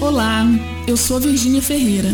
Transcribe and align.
Olá, 0.00 0.46
eu 0.88 0.96
sou 0.96 1.18
a 1.18 1.20
Virgínia 1.20 1.60
Ferreira 1.60 2.08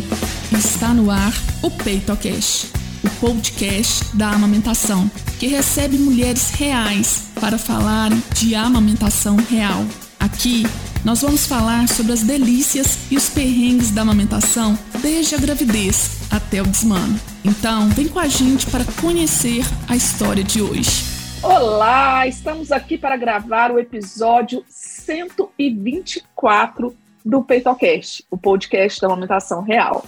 e 0.52 0.56
está 0.56 0.92
no 0.92 1.08
ar 1.08 1.32
o 1.62 1.70
PeitoCast, 1.70 2.72
o 3.04 3.20
podcast 3.20 4.16
da 4.16 4.30
amamentação, 4.30 5.08
que 5.38 5.46
recebe 5.46 5.96
mulheres 5.96 6.50
reais 6.50 7.30
para 7.40 7.56
falarem 7.56 8.20
de 8.34 8.56
amamentação 8.56 9.36
real. 9.36 9.84
Aqui 10.18 10.64
nós 11.04 11.22
vamos 11.22 11.46
falar 11.46 11.86
sobre 11.86 12.12
as 12.12 12.24
delícias 12.24 12.98
e 13.08 13.16
os 13.16 13.28
perrengues 13.28 13.92
da 13.92 14.02
amamentação 14.02 14.76
desde 15.00 15.36
a 15.36 15.38
gravidez 15.38 16.22
até 16.28 16.60
o 16.60 16.66
desmano. 16.66 17.20
Então, 17.44 17.88
vem 17.90 18.08
com 18.08 18.18
a 18.18 18.26
gente 18.26 18.66
para 18.66 18.84
conhecer 19.00 19.64
a 19.88 19.94
história 19.94 20.42
de 20.42 20.60
hoje. 20.60 21.04
Olá, 21.40 22.26
estamos 22.26 22.72
aqui 22.72 22.98
para 22.98 23.16
gravar 23.16 23.70
o 23.70 23.78
episódio 23.78 24.64
124 24.68 27.05
do 27.26 27.42
PeitoCast, 27.42 28.24
o 28.30 28.38
podcast 28.38 29.00
da 29.00 29.08
amamentação 29.08 29.60
real. 29.60 30.06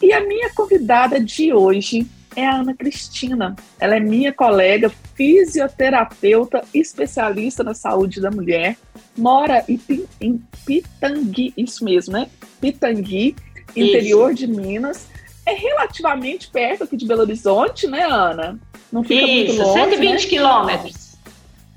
E 0.00 0.12
a 0.12 0.24
minha 0.24 0.50
convidada 0.54 1.20
de 1.20 1.52
hoje 1.52 2.06
é 2.36 2.46
a 2.46 2.60
Ana 2.60 2.72
Cristina. 2.74 3.56
Ela 3.80 3.96
é 3.96 4.00
minha 4.00 4.32
colega, 4.32 4.88
fisioterapeuta, 5.16 6.62
especialista 6.72 7.64
na 7.64 7.74
saúde 7.74 8.20
da 8.20 8.30
mulher, 8.30 8.76
mora 9.18 9.64
em 9.68 10.40
Pitangui, 10.64 11.52
isso 11.56 11.84
mesmo, 11.84 12.12
né? 12.12 12.30
Pitangui, 12.60 13.34
interior 13.74 14.32
isso. 14.32 14.38
de 14.38 14.46
Minas. 14.46 15.08
É 15.44 15.52
relativamente 15.52 16.48
perto 16.50 16.84
aqui 16.84 16.96
de 16.96 17.04
Belo 17.04 17.22
Horizonte, 17.22 17.88
né, 17.88 18.04
Ana? 18.04 18.60
Não 18.92 19.02
fica 19.02 19.26
isso, 19.26 19.56
muito 19.56 19.68
longe. 19.68 19.80
120 19.80 20.22
né? 20.22 20.28
quilômetros. 20.28 21.16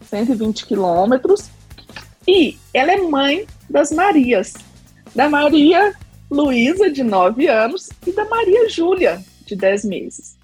120 0.03 0.65
quilômetros. 0.67 1.49
E 2.27 2.59
ela 2.71 2.91
é 2.91 2.97
mãe 3.01 3.47
das 3.67 3.91
Marias. 3.91 4.53
Da 5.15 5.29
Maria 5.29 5.93
Luísa, 6.29 6.89
de 6.89 7.03
9 7.03 7.47
anos, 7.47 7.89
e 8.05 8.11
da 8.11 8.25
Maria 8.25 8.67
Júlia, 8.67 9.21
de 9.45 9.55
10 9.55 9.85
meses. 9.85 10.35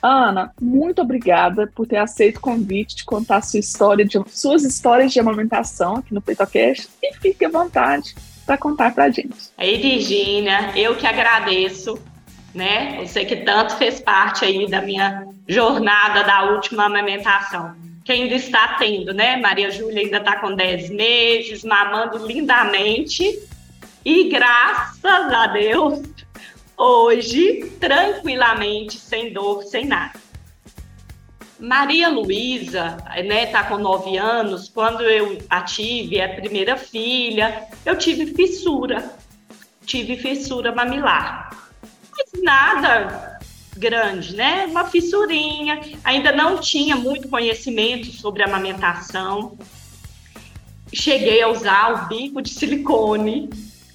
Ana, 0.00 0.52
muito 0.60 1.00
obrigada 1.00 1.70
por 1.74 1.86
ter 1.86 1.96
aceito 1.96 2.38
o 2.38 2.40
convite 2.40 2.96
de 2.96 3.04
contar 3.04 3.40
sua 3.42 3.60
história, 3.60 4.04
de, 4.04 4.20
suas 4.28 4.64
histórias 4.64 5.12
de 5.12 5.20
amamentação 5.20 5.96
aqui 5.96 6.12
no 6.12 6.20
PeitoCast 6.20 6.88
e 7.00 7.14
fique 7.14 7.44
à 7.44 7.48
vontade 7.48 8.14
para 8.44 8.58
contar 8.58 8.92
para 8.92 9.04
a 9.04 9.10
gente. 9.10 9.50
Aí, 9.56 9.80
Virgínia, 9.80 10.72
eu 10.74 10.96
que 10.96 11.06
agradeço, 11.06 11.96
né? 12.52 12.98
Você 13.06 13.24
que 13.24 13.36
tanto 13.36 13.76
fez 13.76 14.00
parte 14.00 14.44
aí 14.44 14.68
da 14.68 14.82
minha 14.82 15.24
jornada 15.46 16.24
da 16.24 16.52
última 16.52 16.86
amamentação. 16.86 17.74
Que 18.04 18.10
ainda 18.10 18.34
está 18.34 18.76
tendo, 18.80 19.14
né? 19.14 19.36
Maria 19.36 19.70
Júlia 19.70 20.00
ainda 20.00 20.18
está 20.18 20.36
com 20.40 20.56
10 20.56 20.90
meses, 20.90 21.62
mamando 21.62 22.26
lindamente. 22.26 23.38
E 24.04 24.28
graças 24.28 25.04
a 25.04 25.46
Deus, 25.46 26.00
hoje, 26.76 27.72
tranquilamente, 27.78 28.98
sem 28.98 29.32
dor, 29.32 29.62
sem 29.62 29.86
nada. 29.86 30.20
Maria 31.60 32.08
Luísa, 32.08 32.96
né, 33.24 33.46
tá 33.46 33.62
com 33.62 33.78
nove 33.78 34.16
anos. 34.16 34.68
Quando 34.68 35.02
eu 35.04 35.38
a 35.48 35.62
tive, 35.62 36.20
a 36.20 36.28
primeira 36.28 36.76
filha, 36.76 37.68
eu 37.86 37.96
tive 37.96 38.34
fissura, 38.34 39.14
tive 39.86 40.16
fissura 40.16 40.74
mamilar. 40.74 41.56
Mas 42.10 42.42
nada 42.42 43.38
grande, 43.76 44.34
né? 44.34 44.66
Uma 44.66 44.84
fissurinha. 44.84 45.80
Ainda 46.04 46.32
não 46.32 46.58
tinha 46.58 46.96
muito 46.96 47.28
conhecimento 47.28 48.06
sobre 48.06 48.42
amamentação. 48.42 49.56
Cheguei 50.92 51.42
a 51.42 51.48
usar 51.48 51.92
o 51.92 52.08
bico 52.08 52.42
de 52.42 52.50
silicone, 52.50 53.48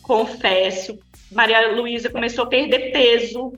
confesso, 0.07 0.97
Maria 1.31 1.71
Luísa 1.73 2.09
começou 2.09 2.45
a 2.45 2.47
perder 2.47 2.91
peso. 2.91 3.53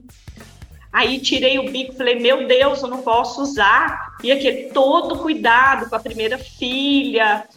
Aí 0.91 1.19
tirei 1.19 1.59
o 1.59 1.71
bico, 1.71 1.93
falei, 1.93 2.15
meu 2.15 2.47
Deus, 2.47 2.81
eu 2.81 2.89
não 2.89 3.03
posso 3.03 3.41
usar. 3.41 4.15
E 4.23 4.31
aquele 4.31 4.69
todo 4.69 5.19
cuidado 5.19 5.87
com 5.87 5.95
a 5.95 5.99
primeira 5.99 6.37
filha. 6.37 7.47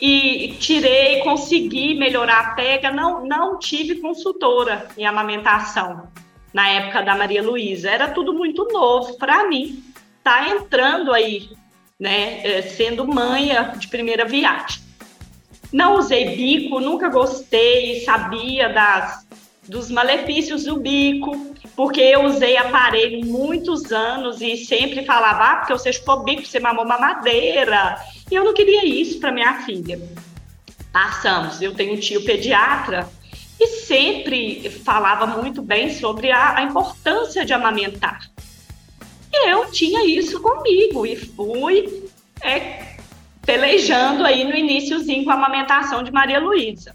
E 0.00 0.54
tirei, 0.60 1.20
consegui 1.22 1.94
melhorar 1.94 2.38
a 2.38 2.50
pega. 2.54 2.92
Não, 2.92 3.26
não 3.26 3.58
tive 3.58 3.96
consultora 3.96 4.86
em 4.96 5.04
amamentação 5.04 6.08
na 6.54 6.68
época 6.68 7.02
da 7.02 7.16
Maria 7.16 7.42
Luísa. 7.42 7.90
Era 7.90 8.08
tudo 8.08 8.32
muito 8.32 8.64
novo 8.72 9.18
para 9.18 9.48
mim. 9.48 9.82
Tá 10.22 10.48
entrando 10.48 11.12
aí, 11.12 11.50
né, 11.98 12.46
é, 12.46 12.62
sendo 12.62 13.06
mãe 13.06 13.50
de 13.76 13.88
primeira 13.88 14.24
viagem. 14.24 14.87
Não 15.72 15.96
usei 15.96 16.36
bico, 16.36 16.80
nunca 16.80 17.08
gostei, 17.08 18.00
sabia 18.00 18.68
das 18.68 19.26
dos 19.68 19.90
malefícios 19.90 20.64
do 20.64 20.80
bico, 20.80 21.54
porque 21.76 22.00
eu 22.00 22.24
usei 22.24 22.56
aparelho 22.56 23.24
muitos 23.26 23.92
anos 23.92 24.40
e 24.40 24.56
sempre 24.56 25.04
falava, 25.04 25.44
ah, 25.44 25.56
porque 25.56 25.74
você 25.74 25.92
chupou 25.92 26.24
bico, 26.24 26.44
você 26.46 26.58
mamou 26.58 26.86
madeira. 26.86 28.02
E 28.30 28.34
eu 28.34 28.44
não 28.44 28.54
queria 28.54 28.84
isso 28.86 29.20
para 29.20 29.30
minha 29.30 29.60
filha. 29.62 30.00
Passamos, 30.90 31.60
eu 31.60 31.74
tenho 31.74 31.94
um 31.94 32.00
tio 32.00 32.24
pediatra 32.24 33.08
e 33.60 33.66
sempre 33.66 34.70
falava 34.70 35.26
muito 35.26 35.60
bem 35.60 35.92
sobre 35.92 36.30
a, 36.30 36.56
a 36.56 36.62
importância 36.62 37.44
de 37.44 37.52
amamentar. 37.52 38.30
E 39.30 39.50
eu 39.50 39.70
tinha 39.70 40.06
isso 40.06 40.40
comigo 40.40 41.04
e 41.04 41.14
fui 41.14 42.08
é, 42.40 42.87
pelejando 43.48 44.26
aí 44.26 44.44
no 44.44 44.54
iníciozinho 44.54 45.24
com 45.24 45.30
a 45.30 45.34
amamentação 45.34 46.02
de 46.02 46.12
Maria 46.12 46.38
Luísa. 46.38 46.94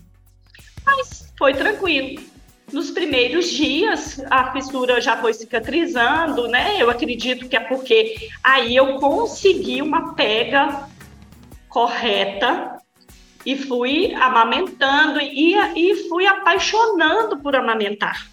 Mas 0.85 1.33
foi 1.35 1.55
tranquilo 1.55 2.21
nos 2.71 2.91
primeiros 2.91 3.49
dias, 3.49 4.23
a 4.29 4.51
fissura 4.51 5.01
já 5.01 5.17
foi 5.17 5.33
cicatrizando, 5.33 6.47
né? 6.47 6.75
Eu 6.79 6.91
acredito 6.91 7.49
que 7.49 7.55
é 7.55 7.59
porque 7.59 8.29
aí 8.43 8.75
eu 8.75 8.95
consegui 8.95 9.81
uma 9.81 10.13
pega 10.13 10.87
correta 11.69 12.77
e 13.43 13.57
fui 13.57 14.13
amamentando 14.13 15.19
e, 15.19 15.55
e 15.55 16.07
fui 16.07 16.27
apaixonando 16.27 17.37
por 17.39 17.55
amamentar. 17.55 18.27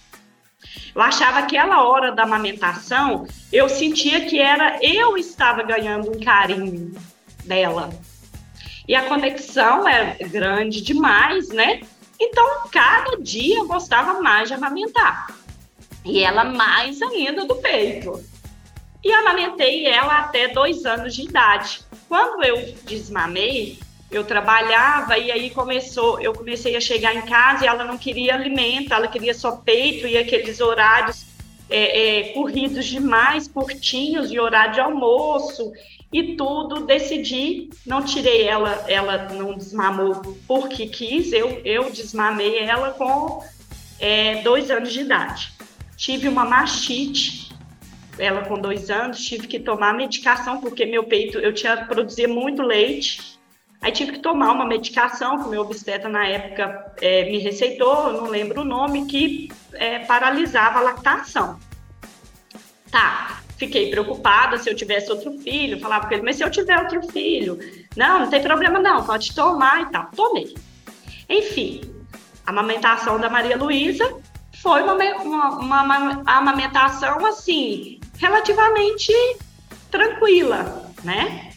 Eu 0.94 1.00
achava 1.00 1.46
que 1.46 1.56
aquela 1.56 1.84
hora 1.84 2.12
da 2.12 2.24
amamentação, 2.24 3.26
eu 3.50 3.66
sentia 3.66 4.26
que 4.26 4.38
era 4.38 4.78
eu 4.82 5.16
estava 5.16 5.62
ganhando 5.62 6.10
um 6.10 6.20
carinho 6.20 6.92
dela. 7.46 7.90
E 8.90 8.94
a 8.96 9.04
conexão 9.04 9.86
é 9.86 10.16
grande 10.18 10.80
demais, 10.80 11.50
né? 11.50 11.80
Então, 12.18 12.44
cada 12.72 13.22
dia 13.22 13.58
eu 13.58 13.68
gostava 13.68 14.20
mais 14.20 14.48
de 14.48 14.54
amamentar. 14.54 15.32
E 16.04 16.24
ela 16.24 16.42
mais 16.42 17.00
ainda 17.00 17.44
do 17.44 17.54
peito. 17.54 18.20
E 19.04 19.12
amamentei 19.12 19.86
ela 19.86 20.18
até 20.18 20.48
dois 20.48 20.84
anos 20.84 21.14
de 21.14 21.22
idade. 21.22 21.82
Quando 22.08 22.42
eu 22.42 22.74
desmamei, 22.84 23.78
eu 24.10 24.24
trabalhava 24.24 25.16
e 25.16 25.30
aí 25.30 25.50
começou, 25.50 26.20
eu 26.20 26.32
comecei 26.32 26.74
a 26.74 26.80
chegar 26.80 27.14
em 27.14 27.22
casa 27.22 27.64
e 27.64 27.68
ela 27.68 27.84
não 27.84 27.96
queria 27.96 28.34
alimento, 28.34 28.92
ela 28.92 29.06
queria 29.06 29.34
só 29.34 29.52
peito 29.52 30.04
e 30.04 30.18
aqueles 30.18 30.60
horários 30.60 31.26
é, 31.70 32.18
é, 32.18 32.22
corridos 32.32 32.84
demais, 32.86 33.46
curtinhos 33.46 34.28
de 34.28 34.40
horário 34.40 34.74
de 34.74 34.80
almoço 34.80 35.72
e 36.12 36.34
tudo, 36.34 36.84
decidi, 36.84 37.70
não 37.86 38.04
tirei 38.04 38.42
ela, 38.42 38.84
ela 38.88 39.28
não 39.32 39.54
desmamou 39.54 40.36
porque 40.46 40.86
quis, 40.86 41.32
eu, 41.32 41.60
eu 41.64 41.90
desmamei 41.90 42.58
ela 42.58 42.90
com 42.90 43.44
é, 44.00 44.42
dois 44.42 44.70
anos 44.70 44.92
de 44.92 45.00
idade. 45.00 45.52
Tive 45.96 46.26
uma 46.26 46.44
mastite, 46.44 47.54
ela 48.18 48.42
com 48.42 48.58
dois 48.58 48.90
anos, 48.90 49.24
tive 49.24 49.46
que 49.46 49.60
tomar 49.60 49.94
medicação 49.94 50.60
porque 50.60 50.84
meu 50.84 51.04
peito, 51.04 51.38
eu 51.38 51.54
tinha 51.54 51.84
produzir 51.84 52.26
muito 52.26 52.62
leite, 52.62 53.38
aí 53.80 53.92
tive 53.92 54.12
que 54.12 54.18
tomar 54.18 54.52
uma 54.52 54.66
medicação 54.66 55.38
que 55.38 55.46
o 55.46 55.50
meu 55.50 55.62
obstetra 55.62 56.08
na 56.08 56.26
época 56.26 56.94
é, 57.00 57.24
me 57.24 57.38
receitou, 57.38 58.12
não 58.12 58.26
lembro 58.26 58.60
o 58.60 58.64
nome, 58.64 59.06
que 59.06 59.50
é, 59.72 60.00
paralisava 60.00 60.78
a 60.78 60.82
lactação. 60.82 61.58
Tá, 62.90 63.40
fiquei 63.56 63.90
preocupada 63.90 64.58
se 64.58 64.68
eu 64.68 64.74
tivesse 64.74 65.10
outro 65.10 65.38
filho, 65.38 65.78
falava 65.80 66.06
com 66.06 66.14
ele, 66.14 66.22
mas 66.22 66.36
se 66.36 66.44
eu 66.44 66.50
tiver 66.50 66.78
outro 66.78 67.02
filho, 67.10 67.58
não, 67.96 68.20
não 68.20 68.30
tem 68.30 68.42
problema 68.42 68.78
não, 68.78 69.04
pode 69.04 69.34
tomar 69.34 69.82
e 69.82 69.86
tal. 69.86 70.10
Tomei. 70.16 70.54
Enfim, 71.28 71.80
a 72.44 72.50
amamentação 72.50 73.20
da 73.20 73.30
Maria 73.30 73.56
Luísa 73.56 74.20
foi 74.60 74.82
uma, 74.82 74.94
uma, 74.94 75.50
uma, 75.60 76.22
amamentação, 76.26 77.24
assim, 77.24 78.00
relativamente 78.18 79.12
tranquila, 79.90 80.90
né? 81.02 81.49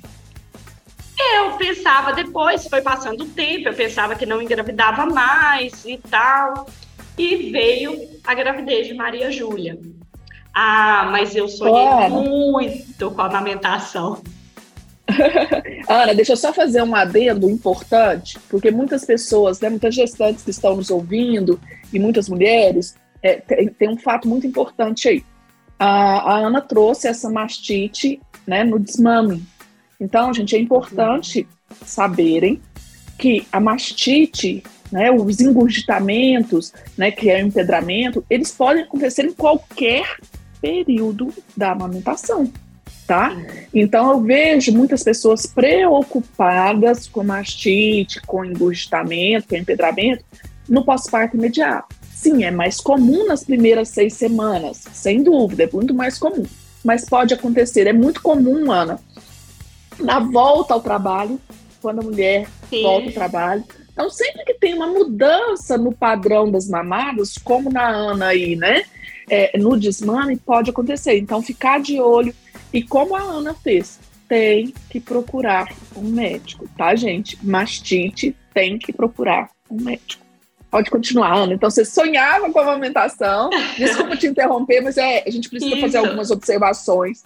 Eu 1.18 1.51
pensava 1.57 2.13
depois, 2.13 2.68
foi 2.68 2.81
passando 2.81 3.24
o 3.24 3.30
tempo, 3.30 3.69
eu 3.69 3.74
pensava 3.74 4.15
que 4.15 4.25
não 4.25 4.42
engravidava 4.42 5.06
mais 5.06 5.86
e 5.86 5.98
tal, 5.98 6.68
e 7.18 7.51
veio 7.51 8.10
a 8.24 8.33
gravidez 8.33 8.88
de 8.88 8.94
Maria 8.94 9.31
Júlia. 9.31 9.80
Ah, 10.54 11.10
mas 11.12 11.36
eu 11.36 11.48
sonhei 11.48 12.10
muito 12.10 13.12
com 13.12 13.21
a 13.21 13.25
amamentação. 13.25 14.21
Ana, 15.89 16.13
deixa 16.13 16.33
eu 16.33 16.38
só 16.38 16.54
fazer 16.54 16.81
um 16.81 16.95
adendo 16.95 17.50
importante, 17.50 18.39
porque 18.50 18.71
muitas 18.71 19.04
pessoas, 19.04 19.59
né, 19.59 19.69
muitas 19.69 19.94
gestantes 19.94 20.44
que 20.44 20.51
estão 20.51 20.75
nos 20.75 20.89
ouvindo 20.89 21.59
e 21.92 22.00
muitas 22.00 22.30
mulheres, 22.30 22.95
é, 23.21 23.36
tem, 23.36 23.68
tem, 23.68 23.89
um 23.89 23.98
fato 23.98 24.27
muito 24.27 24.48
importante 24.48 25.09
aí. 25.09 25.25
A, 25.77 26.33
a 26.33 26.38
Ana 26.38 26.62
trouxe 26.62 27.07
essa 27.07 27.30
mastite 27.30 28.21
né, 28.45 28.63
no 28.63 28.80
desmame. 28.80 29.44
Então, 30.00 30.34
gente, 30.34 30.56
é 30.56 30.60
importante 30.60 31.48
saberem 31.86 32.62
que 33.18 33.48
a 33.51 33.60
mastite, 33.60 34.63
né, 34.92 35.12
os 35.12 35.40
engurgitamentos, 35.40 36.74
né, 36.98 37.12
que 37.12 37.30
é 37.30 37.44
o 37.44 37.48
empedramento, 37.48 38.25
eles 38.30 38.51
podem 38.51 38.84
acontecer 38.84 39.25
em 39.25 39.34
qualquer 39.34 40.18
período 40.62 41.34
da 41.56 41.72
amamentação 41.72 42.51
tá? 43.07 43.36
Então 43.74 44.12
eu 44.12 44.22
vejo 44.22 44.72
muitas 44.72 45.04
pessoas 45.04 45.45
preocupadas 45.45 47.07
com 47.07 47.24
mastite, 47.24 48.22
com 48.22 48.45
engurgitamento, 48.45 49.48
com 49.48 49.56
empedramento 49.56 50.24
no 50.68 50.86
pós-parto 50.86 51.38
imediato. 51.38 51.95
Sim, 52.13 52.44
é 52.44 52.51
mais 52.51 52.80
comum 52.80 53.28
nas 53.28 53.44
primeiras 53.44 53.90
seis 53.90 54.13
semanas, 54.13 54.84
sem 54.94 55.22
dúvida, 55.24 55.63
é 55.63 55.69
muito 55.72 55.94
mais 55.94 56.18
comum. 56.18 56.45
Mas 56.84 57.06
pode 57.06 57.34
acontecer, 57.34 57.88
é 57.88 57.94
muito 57.94 58.22
comum, 58.22 58.72
Ana, 58.72 59.00
na 60.00 60.19
volta 60.19 60.74
ao 60.74 60.81
trabalho, 60.81 61.40
quando 61.81 62.00
a 62.00 62.04
mulher 62.04 62.48
Sim. 62.69 62.84
volta 62.84 63.07
ao 63.07 63.13
trabalho. 63.13 63.63
Então, 63.92 64.10
sempre 64.10 64.44
que 64.44 64.56
tem 64.56 64.74
uma 64.74 64.88
mudança 64.88 65.78
no 65.78 65.94
padrão 65.94 66.50
das 66.50 66.68
mamadas, 66.68 67.38
como 67.38 67.69
na 67.69 67.88
Ana 67.88 68.28
aí, 68.28 68.56
né? 68.56 68.84
É, 69.30 69.57
no 69.57 69.80
desmame, 69.80 70.36
pode 70.36 70.72
acontecer. 70.72 71.18
Então, 71.18 71.42
ficar 71.42 71.80
de 71.80 72.01
olho 72.01 72.34
e 72.74 72.81
como 72.81 73.16
a 73.16 73.22
Ana 73.22 73.54
fez, 73.54 74.00
tem 74.28 74.74
que 74.90 75.00
procurar 75.00 75.68
um 75.95 76.10
médico, 76.10 76.68
tá, 76.75 76.95
gente? 76.95 77.38
Mastite 77.44 78.36
tem 78.54 78.80
que 78.80 78.92
procurar 78.92 79.51
um 79.69 79.80
médico. 79.81 80.24
Pode 80.72 80.90
continuar, 80.90 81.36
Ana. 81.36 81.54
Então, 81.54 81.69
você 81.69 81.86
sonhava 81.86 82.51
com 82.51 82.57
a 82.57 82.63
amamentação. 82.63 83.51
Desculpa 83.78 84.18
te 84.18 84.25
interromper, 84.25 84.81
mas 84.81 84.98
é, 84.98 85.24
a 85.24 85.30
gente 85.30 85.48
precisa 85.48 85.74
Isso. 85.74 85.81
fazer 85.81 85.98
algumas 86.00 86.31
observações. 86.31 87.24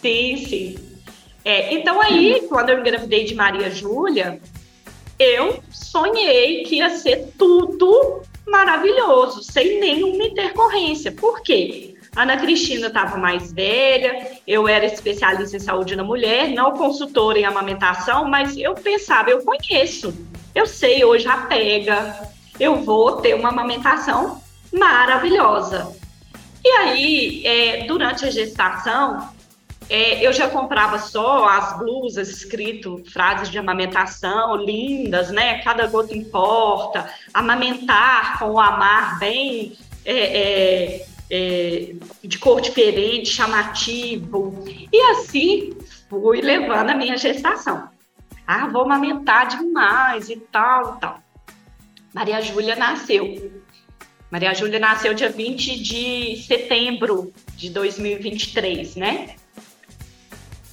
Sim, 0.00 0.36
sim. 0.48 0.95
É, 1.46 1.72
então, 1.72 2.02
aí, 2.02 2.44
quando 2.48 2.70
eu 2.70 2.80
engravidei 2.80 3.22
de 3.22 3.32
Maria 3.32 3.70
Júlia, 3.70 4.40
eu 5.16 5.62
sonhei 5.70 6.64
que 6.64 6.78
ia 6.78 6.90
ser 6.90 7.28
tudo 7.38 8.20
maravilhoso, 8.44 9.44
sem 9.44 9.78
nenhuma 9.78 10.24
intercorrência. 10.24 11.12
Por 11.12 11.40
quê? 11.42 11.94
Ana 12.16 12.36
Cristina 12.36 12.88
estava 12.88 13.16
mais 13.16 13.52
velha, 13.52 14.40
eu 14.44 14.66
era 14.66 14.86
especialista 14.86 15.56
em 15.56 15.60
saúde 15.60 15.94
na 15.94 16.02
mulher, 16.02 16.48
não 16.48 16.72
consultora 16.72 17.38
em 17.38 17.44
amamentação, 17.44 18.24
mas 18.28 18.56
eu 18.56 18.74
pensava, 18.74 19.30
eu 19.30 19.44
conheço, 19.44 20.12
eu 20.52 20.66
sei 20.66 21.04
hoje 21.04 21.28
a 21.28 21.36
pega, 21.36 22.28
eu 22.58 22.74
vou 22.82 23.18
ter 23.18 23.34
uma 23.34 23.50
amamentação 23.50 24.42
maravilhosa. 24.72 25.96
E 26.64 26.68
aí, 26.70 27.46
é, 27.46 27.84
durante 27.84 28.24
a 28.24 28.30
gestação, 28.32 29.35
é, 29.88 30.26
eu 30.26 30.32
já 30.32 30.48
comprava 30.48 30.98
só 30.98 31.48
as 31.48 31.78
blusas 31.78 32.28
escrito 32.28 33.02
frases 33.12 33.48
de 33.50 33.58
amamentação 33.58 34.56
lindas, 34.56 35.30
né? 35.30 35.58
Cada 35.62 35.86
gota 35.86 36.16
importa, 36.16 37.08
amamentar 37.32 38.38
com 38.38 38.52
o 38.52 38.60
amar 38.60 39.18
bem 39.18 39.76
é, 40.04 40.14
é, 40.14 41.06
é, 41.30 41.94
de 42.22 42.38
cor 42.38 42.60
diferente, 42.60 43.28
chamativo. 43.28 44.64
E 44.92 45.00
assim 45.12 45.76
fui 46.10 46.40
levando 46.40 46.90
a 46.90 46.94
minha 46.94 47.16
gestação. 47.16 47.88
Ah, 48.46 48.66
vou 48.66 48.82
amamentar 48.82 49.48
demais 49.48 50.30
e 50.30 50.36
tal, 50.36 50.96
tal. 50.96 51.20
Maria 52.12 52.40
Júlia 52.40 52.74
nasceu. 52.74 53.52
Maria 54.30 54.52
Júlia 54.54 54.80
nasceu 54.80 55.14
dia 55.14 55.28
20 55.28 55.80
de 55.80 56.42
setembro 56.42 57.32
de 57.56 57.70
2023, 57.70 58.96
né? 58.96 59.36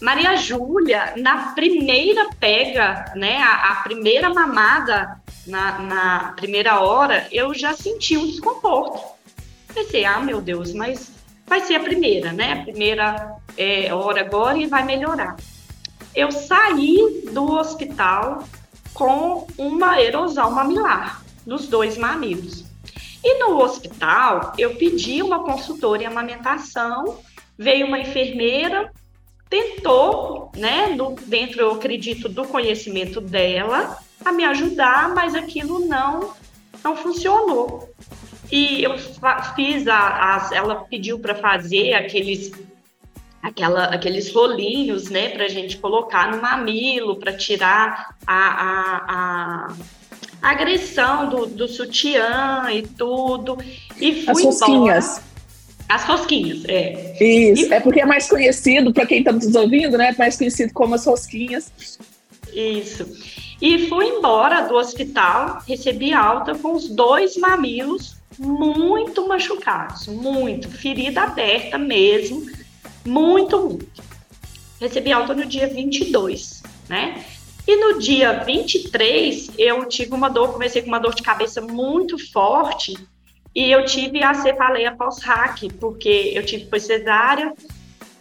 Maria 0.04 0.36
Júlia, 0.36 1.14
na 1.16 1.54
primeira 1.54 2.30
pega, 2.38 3.14
né, 3.16 3.38
a, 3.38 3.72
a 3.72 3.76
primeira 3.84 4.30
mamada, 4.34 5.18
na, 5.48 5.80
na, 5.80 6.34
primeira 6.36 6.82
hora, 6.82 7.26
eu 7.32 7.54
já 7.54 7.72
senti 7.72 8.18
um 8.18 8.26
desconforto. 8.26 9.02
Pensei, 9.74 10.04
ah, 10.04 10.20
meu 10.20 10.42
Deus, 10.42 10.74
mas 10.74 11.10
vai 11.48 11.62
ser 11.62 11.76
a 11.76 11.80
primeira, 11.80 12.34
né? 12.34 12.52
A 12.52 12.64
primeira 12.64 13.36
é, 13.58 13.94
hora 13.94 14.20
agora 14.20 14.58
e 14.58 14.68
vai 14.68 14.84
melhorar. 14.84 15.38
Eu 16.14 16.34
saí 16.34 17.24
do 17.32 17.54
hospital 17.54 18.44
com 18.94 19.48
uma 19.58 20.02
erosão 20.02 20.52
mamilar 20.52 21.24
nos 21.46 21.66
dois 21.68 21.98
mamilos. 21.98 22.66
E 23.24 23.40
no 23.40 23.58
hospital, 23.58 24.52
eu 24.58 24.76
pedi 24.76 25.24
uma 25.24 25.46
consultora 25.46 26.04
em 26.04 26.08
amamentação, 26.08 27.20
veio 27.58 27.88
uma 27.88 28.00
enfermeira, 28.00 28.92
tentou, 29.54 30.52
né, 30.58 30.88
no, 30.98 31.16
dentro, 31.28 31.62
eu 31.62 31.72
acredito, 31.74 32.28
do 32.28 32.44
conhecimento 32.44 33.22
dela, 33.22 34.00
a 34.26 34.32
me 34.32 34.44
ajudar, 34.46 35.14
mas 35.14 35.36
aquilo 35.36 35.86
não, 35.86 36.34
não 36.84 36.96
funcionou. 36.98 37.88
E 38.52 38.84
eu 38.84 38.98
fiz 39.56 39.88
a, 39.88 39.98
a 39.98 40.50
ela 40.54 40.76
pediu 40.90 41.20
para 41.20 41.36
fazer 41.36 41.94
aqueles 41.94 42.52
aquela, 43.44 43.86
aqueles 43.86 44.34
rolinhos, 44.34 45.10
né, 45.10 45.30
para 45.30 45.46
a 45.46 45.50
gente 45.50 45.78
colocar 45.78 46.32
no 46.32 46.42
mamilo, 46.42 47.18
para 47.18 47.34
tirar 47.34 48.16
a, 48.26 48.38
a, 48.38 49.68
a, 50.42 50.50
agressão 50.50 51.30
do, 51.30 51.46
do 51.46 51.68
sutiã 51.68 52.72
e 52.72 52.82
tudo. 52.82 53.58
E 54.00 54.24
fui 54.24 54.32
As 54.32 54.44
rosquinhas. 54.44 55.22
As 55.88 56.04
rosquinhas, 56.06 56.64
é. 56.66 57.16
Isso, 57.22 57.66
e... 57.66 57.74
é 57.74 57.80
porque 57.80 58.02
é 58.02 58.06
mais 58.06 58.28
conhecido, 58.28 58.94
para 58.94 59.06
quem 59.06 59.20
está 59.20 59.32
nos 59.32 59.54
ouvindo, 59.56 59.98
né, 59.98 60.10
é 60.10 60.18
mais 60.18 60.38
conhecido 60.38 60.74
como 60.74 60.96
as 60.96 61.06
rosquinhas. 61.06 61.72
Isso. 62.54 63.06
E 63.62 63.88
fui 63.88 64.06
embora 64.08 64.62
do 64.68 64.76
hospital, 64.76 65.62
recebi 65.68 66.14
alta 66.14 66.56
com 66.56 66.74
os 66.74 66.90
dois 66.90 67.38
mamilos 67.38 68.16
muito 68.40 69.28
machucados, 69.28 70.08
muito, 70.08 70.70
ferida 70.70 71.22
aberta 71.22 71.78
mesmo, 71.78 72.46
muito, 73.06 73.60
muito. 73.60 74.04
Recebi 74.80 75.12
alta 75.12 75.34
no 75.34 75.46
dia 75.46 75.68
22, 75.68 76.64
né? 76.90 77.24
E 77.66 77.76
no 77.78 78.00
dia 78.00 78.44
23, 78.44 79.52
eu 79.58 79.86
tive 79.88 80.14
uma 80.14 80.28
dor, 80.28 80.52
comecei 80.52 80.82
com 80.82 80.90
uma 80.90 81.00
dor 81.00 81.16
de 81.16 81.24
cabeça 81.24 81.62
muito 81.62 82.18
forte 82.32 82.94
e 83.56 83.72
eu 83.72 83.86
tive 83.86 84.24
a 84.24 84.34
cefaleia 84.34 84.96
pós-hack, 84.96 85.72
porque 85.80 86.32
eu 86.34 86.46
tive 86.46 86.70
foi 86.70 86.80
cesárea. 86.80 87.54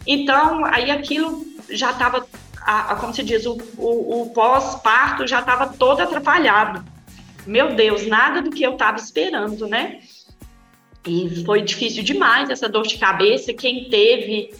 Então, 0.05 0.65
aí 0.65 0.91
aquilo 0.91 1.45
já 1.69 1.91
estava, 1.91 2.27
como 2.99 3.13
se 3.13 3.23
diz, 3.23 3.45
o, 3.45 3.57
o, 3.77 4.21
o 4.21 4.29
pós-parto 4.31 5.25
já 5.25 5.39
estava 5.39 5.67
todo 5.67 6.01
atrapalhado 6.01 6.93
meu 7.45 7.75
Deus, 7.75 8.07
nada 8.07 8.41
do 8.41 8.49
que 8.49 8.63
eu 8.63 8.73
estava 8.73 8.97
esperando, 8.97 9.67
né? 9.67 9.99
E 11.05 11.43
foi 11.45 11.61
difícil 11.61 12.03
demais 12.03 12.49
essa 12.49 12.69
dor 12.69 12.87
de 12.87 12.97
cabeça. 12.97 13.53
Quem 13.53 13.89
teve, 13.89 14.53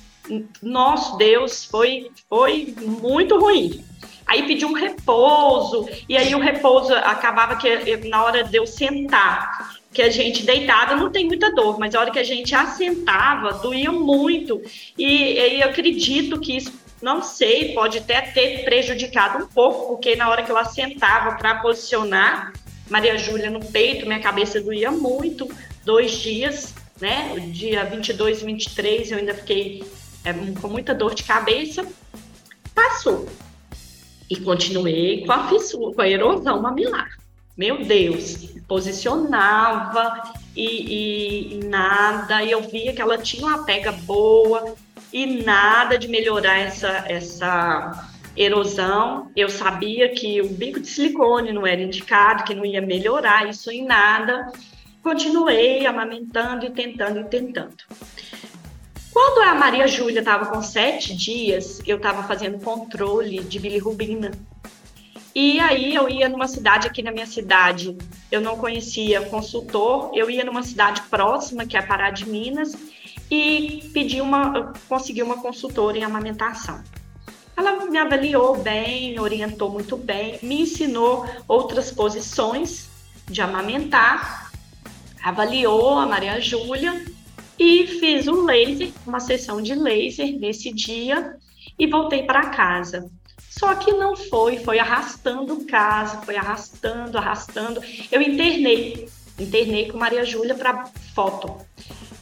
nosso 0.62 1.18
Deus, 1.18 1.64
foi, 1.64 2.12
foi 2.28 2.74
muito 2.82 3.40
ruim. 3.40 3.84
Aí 4.26 4.44
pedi 4.44 4.66
um 4.66 4.74
repouso, 4.74 5.88
e 6.08 6.18
aí 6.18 6.34
o 6.34 6.40
repouso 6.40 6.94
acabava 6.94 7.56
que 7.58 7.98
na 8.08 8.24
hora 8.24 8.44
de 8.44 8.58
eu 8.58 8.66
sentar, 8.66 9.76
que 9.94 10.02
a 10.02 10.10
gente 10.10 10.44
deitada 10.44 10.96
não 10.96 11.12
tem 11.12 11.26
muita 11.26 11.54
dor, 11.54 11.78
mas 11.80 11.94
a 11.94 12.00
hora 12.00 12.12
que 12.12 12.20
a 12.20 12.24
gente 12.24 12.54
assentava, 12.56 13.54
doía 13.54 13.92
muito. 13.92 14.62
E, 14.98 15.06
e 15.06 15.62
eu 15.62 15.70
acredito 15.70 16.40
que 16.40 16.58
isso, 16.58 16.74
não 17.02 17.22
sei, 17.22 17.74
pode 17.74 18.00
até 18.00 18.22
ter 18.22 18.64
prejudicado 18.64 19.44
um 19.44 19.48
pouco, 19.48 19.94
porque 19.94 20.16
na 20.16 20.30
hora 20.30 20.42
que 20.42 20.52
eu 20.52 20.58
assentava 20.58 21.38
para 21.38 21.56
posicionar, 21.56 22.54
Maria 22.90 23.18
Júlia 23.18 23.50
no 23.50 23.64
peito, 23.64 24.08
minha 24.08 24.20
cabeça 24.20 24.60
doía 24.60 24.92
muito, 24.92 25.48
dois 25.86 26.12
dias, 26.12 26.74
né? 27.00 27.34
O 27.36 27.40
dia 27.40 27.86
22 27.86 28.42
e 28.42 28.46
23 28.46 29.12
eu 29.12 29.18
ainda 29.20 29.34
fiquei 29.36 29.84
é, 30.26 30.34
com 30.60 30.68
muita 30.68 30.96
dor 30.96 31.14
de 31.14 31.24
cabeça. 31.24 31.86
Passou. 32.74 33.28
E 34.30 34.38
continuei 34.38 35.26
com 35.26 35.32
a 35.32 35.48
fissura, 35.50 35.94
com 35.94 36.02
a 36.02 36.10
erosão 36.10 36.62
mamilar. 36.62 37.23
Meu 37.56 37.84
Deus, 37.86 38.50
posicionava 38.68 40.34
e, 40.56 41.54
e, 41.54 41.66
nada, 41.66 42.44
e 42.44 42.52
eu 42.52 42.62
via 42.62 42.94
que 42.94 43.02
ela 43.02 43.18
tinha 43.18 43.46
uma 43.46 43.64
pega 43.64 43.92
boa 43.92 44.76
e 45.12 45.44
nada 45.44 45.98
de 45.98 46.08
melhorar 46.08 46.58
essa, 46.60 47.06
essa 47.08 48.10
erosão. 48.36 49.32
Eu 49.36 49.50
sabia 49.50 50.10
que 50.10 50.42
o 50.42 50.50
bico 50.50 50.80
de 50.80 50.88
silicone 50.88 51.52
não 51.52 51.68
era 51.68 51.82
indicado, 51.82 52.44
que 52.44 52.56
não 52.56 52.66
ia 52.66 52.82
melhorar 52.82 53.48
isso 53.48 53.70
em 53.70 53.86
nada. 53.86 54.52
Continuei 55.04 55.86
amamentando 55.86 56.66
e 56.66 56.72
tentando 56.72 57.20
e 57.20 57.24
tentando. 57.26 57.84
Quando 59.12 59.48
a 59.48 59.54
Maria 59.54 59.88
Júlia 59.88 60.20
estava 60.20 60.48
com 60.48 60.62
sete 60.64 61.16
dias, 61.16 61.80
eu 61.86 61.98
estava 61.98 62.24
fazendo 62.24 62.60
controle 62.64 63.44
de 63.44 63.60
bilirrubina. 63.60 64.32
E 65.36 65.60
aí 65.60 65.96
eu 65.96 66.08
ia 66.08 66.30
numa 66.30 66.48
cidade 66.48 66.88
aqui 66.88 67.02
na 67.02 67.12
minha 67.12 67.26
cidade, 67.26 67.98
eu 68.32 68.40
não 68.40 68.56
conhecia 68.56 69.22
consultor, 69.22 70.12
eu 70.14 70.30
ia 70.30 70.44
numa 70.44 70.62
cidade 70.62 71.02
próxima, 71.10 71.66
que 71.66 71.76
é 71.76 71.82
Pará 71.82 72.12
de 72.12 72.30
Minas, 72.30 72.76
e 73.32 73.90
pedi 73.94 74.22
uma, 74.22 74.74
consegui 74.88 75.24
uma 75.24 75.42
consultora 75.42 75.98
em 75.98 76.04
amamentação. 76.04 76.84
Ela 77.58 77.86
me 77.86 77.98
avaliou 77.98 78.58
bem, 78.58 79.20
orientou 79.20 79.72
muito 79.72 79.98
bem, 79.98 80.38
me 80.44 80.62
ensinou 80.62 81.26
outras 81.48 81.92
posições 81.92 82.90
de 83.28 83.42
amamentar, 83.42 84.52
avaliou 85.24 85.98
a 85.98 86.06
Maria 86.06 86.40
Júlia 86.40 87.06
e 87.58 87.88
fiz 87.88 88.28
um 88.28 88.44
laser, 88.44 88.92
uma 89.06 89.20
sessão 89.20 89.62
de 89.62 89.74
laser 89.74 90.38
nesse 90.40 90.72
dia 90.72 91.38
e 91.78 91.88
voltei 91.88 92.24
para 92.24 92.50
casa. 92.50 93.10
Só 93.58 93.76
que 93.76 93.92
não 93.92 94.16
foi, 94.16 94.58
foi 94.58 94.80
arrastando 94.80 95.54
o 95.54 95.66
caso, 95.66 96.22
foi 96.24 96.36
arrastando, 96.36 97.18
arrastando. 97.18 97.82
Eu 98.12 98.20
internei, 98.22 99.08
internei 99.40 99.90
com 99.90 99.98
Maria 99.98 100.26
Júlia 100.26 100.56
para 100.56 100.86
foto. 101.14 101.58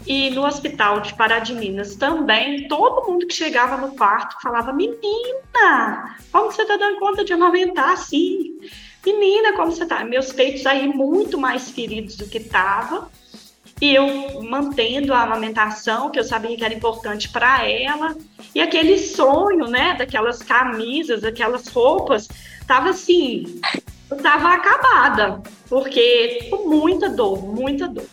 E 0.06 0.30
no 0.32 0.46
hospital 0.46 1.00
de 1.00 1.14
Pará 1.14 1.40
de 1.40 1.54
Minas 1.54 1.96
também, 1.96 2.68
todo 2.68 3.08
mundo 3.10 3.28
que 3.28 3.34
chegava 3.34 3.78
no 3.78 3.96
quarto 3.96 4.42
falava: 4.42 4.74
Menina, 4.74 6.18
como 6.32 6.52
você 6.52 6.64
está 6.64 6.76
dando 6.76 7.00
conta 7.00 7.24
de 7.24 7.32
amamentar 7.32 7.92
assim? 7.92 8.60
Menina, 9.06 9.54
como 9.54 9.72
você 9.72 9.84
está? 9.84 10.04
Meus 10.04 10.34
peitos 10.34 10.66
aí 10.66 10.88
muito 10.88 11.38
mais 11.38 11.72
feridos 11.72 12.18
do 12.18 12.28
que 12.28 12.40
estavam 12.40 13.08
e 13.82 13.96
eu 13.96 14.44
mantendo 14.44 15.12
a 15.12 15.24
amamentação, 15.24 16.12
que 16.12 16.20
eu 16.20 16.24
sabia 16.24 16.56
que 16.56 16.64
era 16.64 16.74
importante 16.74 17.28
para 17.30 17.68
ela, 17.68 18.16
e 18.54 18.62
aquele 18.62 19.00
sonho, 19.00 19.66
né, 19.68 19.96
daquelas 19.96 20.44
camisas, 20.44 21.24
aquelas 21.24 21.68
roupas, 21.68 22.30
tava 22.68 22.92
assim, 22.92 23.60
eu 24.10 24.18
tava 24.18 24.54
acabada, 24.54 25.42
porque 25.68 26.48
com 26.52 26.70
muita 26.70 27.10
dor, 27.10 27.44
muita 27.44 27.88
dor. 27.88 28.06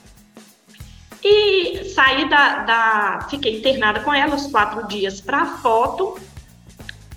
E 1.22 1.84
saí 1.84 2.28
da, 2.30 2.60
da 2.60 3.26
fiquei 3.28 3.58
internada 3.58 4.00
com 4.00 4.14
ela 4.14 4.36
os 4.36 4.46
quatro 4.46 4.86
dias 4.86 5.20
para 5.20 5.44
foto, 5.58 6.18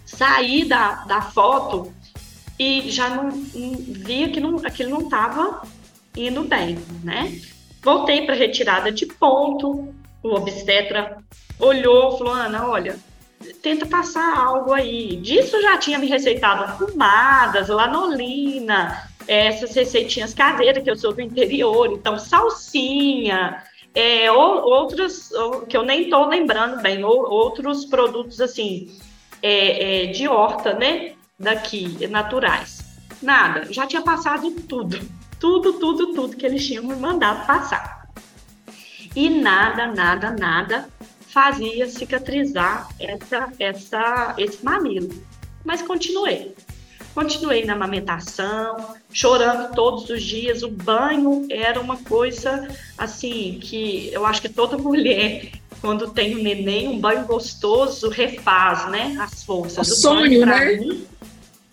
saí 0.04 0.66
da, 0.66 1.06
da 1.06 1.22
foto 1.22 1.94
e 2.60 2.90
já 2.90 3.10
não, 3.10 3.30
não 3.30 3.76
via 3.78 4.30
que 4.30 4.40
não, 4.40 4.58
aquilo 4.66 4.90
não 4.90 5.02
estava 5.02 5.62
indo 6.18 6.44
bem, 6.44 6.78
né? 7.04 7.40
Voltei 7.82 8.26
para 8.26 8.36
retirada 8.36 8.92
de 8.92 9.06
ponto. 9.06 9.94
O 10.24 10.36
obstetra 10.36 11.18
olhou, 11.60 12.18
falou: 12.18 12.34
Ana, 12.34 12.68
olha, 12.68 12.96
tenta 13.62 13.86
passar 13.86 14.38
algo 14.38 14.72
aí. 14.74 15.16
Disso 15.18 15.60
já 15.62 15.78
tinha 15.78 15.98
me 15.98 16.08
receitado 16.08 16.78
fumadas, 16.78 17.70
lanolina, 17.70 19.10
essas 19.28 19.74
receitinhas 19.74 20.34
caseiras 20.34 20.84
que 20.84 20.92
eu 20.92 20.96
sou 20.96 21.14
do 21.14 21.22
interior, 21.22 21.92
então 21.92 22.20
salsinha, 22.20 23.64
é, 23.96 24.32
outros 24.32 25.32
que 25.68 25.76
eu 25.76 25.84
nem 25.84 26.04
estou 26.04 26.28
lembrando 26.28 26.82
bem, 26.82 27.04
outros 27.04 27.86
produtos 27.86 28.40
assim 28.40 28.92
é, 29.42 30.04
é, 30.04 30.06
de 30.08 30.28
horta, 30.28 30.74
né? 30.74 31.14
Daqui, 31.40 32.08
naturais. 32.08 33.00
Nada, 33.22 33.72
já 33.72 33.88
tinha 33.88 34.04
passado 34.04 34.52
tudo 34.52 35.00
tudo, 35.42 35.74
tudo, 35.74 36.14
tudo 36.14 36.38
que 36.38 36.46
eles 36.46 36.66
tinham 36.66 36.84
me 36.84 36.96
mandado 36.96 37.48
passar. 37.48 38.08
E 39.16 39.28
nada, 39.28 39.88
nada, 39.88 40.30
nada 40.32 40.88
fazia 41.28 41.88
cicatrizar 41.90 42.88
essa, 43.00 43.52
essa, 43.58 44.36
esse 44.38 44.64
mamilo. 44.64 45.10
Mas 45.66 45.82
continuei. 45.82 46.54
Continuei 47.16 47.66
na 47.66 47.74
amamentação, 47.74 48.96
chorando 49.12 49.74
todos 49.74 50.10
os 50.10 50.22
dias. 50.22 50.62
O 50.62 50.70
banho 50.70 51.48
era 51.50 51.82
uma 51.82 51.98
coisa 51.98 52.70
assim 52.98 53.60
que 53.62 54.14
eu 54.14 54.26
acho 54.26 54.42
que 54.42 54.50
toda 54.50 54.78
mulher, 54.80 55.52
quando 55.82 56.12
tem 56.12 56.38
um 56.38 56.44
neném, 56.44 56.88
um 56.88 57.00
banho 57.00 57.26
gostoso, 57.26 58.10
refaz, 58.10 58.90
né? 58.90 59.18
As 59.20 59.44
forças. 59.44 59.90
O 59.90 59.96
sonho, 59.96 60.46
né? 60.46 60.76
Mim, 60.76 61.06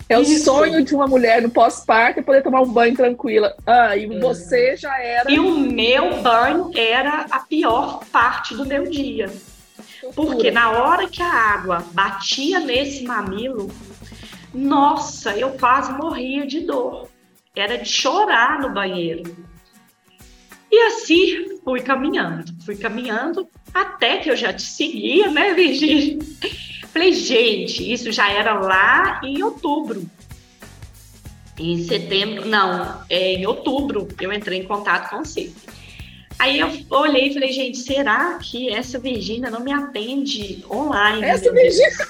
é 0.08 0.20
Isso. 0.20 0.34
o 0.34 0.38
sonho 0.38 0.82
de 0.82 0.94
uma 0.94 1.06
mulher 1.06 1.42
no 1.42 1.50
pós-parto 1.50 2.22
poder 2.22 2.42
tomar 2.42 2.62
um 2.62 2.72
banho 2.72 2.96
tranquila. 2.96 3.54
Ah, 3.66 3.96
e 3.96 4.04
é. 4.04 4.18
você 4.18 4.76
já 4.76 4.98
era. 4.98 5.30
E 5.30 5.38
o 5.38 5.58
meu 5.58 6.22
banho 6.22 6.70
era 6.74 7.26
a 7.30 7.40
pior 7.40 8.04
parte 8.10 8.54
do 8.54 8.64
meu 8.64 8.84
dia. 8.84 9.30
Porque 10.14 10.50
na 10.50 10.70
hora 10.70 11.08
que 11.08 11.22
a 11.22 11.30
água 11.30 11.84
batia 11.92 12.58
nesse 12.60 13.04
mamilo, 13.04 13.70
nossa, 14.54 15.36
eu 15.36 15.50
quase 15.50 15.92
morria 15.92 16.46
de 16.46 16.60
dor. 16.60 17.08
Era 17.54 17.76
de 17.76 17.88
chorar 17.88 18.60
no 18.60 18.70
banheiro. 18.70 19.36
E 20.70 20.78
assim 20.86 21.58
fui 21.64 21.80
caminhando, 21.80 22.52
fui 22.64 22.76
caminhando 22.76 23.48
até 23.74 24.18
que 24.18 24.30
eu 24.30 24.36
já 24.36 24.52
te 24.52 24.62
seguia, 24.62 25.30
né, 25.30 25.52
Virgínia? 25.54 26.18
Falei, 26.92 27.12
gente, 27.12 27.92
isso 27.92 28.11
já 28.11 28.30
era 28.30 28.54
lá 28.54 29.21
em 29.23 29.42
outubro. 29.42 30.09
Em 31.59 31.83
setembro, 31.85 32.47
não, 32.47 33.02
é, 33.11 33.35
em 33.35 33.47
outubro 33.47 34.09
eu 34.21 34.33
entrei 34.33 34.61
em 34.61 34.64
contato 34.64 35.11
com 35.11 35.25
você. 35.25 35.50
Aí 36.38 36.61
eu 36.61 36.71
olhei 36.90 37.28
e 37.28 37.35
falei, 37.35 37.52
gente, 37.52 37.78
será 37.78 38.38
que 38.38 38.68
essa 38.68 38.99
Virgínia 38.99 39.50
não 39.50 39.61
me 39.61 39.73
atende 39.73 40.64
online? 40.71 41.25
Essa 41.25 41.52
Virgínia? 41.52 42.09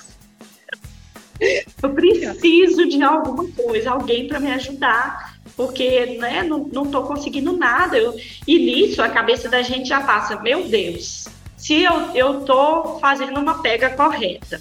Eu 1.82 1.90
preciso 1.94 2.88
de 2.88 3.02
alguma 3.02 3.48
coisa, 3.52 3.90
alguém 3.90 4.26
para 4.26 4.40
me 4.40 4.50
ajudar, 4.52 5.38
porque 5.56 6.18
né, 6.18 6.42
não, 6.42 6.64
não 6.64 6.90
conseguindo 7.06 7.56
nada. 7.56 7.96
Eu, 7.96 8.14
e 8.46 8.58
nisso 8.58 9.00
a 9.00 9.08
cabeça 9.08 9.48
da 9.48 9.62
gente 9.62 9.88
já 9.88 10.00
passa, 10.00 10.40
meu 10.40 10.68
Deus, 10.68 11.26
se 11.56 11.82
eu 11.82 12.40
estou 12.40 12.98
fazendo 13.00 13.40
uma 13.40 13.62
pega 13.62 13.90
correta, 13.90 14.60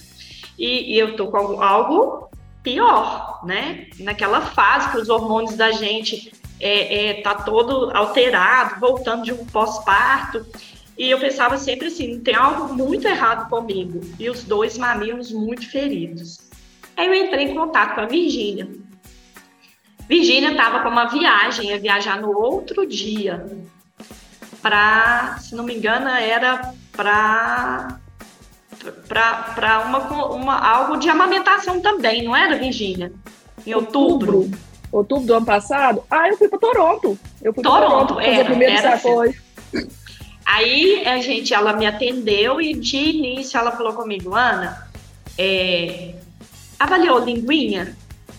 e, 0.57 0.95
e 0.95 0.99
eu 0.99 1.15
tô 1.15 1.27
com 1.27 1.61
algo 1.61 2.29
pior, 2.63 3.45
né? 3.45 3.87
Naquela 3.99 4.41
fase 4.41 4.91
que 4.91 4.97
os 4.97 5.09
hormônios 5.09 5.55
da 5.55 5.71
gente 5.71 6.31
é, 6.59 7.09
é, 7.09 7.21
tá 7.21 7.35
todo 7.35 7.91
alterado, 7.95 8.79
voltando 8.79 9.23
de 9.23 9.31
um 9.31 9.45
pós-parto. 9.45 10.45
E 10.97 11.09
eu 11.09 11.19
pensava 11.19 11.57
sempre 11.57 11.87
assim, 11.87 12.19
tem 12.19 12.35
algo 12.35 12.73
muito 12.73 13.07
errado 13.07 13.49
comigo. 13.49 14.01
E 14.19 14.29
os 14.29 14.43
dois 14.43 14.77
mamilos 14.77 15.31
muito 15.31 15.69
feridos. 15.69 16.39
Aí 16.95 17.07
eu 17.07 17.13
entrei 17.13 17.45
em 17.45 17.55
contato 17.55 17.93
com 17.93 18.01
a 18.01 18.05
Virgínia. 18.05 18.67
Virgínia 20.09 20.51
estava 20.51 20.79
com 20.81 20.89
uma 20.89 21.05
viagem, 21.05 21.69
ia 21.69 21.79
viajar 21.79 22.19
no 22.19 22.35
outro 22.35 22.85
dia. 22.87 23.45
Para, 24.61 25.37
se 25.37 25.55
não 25.55 25.63
me 25.63 25.75
engano, 25.75 26.07
era 26.07 26.73
para 26.91 27.99
para 29.07 29.85
uma, 29.85 30.25
uma, 30.27 30.59
algo 30.59 30.97
de 30.97 31.09
amamentação 31.09 31.79
também, 31.79 32.23
não 32.23 32.35
era, 32.35 32.57
Virgínia? 32.57 33.11
Em 33.65 33.73
outubro. 33.73 34.37
outubro. 34.37 34.59
Outubro 34.91 35.25
do 35.25 35.33
ano 35.33 35.45
passado? 35.45 36.03
Ah, 36.09 36.29
eu 36.29 36.37
fui 36.37 36.47
para 36.47 36.59
Toronto. 36.59 37.19
Eu 37.41 37.53
fui 37.53 37.63
Toronto, 37.63 38.07
Toronto 38.07 38.19
era, 38.19 38.45
primeiro 38.45 38.73
era 38.73 38.93
assim. 38.93 39.09
Aí 40.45 41.05
a 41.05 41.19
gente, 41.19 41.53
ela 41.53 41.73
me 41.73 41.85
atendeu 41.85 42.61
e 42.61 42.73
de 42.73 42.95
início 42.95 43.57
ela 43.57 43.71
falou 43.71 43.93
comigo, 43.93 44.33
Ana, 44.33 44.89
é, 45.37 46.15
avaliou 46.79 47.19
linguinha 47.19 47.97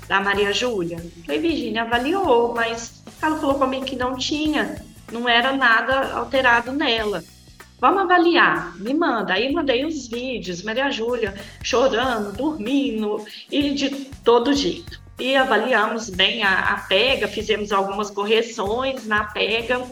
da 0.08 0.18
Maria 0.18 0.52
Júlia? 0.52 0.98
Falei, 1.26 1.40
Virgínia, 1.40 1.82
avaliou, 1.82 2.54
mas 2.54 3.02
ela 3.20 3.38
falou 3.38 3.56
comigo 3.56 3.84
que 3.84 3.94
não 3.94 4.16
tinha, 4.16 4.82
não 5.12 5.28
era 5.28 5.52
nada 5.52 6.14
alterado 6.14 6.72
nela. 6.72 7.22
Vamos 7.80 8.02
avaliar, 8.02 8.76
me 8.76 8.92
manda. 8.92 9.34
Aí 9.34 9.52
mandei 9.52 9.84
os 9.84 10.08
vídeos, 10.08 10.62
Maria 10.62 10.90
Júlia 10.90 11.34
chorando, 11.62 12.36
dormindo 12.36 13.24
e 13.50 13.70
de 13.70 13.90
todo 14.24 14.52
jeito. 14.52 15.00
E 15.18 15.36
avaliamos 15.36 16.10
bem 16.10 16.42
a, 16.42 16.74
a 16.74 16.80
pega, 16.82 17.28
fizemos 17.28 17.72
algumas 17.72 18.10
correções 18.10 19.06
na 19.06 19.24
pega. 19.24 19.84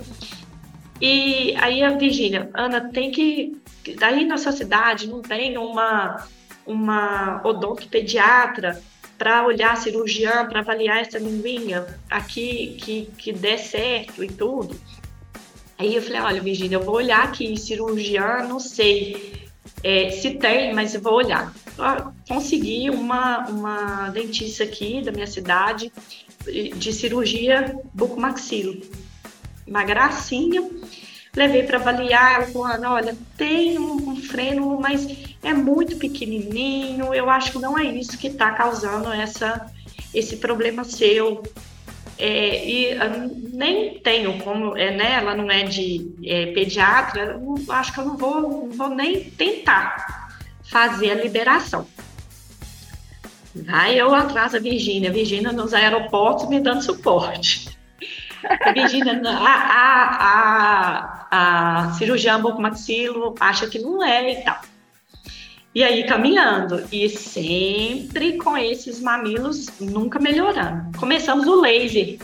E 1.01 1.55
aí 1.57 1.83
a 1.83 1.91
Virgínia, 1.91 2.51
Ana, 2.55 2.89
tem 2.93 3.11
que. 3.11 3.57
Daí 3.99 4.25
na 4.25 4.39
sua 4.39 4.53
cidade 4.53 5.07
não 5.07 5.23
tem 5.23 5.57
uma, 5.57 6.27
uma 6.67 7.41
odontopediatra 7.45 8.81
para 9.17 9.47
olhar 9.47 9.77
cirurgião, 9.77 10.47
para 10.47 10.61
avaliar 10.61 10.99
essa 10.99 11.19
linguinha 11.19 11.87
aqui 12.11 12.77
que, 12.81 13.07
que 13.17 13.33
dê 13.33 13.57
certo 13.59 14.23
e 14.23 14.29
tudo. 14.29 14.79
Aí 15.79 15.95
eu 15.95 16.03
falei, 16.03 16.21
olha, 16.21 16.41
Virginia, 16.41 16.79
eu 16.79 16.83
vou 16.83 16.97
olhar 16.97 17.23
aqui, 17.23 17.57
cirurgiã, 17.57 18.39
não 18.49 18.59
sei 18.59 19.47
é, 19.83 20.11
se 20.11 20.33
tem, 20.33 20.75
mas 20.75 20.95
eu 20.95 21.01
vou 21.01 21.15
olhar. 21.15 21.53
Eu 21.79 22.13
consegui 22.27 22.89
uma, 22.91 23.47
uma 23.49 24.09
dentista 24.11 24.65
aqui 24.65 25.03
da 25.03 25.13
minha 25.13 25.27
cidade 25.27 25.93
de 26.77 26.93
cirurgia 26.93 27.79
bucomaxilo. 27.93 28.81
Uma 29.67 29.85
gracinha. 29.85 30.69
levei 31.35 31.65
para 31.65 31.79
avaliar, 31.79 32.37
ela 32.37 32.47
falou, 32.47 32.67
Ana, 32.67 32.93
olha, 32.93 33.17
tem 33.37 33.79
um, 33.79 34.11
um, 34.11 34.17
freno, 34.17 34.81
mas 34.81 35.07
é 35.43 35.53
muito 35.53 35.97
pequenininho, 35.97 37.13
eu 37.13 37.29
acho 37.29 37.53
que 37.53 37.59
não 37.59 37.79
é 37.79 37.85
isso 37.85 38.17
que 38.17 38.29
está 38.29 38.53
causando 38.53 39.13
essa, 39.13 39.71
esse 40.15 40.37
problema 40.37 40.85
seu. 40.85 41.43
É, 42.19 42.67
e 42.67 42.99
nem 43.53 43.99
tenho 43.99 44.39
como, 44.39 44.77
é, 44.77 44.91
né, 44.91 45.15
ela 45.15 45.35
não 45.35 45.51
é 45.51 45.65
de 45.65 46.15
é, 46.25 46.47
pediatra, 46.47 47.39
acho 47.69 47.93
que 47.93 48.01
eu 48.01 48.07
não 48.07 48.17
vou, 48.17 48.41
não 48.41 48.71
vou 48.71 48.89
nem 48.89 49.25
tentar 49.25 50.31
fazer 50.65 51.11
a 51.11 51.15
liberação. 51.15 51.87
Vai 53.55 54.01
eu 54.01 54.15
atrás 54.15 54.53
da 54.53 54.59
Virgínia, 54.59 55.13
Virgínia 55.13 55.53
nos 55.53 55.73
aeroportos 55.73 56.49
me 56.49 56.61
dando 56.61 56.83
suporte. 56.83 57.69
Virgínia, 58.75 59.21
a, 59.25 59.55
a, 59.75 60.27
a, 61.31 61.87
a 61.89 61.93
cirurgiã 61.95 62.41
bucomaxilo 62.41 63.35
acha 63.41 63.67
que 63.67 63.79
não 63.79 64.03
é 64.03 64.33
e 64.33 64.45
tal. 64.45 64.61
E 65.77 65.85
aí 65.85 66.05
caminhando, 66.05 66.83
e 66.91 67.07
sempre 67.07 68.39
com 68.39 68.57
esses 68.57 68.99
mamilos 68.99 69.67
nunca 69.79 70.19
melhorando. 70.19 70.99
Começamos 70.99 71.47
o 71.47 71.61
laser. 71.61 72.19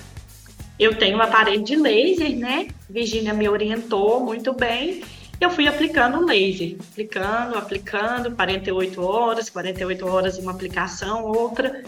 Eu 0.78 0.96
tenho 0.96 1.18
um 1.18 1.20
aparelho 1.20 1.62
de 1.62 1.76
laser, 1.76 2.34
né? 2.34 2.68
Virgínia 2.88 3.34
me 3.34 3.46
orientou 3.50 4.24
muito 4.24 4.54
bem. 4.54 5.02
Eu 5.38 5.50
fui 5.50 5.68
aplicando 5.68 6.24
laser, 6.24 6.78
aplicando, 6.92 7.58
aplicando, 7.58 8.34
48 8.34 9.02
horas, 9.04 9.50
48 9.50 10.06
horas 10.06 10.38
uma 10.38 10.52
aplicação, 10.52 11.22
outra. 11.26 11.84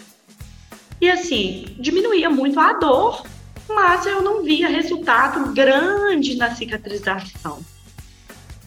E 1.00 1.08
assim, 1.08 1.64
diminuía 1.80 2.28
muito 2.28 2.60
a 2.60 2.74
dor, 2.74 3.24
mas 3.70 4.04
eu 4.04 4.20
não 4.20 4.42
via 4.42 4.68
resultado 4.68 5.54
grande 5.54 6.36
na 6.36 6.54
cicatrização. 6.54 7.64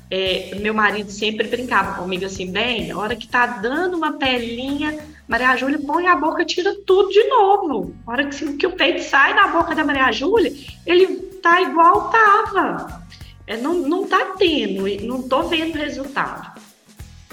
É, 0.09 0.55
meu 0.59 0.73
marido 0.73 1.11
sempre 1.11 1.47
brincava 1.47 2.01
comigo 2.01 2.25
assim, 2.25 2.49
bem, 2.49 2.91
a 2.91 2.97
hora 2.97 3.15
que 3.15 3.27
tá 3.27 3.45
dando 3.45 3.97
uma 3.97 4.13
pelinha, 4.13 4.97
Maria 5.27 5.55
Júlia 5.57 5.79
põe 5.85 6.07
a 6.07 6.15
boca, 6.15 6.45
tira 6.45 6.73
tudo 6.85 7.09
de 7.09 7.23
novo. 7.25 7.93
A 8.05 8.11
hora 8.11 8.25
que, 8.25 8.53
que 8.53 8.65
o 8.65 8.71
peito 8.71 9.03
sai 9.03 9.35
da 9.35 9.47
boca 9.47 9.75
da 9.75 9.83
Maria 9.83 10.11
Júlia, 10.11 10.53
ele 10.85 11.07
tá 11.41 11.61
igual 11.61 12.09
tava. 12.09 13.05
É, 13.45 13.57
não, 13.57 13.75
não 13.75 14.07
tá 14.07 14.33
tendo, 14.37 14.87
não 15.05 15.21
tô 15.23 15.43
vendo 15.43 15.75
resultado. 15.75 16.61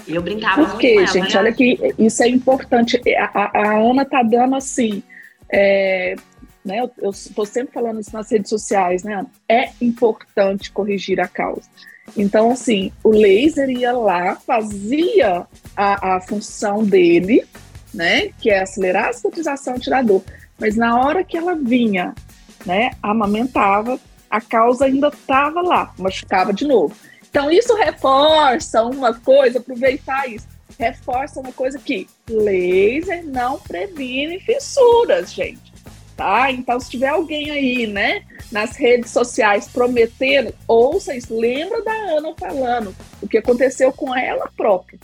Eu 0.07 0.21
brincava 0.21 0.65
Por 0.65 0.77
quê, 0.77 1.05
gente? 1.07 1.35
Ela, 1.35 1.45
olha 1.45 1.53
que 1.53 1.93
isso 1.97 2.23
é 2.23 2.27
importante. 2.27 3.01
A, 3.17 3.25
a, 3.25 3.51
a 3.53 3.77
Ana 3.77 4.05
tá 4.05 4.21
dando 4.21 4.55
assim. 4.55 5.01
É, 5.51 6.15
né, 6.63 6.89
eu 6.97 7.11
estou 7.11 7.45
sempre 7.45 7.73
falando 7.73 7.99
isso 7.99 8.13
nas 8.13 8.29
redes 8.31 8.49
sociais, 8.49 9.03
né? 9.03 9.25
É 9.47 9.69
importante 9.81 10.71
corrigir 10.71 11.19
a 11.19 11.27
causa. 11.27 11.63
Então, 12.15 12.51
assim, 12.51 12.91
o 13.03 13.09
laser 13.09 13.69
ia 13.69 13.91
lá, 13.91 14.35
fazia 14.35 15.45
a, 15.75 16.15
a 16.15 16.21
função 16.21 16.83
dele, 16.83 17.45
né? 17.93 18.29
Que 18.39 18.49
é 18.49 18.61
acelerar 18.61 19.09
a 19.09 19.13
cicatrização, 19.13 19.79
tirar 19.79 20.03
dor. 20.03 20.23
Mas 20.59 20.75
na 20.75 20.99
hora 20.99 21.23
que 21.23 21.37
ela 21.37 21.55
vinha, 21.55 22.13
né, 22.65 22.91
amamentava, 23.01 23.99
a 24.29 24.39
causa 24.39 24.85
ainda 24.85 25.09
estava 25.09 25.61
lá, 25.61 25.93
machucava 25.97 26.53
de 26.53 26.65
novo. 26.65 26.95
Então, 27.29 27.51
isso 27.51 27.75
reforça 27.75 28.83
uma 28.83 29.13
coisa, 29.13 29.59
aproveitar 29.59 30.27
isso, 30.27 30.47
reforça 30.79 31.41
uma 31.41 31.51
coisa 31.51 31.77
que 31.77 32.07
laser 32.29 33.25
não 33.25 33.59
previne 33.59 34.39
fissuras, 34.39 35.33
gente 35.33 35.74
tá? 36.15 36.51
Então, 36.51 36.79
se 36.79 36.89
tiver 36.89 37.09
alguém 37.09 37.51
aí, 37.51 37.87
né, 37.87 38.23
nas 38.51 38.75
redes 38.75 39.11
sociais 39.11 39.67
prometendo, 39.67 40.53
ouça 40.67 41.15
isso, 41.15 41.37
lembra 41.37 41.83
da 41.83 41.91
Ana 41.91 42.33
falando 42.37 42.95
o 43.21 43.27
que 43.27 43.37
aconteceu 43.37 43.91
com 43.91 44.15
ela 44.15 44.49
própria, 44.55 44.99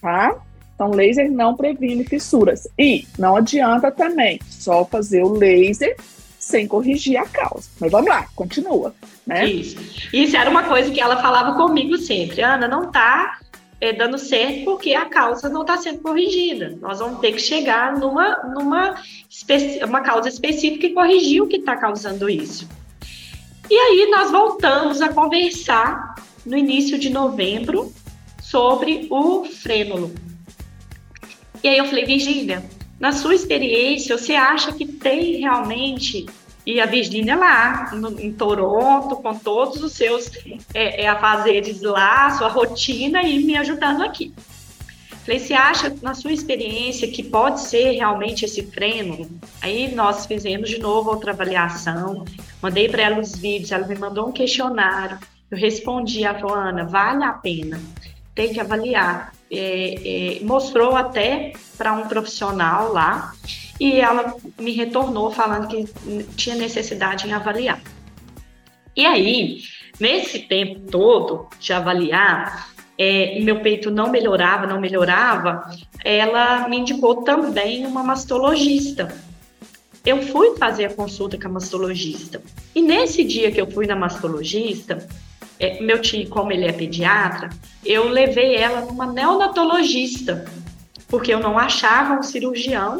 tá? 0.00 0.36
Então, 0.74 0.90
laser 0.90 1.30
não 1.30 1.56
previne 1.56 2.04
fissuras. 2.04 2.68
E 2.78 3.04
não 3.18 3.36
adianta 3.36 3.90
também 3.90 4.38
só 4.48 4.84
fazer 4.84 5.24
o 5.24 5.32
laser 5.32 5.96
sem 6.38 6.68
corrigir 6.68 7.18
a 7.18 7.26
causa. 7.26 7.68
Mas 7.80 7.90
vamos 7.90 8.08
lá, 8.08 8.26
continua, 8.34 8.94
né? 9.26 9.44
Isso. 9.44 9.76
Isso 10.12 10.36
era 10.36 10.48
uma 10.48 10.62
coisa 10.62 10.90
que 10.90 11.00
ela 11.00 11.20
falava 11.20 11.56
comigo 11.56 11.98
sempre. 11.98 12.42
Ana, 12.42 12.68
não 12.68 12.92
tá 12.92 13.38
é, 13.80 13.92
dando 13.92 14.18
certo 14.18 14.64
porque 14.64 14.94
a 14.94 15.04
causa 15.04 15.48
não 15.48 15.62
está 15.62 15.76
sendo 15.76 16.00
corrigida. 16.00 16.76
Nós 16.80 16.98
vamos 16.98 17.20
ter 17.20 17.32
que 17.32 17.40
chegar 17.40 17.96
numa, 17.98 18.36
numa 18.44 18.96
uma 19.86 20.00
causa 20.00 20.28
específica 20.28 20.86
e 20.86 20.94
corrigir 20.94 21.42
o 21.42 21.46
que 21.46 21.56
está 21.56 21.76
causando 21.76 22.28
isso. 22.28 22.68
E 23.70 23.74
aí 23.74 24.08
nós 24.10 24.30
voltamos 24.30 25.00
a 25.00 25.12
conversar 25.12 26.14
no 26.44 26.56
início 26.56 26.98
de 26.98 27.10
novembro 27.10 27.92
sobre 28.42 29.06
o 29.10 29.44
frênulo. 29.44 30.12
E 31.62 31.68
aí 31.68 31.76
eu 31.76 31.84
falei, 31.84 32.04
Virgínia, 32.04 32.64
na 32.98 33.12
sua 33.12 33.34
experiência, 33.34 34.16
você 34.16 34.34
acha 34.34 34.72
que 34.72 34.86
tem 34.86 35.40
realmente 35.40 36.26
e 36.68 36.82
a 36.82 36.84
Virgínia 36.84 37.34
lá, 37.34 37.92
no, 37.94 38.20
em 38.20 38.30
Toronto, 38.30 39.16
com 39.16 39.34
todos 39.34 39.82
os 39.82 39.94
seus 39.94 40.30
é, 40.74 41.04
é, 41.04 41.08
afazeres 41.08 41.80
lá, 41.80 42.28
sua 42.36 42.48
rotina 42.48 43.22
e 43.22 43.42
me 43.42 43.56
ajudando 43.56 44.02
aqui. 44.02 44.34
Falei, 45.24 45.38
você 45.38 45.54
acha, 45.54 45.96
na 46.02 46.12
sua 46.12 46.30
experiência, 46.30 47.08
que 47.08 47.22
pode 47.22 47.62
ser 47.62 47.92
realmente 47.92 48.44
esse 48.44 48.62
freno? 48.66 49.26
Aí 49.62 49.94
nós 49.94 50.26
fizemos 50.26 50.68
de 50.68 50.78
novo 50.78 51.08
outra 51.08 51.32
avaliação, 51.32 52.26
mandei 52.60 52.86
para 52.86 53.02
ela 53.02 53.18
os 53.18 53.34
vídeos, 53.34 53.72
ela 53.72 53.86
me 53.86 53.96
mandou 53.96 54.28
um 54.28 54.32
questionário, 54.32 55.18
eu 55.50 55.56
respondi, 55.56 56.26
a 56.26 56.38
Ana, 56.38 56.84
vale 56.84 57.24
a 57.24 57.32
pena, 57.32 57.80
tem 58.34 58.52
que 58.52 58.60
avaliar. 58.60 59.32
É, 59.50 60.36
é, 60.36 60.44
mostrou 60.44 60.94
até 60.94 61.54
para 61.78 61.94
um 61.94 62.06
profissional 62.06 62.92
lá, 62.92 63.32
e 63.80 64.00
ela 64.00 64.34
me 64.58 64.72
retornou 64.72 65.30
falando 65.30 65.68
que 65.68 65.86
tinha 66.36 66.56
necessidade 66.56 67.26
em 67.26 67.32
avaliar. 67.32 67.80
E 68.96 69.06
aí, 69.06 69.62
nesse 70.00 70.40
tempo 70.40 70.80
todo 70.90 71.48
de 71.60 71.72
avaliar, 71.72 72.72
é, 72.98 73.38
meu 73.40 73.60
peito 73.60 73.90
não 73.90 74.10
melhorava, 74.10 74.66
não 74.66 74.80
melhorava, 74.80 75.70
ela 76.04 76.68
me 76.68 76.78
indicou 76.78 77.22
também 77.22 77.86
uma 77.86 78.02
mastologista. 78.02 79.16
Eu 80.04 80.22
fui 80.22 80.56
fazer 80.56 80.86
a 80.86 80.94
consulta 80.94 81.38
com 81.38 81.46
a 81.46 81.52
mastologista. 81.52 82.42
E 82.74 82.82
nesse 82.82 83.22
dia 83.22 83.52
que 83.52 83.60
eu 83.60 83.70
fui 83.70 83.86
na 83.86 83.94
mastologista, 83.94 85.06
é, 85.60 85.80
meu 85.80 86.00
tio, 86.00 86.28
como 86.28 86.50
ele 86.50 86.66
é 86.66 86.72
pediatra, 86.72 87.50
eu 87.84 88.08
levei 88.08 88.56
ela 88.56 88.80
numa 88.80 89.06
neonatologista, 89.06 90.44
porque 91.08 91.32
eu 91.32 91.38
não 91.38 91.58
achava 91.58 92.14
um 92.14 92.22
cirurgião 92.22 92.98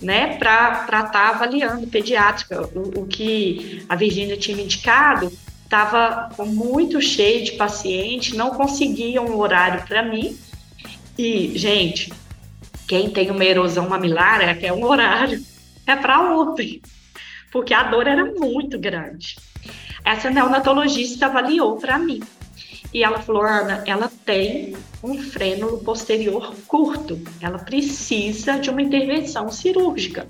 né, 0.00 0.36
para 0.36 0.84
estar 0.84 1.10
tá 1.10 1.28
avaliando 1.28 1.86
pediátrica. 1.86 2.68
O, 2.74 3.00
o, 3.00 3.06
que 3.06 3.84
a 3.88 3.96
Virgínia 3.96 4.36
tinha 4.36 4.62
indicado 4.62 5.32
estava 5.64 6.30
muito 6.44 7.00
cheio 7.00 7.44
de 7.44 7.52
paciente, 7.52 8.36
não 8.36 8.50
conseguiam 8.50 9.26
um 9.26 9.38
horário 9.38 9.84
para 9.86 10.02
mim. 10.02 10.38
E, 11.18 11.58
gente, 11.58 12.12
quem 12.86 13.10
tem 13.10 13.30
uma 13.30 13.44
erosão 13.44 13.88
mamilar 13.88 14.40
é 14.40 14.54
que 14.54 14.66
é 14.66 14.72
um 14.72 14.84
horário, 14.84 15.42
é 15.86 15.96
para 15.96 16.20
ontem, 16.20 16.80
porque 17.50 17.74
a 17.74 17.82
dor 17.82 18.06
era 18.06 18.24
muito 18.24 18.78
grande. 18.78 19.36
Essa 20.04 20.30
neonatologista 20.30 21.26
avaliou 21.26 21.78
para 21.78 21.98
mim. 21.98 22.22
E 22.96 23.04
ela 23.04 23.20
falou, 23.20 23.42
Ana, 23.42 23.84
ela 23.86 24.10
tem 24.24 24.74
um 25.04 25.18
frênulo 25.22 25.84
posterior 25.84 26.54
curto. 26.66 27.20
Ela 27.42 27.58
precisa 27.58 28.58
de 28.58 28.70
uma 28.70 28.80
intervenção 28.80 29.52
cirúrgica. 29.52 30.26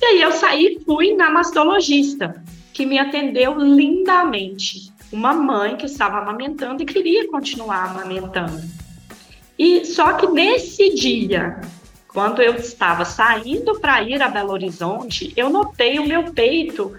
E 0.00 0.04
aí 0.04 0.20
eu 0.20 0.32
saí 0.32 0.66
e 0.66 0.84
fui 0.84 1.14
na 1.14 1.30
mastologista, 1.30 2.42
que 2.72 2.84
me 2.84 2.98
atendeu 2.98 3.56
lindamente. 3.56 4.92
Uma 5.12 5.32
mãe 5.32 5.76
que 5.76 5.86
estava 5.86 6.18
amamentando 6.18 6.82
e 6.82 6.86
queria 6.86 7.30
continuar 7.30 7.90
amamentando. 7.90 8.60
E 9.56 9.84
só 9.84 10.14
que 10.14 10.26
nesse 10.26 10.92
dia, 10.92 11.60
quando 12.08 12.42
eu 12.42 12.56
estava 12.56 13.04
saindo 13.04 13.78
para 13.78 14.02
ir 14.02 14.20
a 14.20 14.28
Belo 14.28 14.50
Horizonte, 14.50 15.32
eu 15.36 15.50
notei 15.50 16.00
o 16.00 16.08
meu 16.08 16.32
peito 16.32 16.98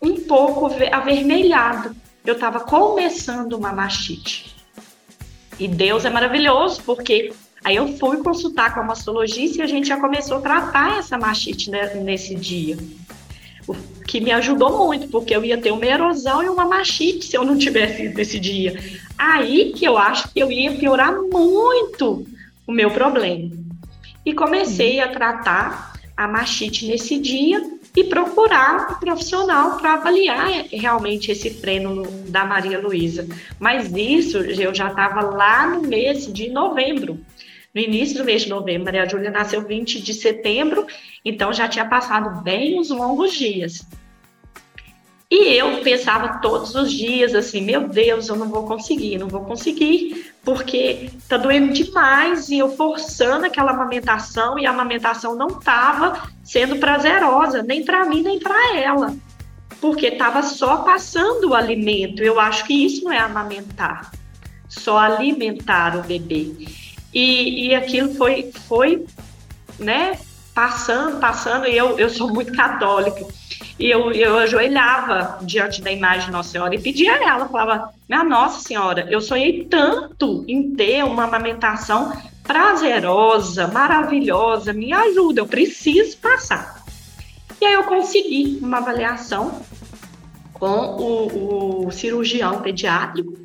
um 0.00 0.20
pouco 0.20 0.70
avermelhado. 0.92 2.01
Eu 2.24 2.34
estava 2.34 2.60
começando 2.60 3.54
uma 3.54 3.72
mastite. 3.72 4.54
E 5.58 5.66
Deus 5.66 6.04
é 6.04 6.10
maravilhoso, 6.10 6.80
porque 6.84 7.32
aí 7.64 7.76
eu 7.76 7.96
fui 7.98 8.18
consultar 8.18 8.72
com 8.72 8.80
a 8.80 8.84
mastologista 8.84 9.58
e 9.58 9.62
a 9.62 9.66
gente 9.66 9.88
já 9.88 9.98
começou 9.98 10.38
a 10.38 10.40
tratar 10.40 10.98
essa 10.98 11.18
mastite 11.18 11.70
nesse 11.70 12.34
dia. 12.34 12.78
O 13.66 13.74
que 14.06 14.20
me 14.20 14.30
ajudou 14.32 14.86
muito, 14.86 15.08
porque 15.08 15.34
eu 15.34 15.44
ia 15.44 15.58
ter 15.58 15.72
uma 15.72 15.84
erosão 15.84 16.42
e 16.42 16.48
uma 16.48 16.64
mastite 16.64 17.24
se 17.24 17.36
eu 17.36 17.44
não 17.44 17.58
tivesse 17.58 18.04
ido 18.04 18.16
nesse 18.16 18.38
dia. 18.38 18.78
Aí 19.18 19.72
que 19.72 19.84
eu 19.84 19.98
acho 19.98 20.32
que 20.32 20.40
eu 20.40 20.50
ia 20.50 20.72
piorar 20.76 21.12
muito 21.20 22.24
o 22.66 22.72
meu 22.72 22.90
problema. 22.90 23.50
E 24.24 24.32
comecei 24.32 25.00
a 25.00 25.08
tratar 25.08 25.92
a 26.16 26.28
mastite 26.28 26.86
nesse 26.86 27.18
dia 27.18 27.81
e 27.96 28.04
procurar 28.04 28.92
um 28.92 28.94
profissional 29.00 29.76
para 29.76 29.94
avaliar 29.94 30.48
realmente 30.70 31.30
esse 31.30 31.50
treino 31.50 32.04
da 32.28 32.44
Maria 32.44 32.78
Luísa. 32.78 33.26
Mas 33.58 33.92
isso 33.94 34.38
eu 34.38 34.74
já 34.74 34.88
estava 34.88 35.20
lá 35.20 35.66
no 35.66 35.82
mês 35.82 36.32
de 36.32 36.48
novembro. 36.48 37.20
No 37.74 37.80
início 37.80 38.18
do 38.18 38.24
mês 38.24 38.42
de 38.42 38.50
novembro, 38.50 38.84
Maria 38.84 39.08
Júlia 39.08 39.30
nasceu 39.30 39.62
20 39.66 40.02
de 40.02 40.12
setembro, 40.12 40.86
então 41.24 41.52
já 41.52 41.66
tinha 41.68 41.86
passado 41.86 42.42
bem 42.42 42.78
uns 42.78 42.90
longos 42.90 43.32
dias. 43.32 43.86
E 45.34 45.56
eu 45.56 45.78
pensava 45.78 46.40
todos 46.42 46.74
os 46.74 46.92
dias 46.92 47.34
assim, 47.34 47.62
meu 47.62 47.88
Deus, 47.88 48.28
eu 48.28 48.36
não 48.36 48.50
vou 48.50 48.66
conseguir, 48.66 49.16
não 49.16 49.28
vou 49.28 49.40
conseguir, 49.40 50.30
porque 50.44 51.08
tá 51.26 51.38
doendo 51.38 51.72
demais 51.72 52.50
e 52.50 52.58
eu 52.58 52.76
forçando 52.76 53.46
aquela 53.46 53.70
amamentação 53.70 54.58
e 54.58 54.66
a 54.66 54.70
amamentação 54.70 55.34
não 55.34 55.48
tava 55.58 56.28
sendo 56.44 56.76
prazerosa, 56.76 57.62
nem 57.62 57.82
para 57.82 58.04
mim, 58.04 58.20
nem 58.20 58.38
para 58.38 58.76
ela. 58.76 59.16
Porque 59.80 60.10
tava 60.10 60.42
só 60.42 60.82
passando 60.82 61.48
o 61.48 61.54
alimento. 61.54 62.22
Eu 62.22 62.38
acho 62.38 62.66
que 62.66 62.84
isso 62.84 63.02
não 63.02 63.10
é 63.10 63.18
amamentar. 63.18 64.12
Só 64.68 64.98
alimentar 64.98 65.96
o 65.96 66.02
bebê. 66.02 66.52
E, 67.10 67.68
e 67.68 67.74
aquilo 67.74 68.14
foi 68.16 68.52
foi, 68.68 69.06
né, 69.78 70.18
passando, 70.54 71.18
passando, 71.18 71.66
e 71.66 71.74
eu, 71.74 71.98
eu 71.98 72.10
sou 72.10 72.28
muito 72.28 72.52
católica. 72.52 73.24
E 73.78 73.90
eu, 73.90 74.12
eu 74.12 74.38
ajoelhava 74.38 75.38
diante 75.42 75.80
da 75.80 75.90
imagem 75.90 76.26
de 76.26 76.32
Nossa 76.32 76.50
Senhora 76.50 76.74
e 76.74 76.80
pedia 76.80 77.14
a 77.14 77.22
ela, 77.22 77.48
falava, 77.48 77.90
minha 78.08 78.22
Nossa 78.22 78.60
Senhora, 78.60 79.06
eu 79.10 79.20
sonhei 79.20 79.64
tanto 79.64 80.44
em 80.46 80.74
ter 80.74 81.04
uma 81.04 81.24
amamentação 81.24 82.12
prazerosa, 82.44 83.66
maravilhosa, 83.68 84.72
me 84.72 84.92
ajuda, 84.92 85.40
eu 85.40 85.46
preciso 85.46 86.16
passar. 86.18 86.82
E 87.60 87.64
aí 87.64 87.74
eu 87.74 87.84
consegui 87.84 88.58
uma 88.60 88.78
avaliação 88.78 89.62
com 90.52 90.66
o, 90.66 91.86
o 91.86 91.90
cirurgião 91.90 92.60
pediátrico 92.60 93.36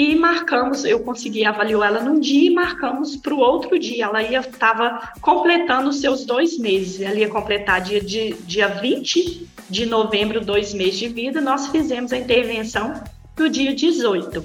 e 0.00 0.16
marcamos, 0.16 0.82
eu 0.86 1.00
consegui 1.00 1.44
avaliar 1.44 1.90
ela 1.90 2.00
num 2.00 2.18
dia 2.18 2.50
e 2.50 2.54
marcamos 2.54 3.16
para 3.16 3.34
o 3.34 3.38
outro 3.38 3.78
dia. 3.78 4.06
Ela 4.06 4.22
ia 4.22 4.40
estava 4.40 5.12
completando 5.20 5.90
os 5.90 6.00
seus 6.00 6.24
dois 6.24 6.58
meses. 6.58 7.02
Ela 7.02 7.16
ia 7.16 7.28
completar 7.28 7.82
dia, 7.82 8.00
de, 8.00 8.32
dia 8.46 8.66
20 8.66 9.46
de 9.68 9.84
novembro, 9.84 10.42
dois 10.42 10.72
meses 10.72 10.98
de 10.98 11.08
vida. 11.08 11.42
Nós 11.42 11.66
fizemos 11.66 12.14
a 12.14 12.16
intervenção 12.16 12.94
no 13.38 13.50
dia 13.50 13.74
18. 13.74 14.42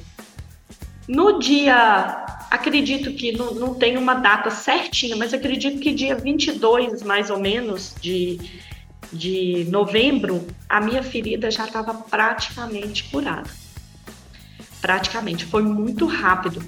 No 1.08 1.39
dia, 1.39 2.26
acredito 2.52 3.13
que 3.13 3.32
não, 3.32 3.54
não 3.54 3.74
tem 3.76 3.96
uma 3.96 4.15
data 4.15 4.50
certinha, 4.50 5.15
mas 5.15 5.34
acredito 5.34 5.80
que 5.80 5.94
dia 5.94 6.15
22, 6.15 7.02
mais 7.02 7.30
ou 7.30 7.39
menos, 7.39 7.96
de, 8.02 8.41
de 9.13 9.65
novembro, 9.70 10.46
a 10.68 10.82
minha 10.82 11.02
ferida 11.02 11.50
já 11.50 11.63
estava 11.63 11.94
praticamente 11.94 13.06
curada 13.06 13.64
praticamente. 14.86 15.45
Foi 15.45 15.63
muito 15.63 16.06
rápido. 16.06 16.62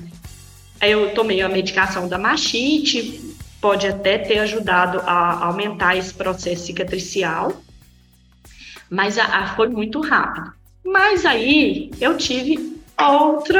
Eu 0.81 1.13
tomei 1.13 1.39
a 1.41 1.47
medicação 1.47 2.07
da 2.07 2.17
machite, 2.17 3.21
pode 3.61 3.85
até 3.85 4.17
ter 4.17 4.39
ajudado 4.39 4.99
a 5.05 5.45
aumentar 5.45 5.95
esse 5.95 6.15
processo 6.15 6.65
cicatricial, 6.65 7.61
mas 8.89 9.19
a, 9.19 9.23
a, 9.23 9.55
foi 9.55 9.69
muito 9.69 10.01
rápido. 10.01 10.51
Mas 10.83 11.27
aí 11.27 11.91
eu 12.01 12.17
tive 12.17 12.81
outro 12.99 13.59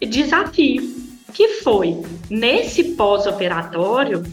desafio, 0.00 0.82
que 1.32 1.60
foi 1.60 2.02
nesse 2.28 2.96
pós-operatório, 2.96 4.24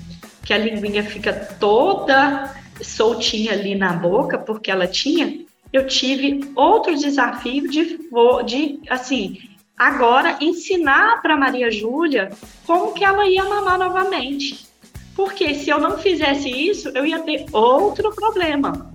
que 0.44 0.52
a 0.52 0.58
linguinha 0.58 1.04
fica 1.04 1.32
toda 1.32 2.56
soltinha 2.82 3.52
ali 3.52 3.76
na 3.76 3.94
boca, 3.94 4.40
porque 4.40 4.72
ela 4.72 4.88
tinha 4.88 5.46
eu 5.74 5.88
tive 5.88 6.52
outro 6.56 6.96
desafio 6.96 7.68
de, 7.68 8.00
de 8.46 8.80
assim, 8.88 9.40
agora 9.76 10.38
ensinar 10.40 11.22
para 11.22 11.36
Maria 11.36 11.72
Júlia 11.72 12.30
como 12.66 12.94
que 12.94 13.04
ela 13.04 13.28
ia 13.28 13.44
mamar 13.44 13.80
novamente. 13.80 14.68
Porque 15.16 15.54
se 15.56 15.70
eu 15.70 15.80
não 15.80 15.98
fizesse 15.98 16.50
isso, 16.50 16.90
eu 16.90 17.06
ia 17.06 17.20
ter 17.20 17.46
outro 17.52 18.14
problema. 18.14 18.94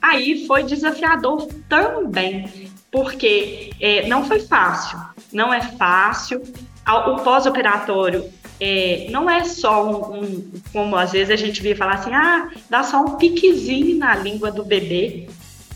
Aí 0.00 0.46
foi 0.46 0.62
desafiador 0.62 1.48
também, 1.68 2.70
porque 2.90 3.70
é, 3.80 4.06
não 4.06 4.24
foi 4.24 4.40
fácil, 4.40 4.98
não 5.32 5.52
é 5.52 5.60
fácil. 5.60 6.42
O 6.86 7.16
pós-operatório 7.16 8.30
é, 8.60 9.08
não 9.10 9.28
é 9.28 9.44
só 9.44 9.84
um, 9.84 10.20
um, 10.20 10.52
como 10.72 10.96
às 10.96 11.12
vezes 11.12 11.30
a 11.30 11.36
gente 11.36 11.60
via 11.60 11.76
falar 11.76 11.94
assim, 11.94 12.14
ah, 12.14 12.50
dá 12.70 12.82
só 12.82 13.00
um 13.00 13.16
piquezinho 13.16 13.98
na 13.98 14.16
língua 14.16 14.50
do 14.50 14.64
bebê. 14.64 15.28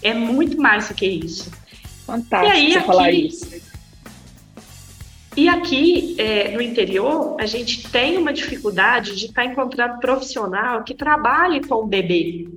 É 0.02 0.12
muito 0.12 0.60
mais 0.60 0.88
do 0.88 0.94
que 0.94 1.06
isso. 1.06 1.50
Fantástico 2.04 2.46
e 2.46 2.50
aí, 2.50 2.76
aqui, 2.76 2.86
falar 2.86 3.10
isso. 3.12 3.62
E 5.36 5.48
aqui 5.48 6.14
é, 6.18 6.50
no 6.50 6.60
interior, 6.60 7.36
a 7.40 7.46
gente 7.46 7.88
tem 7.90 8.18
uma 8.18 8.32
dificuldade 8.32 9.16
de 9.16 9.26
estar 9.26 9.44
tá 9.44 9.48
encontrando 9.48 9.98
profissional 9.98 10.82
que 10.84 10.94
trabalhe 10.94 11.66
com 11.66 11.76
o 11.76 11.86
bebê. 11.86 12.48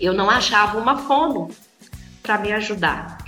Eu 0.00 0.12
não 0.12 0.30
achava 0.30 0.78
uma 0.78 0.96
fono 0.98 1.48
para 2.22 2.38
me 2.38 2.52
ajudar. 2.52 3.18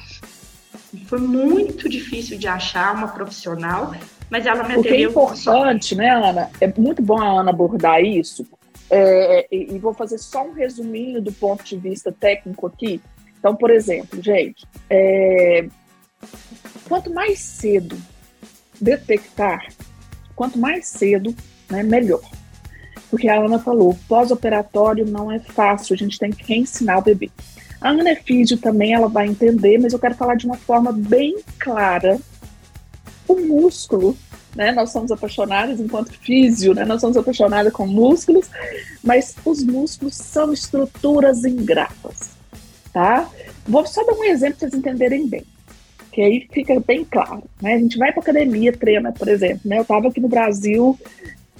Foi 1.06 1.18
muito 1.18 1.88
difícil 1.88 2.38
de 2.38 2.46
achar 2.46 2.94
uma 2.94 3.08
profissional, 3.08 3.92
mas 4.30 4.46
ela 4.46 4.62
me 4.62 4.74
atendeu. 4.74 4.80
O 4.80 4.84
que 4.84 4.94
é 4.94 5.02
importante, 5.02 5.94
né, 5.94 6.10
Ana? 6.10 6.50
É 6.60 6.72
muito 6.78 7.02
bom 7.02 7.20
a 7.20 7.40
Ana 7.40 7.50
abordar 7.50 8.02
isso. 8.02 8.46
É, 8.88 9.48
e 9.50 9.78
vou 9.78 9.92
fazer 9.92 10.18
só 10.18 10.44
um 10.44 10.52
resuminho 10.52 11.20
do 11.20 11.32
ponto 11.32 11.64
de 11.64 11.76
vista 11.76 12.12
técnico 12.12 12.66
aqui. 12.66 13.00
Então, 13.38 13.54
por 13.54 13.70
exemplo, 13.70 14.22
gente, 14.22 14.66
é, 14.90 15.66
quanto 16.88 17.12
mais 17.12 17.38
cedo 17.38 17.96
detectar, 18.80 19.68
quanto 20.34 20.58
mais 20.58 20.86
cedo, 20.86 21.34
né, 21.70 21.82
melhor. 21.82 22.22
Porque 23.10 23.28
a 23.28 23.40
Ana 23.40 23.58
falou, 23.58 23.96
pós-operatório 24.08 25.06
não 25.06 25.30
é 25.30 25.38
fácil, 25.38 25.94
a 25.94 25.96
gente 25.96 26.18
tem 26.18 26.30
que 26.30 26.54
ensinar 26.54 26.98
o 26.98 27.02
bebê. 27.02 27.30
A 27.80 27.90
Ana 27.90 28.10
é 28.10 28.16
físio 28.16 28.58
também, 28.58 28.94
ela 28.94 29.08
vai 29.08 29.26
entender, 29.26 29.78
mas 29.78 29.92
eu 29.92 29.98
quero 29.98 30.14
falar 30.14 30.34
de 30.34 30.46
uma 30.46 30.56
forma 30.56 30.92
bem 30.92 31.36
clara. 31.58 32.18
O 33.28 33.36
músculo, 33.36 34.16
né? 34.54 34.72
Nós 34.72 34.90
somos 34.90 35.10
apaixonados 35.10 35.78
enquanto 35.78 36.12
físio, 36.18 36.74
né? 36.74 36.84
Nós 36.84 37.00
somos 37.00 37.16
apaixonados 37.16 37.72
com 37.72 37.86
músculos, 37.86 38.48
mas 39.02 39.34
os 39.44 39.62
músculos 39.62 40.14
são 40.14 40.52
estruturas 40.52 41.44
ingratas 41.44 42.35
tá? 42.96 43.28
Vou 43.68 43.84
só 43.84 44.02
dar 44.04 44.14
um 44.14 44.24
exemplo 44.24 44.56
para 44.56 44.70
vocês 44.70 44.80
entenderem 44.80 45.28
bem, 45.28 45.44
que 46.10 46.22
aí 46.22 46.48
fica 46.50 46.80
bem 46.80 47.04
claro, 47.04 47.42
né? 47.60 47.74
A 47.74 47.78
gente 47.78 47.98
vai 47.98 48.10
para 48.10 48.22
academia, 48.22 48.72
treina, 48.72 49.12
por 49.12 49.28
exemplo, 49.28 49.60
né? 49.66 49.76
Eu 49.76 49.82
estava 49.82 50.08
aqui 50.08 50.18
no 50.18 50.28
Brasil, 50.28 50.98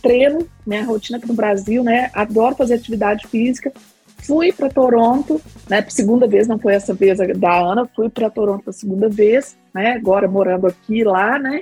treino, 0.01 0.49
minha 0.67 0.83
rotina 0.83 1.19
aqui 1.19 1.29
no 1.29 1.35
Brasil, 1.35 1.85
né? 1.85 2.11
Adoro 2.15 2.57
fazer 2.57 2.73
atividade 2.77 3.27
física. 3.27 3.71
Fui 4.17 4.51
para 4.51 4.71
Toronto, 4.71 5.39
né? 5.69 5.85
Segunda 5.91 6.27
vez, 6.27 6.49
não 6.49 6.59
foi 6.59 6.73
essa 6.73 6.95
vez 6.95 7.19
da 7.19 7.61
Ana, 7.61 7.87
fui 7.95 8.09
para 8.09 8.31
Toronto 8.31 8.65
pela 8.65 8.73
segunda 8.73 9.11
vez, 9.11 9.59
né? 9.75 9.93
Agora 9.93 10.27
morando 10.27 10.67
aqui 10.67 11.05
lá, 11.05 11.39
né? 11.39 11.61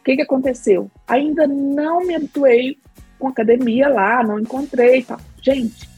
O 0.00 0.02
que, 0.02 0.16
que 0.16 0.22
aconteceu? 0.22 0.90
Ainda 1.06 1.46
não 1.46 2.04
me 2.04 2.16
habituei 2.16 2.76
com 3.20 3.28
academia 3.28 3.88
lá, 3.88 4.24
não 4.24 4.40
encontrei, 4.40 5.04
tá? 5.04 5.16
Gente, 5.40 5.88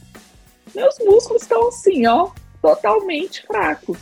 meus 0.75 0.99
músculos 0.99 1.41
estão 1.41 1.69
assim, 1.69 2.07
ó, 2.07 2.29
totalmente 2.65 3.47
fracos. 3.47 3.99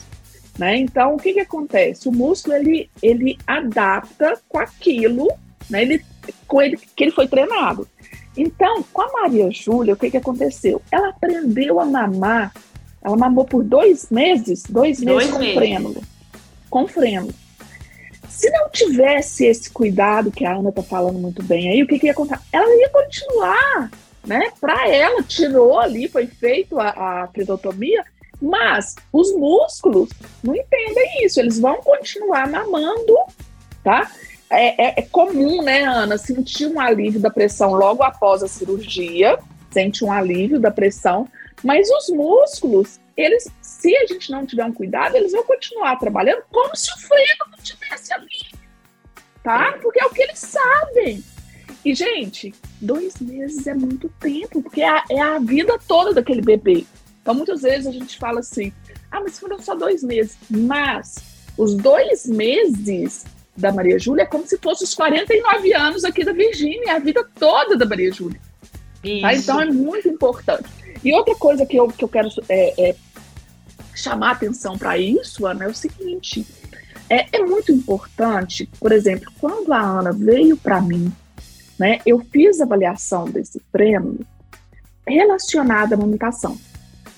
Né? 0.56 0.76
Então, 0.76 1.16
o 1.16 1.18
que, 1.18 1.32
que 1.32 1.40
acontece? 1.40 2.08
O 2.08 2.12
músculo 2.12 2.54
ele, 2.54 2.88
ele 3.02 3.36
adapta 3.44 4.38
com 4.48 4.58
aquilo 4.58 5.28
né? 5.68 5.82
ele, 5.82 6.04
com 6.46 6.62
ele, 6.62 6.76
que 6.76 7.02
ele 7.02 7.10
foi 7.10 7.26
treinado. 7.26 7.88
Então, 8.36 8.84
com 8.92 9.02
a 9.02 9.12
Maria 9.12 9.50
Júlia, 9.50 9.94
o 9.94 9.96
que, 9.96 10.12
que 10.12 10.16
aconteceu? 10.16 10.80
Ela 10.92 11.08
aprendeu 11.08 11.80
a 11.80 11.84
mamar, 11.84 12.54
ela 13.02 13.16
mamou 13.16 13.44
por 13.44 13.64
dois 13.64 14.08
meses, 14.10 14.62
dois 14.68 15.00
meses 15.00 15.04
dois 15.04 15.30
com 15.30 15.38
meses. 15.40 15.54
frênulo. 15.56 16.02
Com 16.70 16.86
frênulo. 16.86 17.34
Se 18.28 18.48
não 18.50 18.70
tivesse 18.70 19.44
esse 19.44 19.70
cuidado 19.70 20.30
que 20.30 20.44
a 20.44 20.54
Ana 20.54 20.68
está 20.68 20.82
falando 20.82 21.18
muito 21.18 21.42
bem 21.42 21.68
aí, 21.68 21.82
o 21.82 21.86
que, 21.86 21.98
que 21.98 22.06
ia 22.06 22.12
acontecer? 22.12 22.40
Ela 22.52 22.74
ia 22.76 22.88
continuar, 22.90 23.90
né? 24.24 24.52
Para 24.60 24.88
ela, 24.88 25.22
tirou 25.22 25.78
ali, 25.78 26.08
foi 26.08 26.26
feito 26.26 26.78
a, 26.78 27.24
a 27.24 27.26
cridotomia, 27.28 28.04
mas 28.42 28.96
os 29.12 29.32
músculos 29.36 30.10
não 30.42 30.56
entendem 30.56 31.24
isso, 31.24 31.38
eles 31.38 31.60
vão 31.60 31.80
continuar 31.80 32.50
mamando, 32.50 33.16
tá? 33.84 34.10
É, 34.50 34.84
é, 34.84 34.94
é, 34.98 35.02
comum, 35.02 35.62
né, 35.62 35.84
Ana, 35.84 36.18
sentir 36.18 36.66
um 36.66 36.80
alívio 36.80 37.20
da 37.20 37.30
pressão 37.30 37.72
logo 37.72 38.02
após 38.02 38.42
a 38.42 38.48
cirurgia, 38.48 39.38
sente 39.70 40.04
um 40.04 40.12
alívio 40.12 40.60
da 40.60 40.70
pressão, 40.70 41.28
mas 41.62 41.88
os 41.88 42.10
músculos, 42.10 43.00
eles, 43.16 43.48
se 43.62 43.96
a 43.96 44.06
gente 44.06 44.30
não 44.30 44.44
tiver 44.44 44.64
um 44.64 44.72
cuidado, 44.72 45.16
eles 45.16 45.32
vão 45.32 45.44
continuar 45.44 45.96
trabalhando 45.96 46.42
como 46.50 46.74
se 46.76 46.92
o 46.92 46.98
freio 46.98 47.36
não 47.50 47.58
tivesse 47.62 48.12
ali, 48.12 48.26
tá? 49.42 49.78
Porque 49.80 50.02
é 50.02 50.04
o 50.04 50.10
que 50.10 50.22
eles 50.22 50.38
sabem. 50.38 51.24
E, 51.84 51.94
gente, 51.94 52.52
dois 52.80 53.18
meses 53.20 53.66
é 53.66 53.74
muito 53.74 54.08
tempo, 54.20 54.62
porque 54.62 54.82
é 54.82 54.88
a, 54.88 55.04
é 55.08 55.20
a 55.20 55.38
vida 55.38 55.78
toda 55.86 56.12
daquele 56.12 56.42
bebê 56.42 56.84
Então, 57.22 57.34
muitas 57.34 57.62
vezes 57.62 57.86
a 57.86 57.92
gente 57.92 58.18
fala 58.18 58.40
assim, 58.40 58.72
ah, 59.10 59.20
mas 59.20 59.38
foram 59.38 59.60
só 59.62 59.74
dois 59.74 60.02
meses. 60.02 60.36
Mas 60.50 61.16
os 61.56 61.74
dois 61.74 62.26
meses 62.26 63.24
da 63.56 63.72
Maria 63.72 63.98
Júlia 63.98 64.22
é 64.22 64.26
como 64.26 64.46
se 64.46 64.58
fossem 64.58 64.84
os 64.84 64.94
49 64.94 65.72
anos 65.74 66.04
aqui 66.04 66.24
da 66.24 66.32
Virgínia, 66.32 66.96
a 66.96 66.98
vida 66.98 67.24
toda 67.38 67.76
da 67.76 67.86
Maria 67.86 68.12
Júlia. 68.12 68.40
Tá? 69.20 69.34
Então 69.34 69.60
é 69.60 69.66
muito 69.66 70.08
importante. 70.08 70.68
E 71.04 71.12
outra 71.12 71.34
coisa 71.34 71.66
que 71.66 71.76
eu, 71.76 71.88
que 71.88 72.04
eu 72.04 72.08
quero 72.08 72.28
é, 72.48 72.90
é 72.90 72.96
chamar 73.94 74.32
atenção 74.32 74.78
para 74.78 74.96
isso, 74.96 75.46
Ana, 75.46 75.64
é 75.64 75.68
o 75.68 75.74
seguinte: 75.74 76.46
é, 77.10 77.26
é, 77.36 77.44
muito 77.44 77.72
importante, 77.72 78.68
por 78.80 78.92
exemplo, 78.92 79.30
quando 79.40 79.72
a 79.72 79.80
Ana 79.80 80.12
veio 80.12 80.56
para 80.56 80.80
mim, 80.80 81.12
né, 81.78 82.00
eu 82.06 82.20
fiz 82.32 82.60
avaliação 82.60 83.24
desse 83.24 83.60
prêmio 83.72 84.20
relacionada 85.06 85.94
à 85.94 85.98
amamentação. 85.98 86.58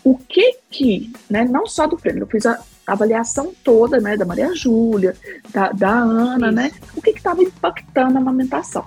O 0.04 0.16
que 0.16 0.58
que, 0.70 1.12
né, 1.30 1.44
não 1.44 1.66
só 1.66 1.86
do 1.86 1.96
prêmio, 1.96 2.22
eu 2.22 2.26
fiz 2.26 2.44
a 2.44 2.60
avaliação 2.86 3.54
toda, 3.64 3.98
né, 3.98 4.16
da 4.16 4.26
Maria 4.26 4.54
Júlia, 4.54 5.16
da, 5.50 5.72
da 5.72 5.90
Ana, 5.90 6.52
né, 6.52 6.66
Isso. 6.68 6.80
né, 6.80 6.88
o 6.94 7.00
que 7.00 7.10
estava 7.10 7.42
impactando 7.42 8.18
a 8.18 8.20
amamentação 8.20 8.84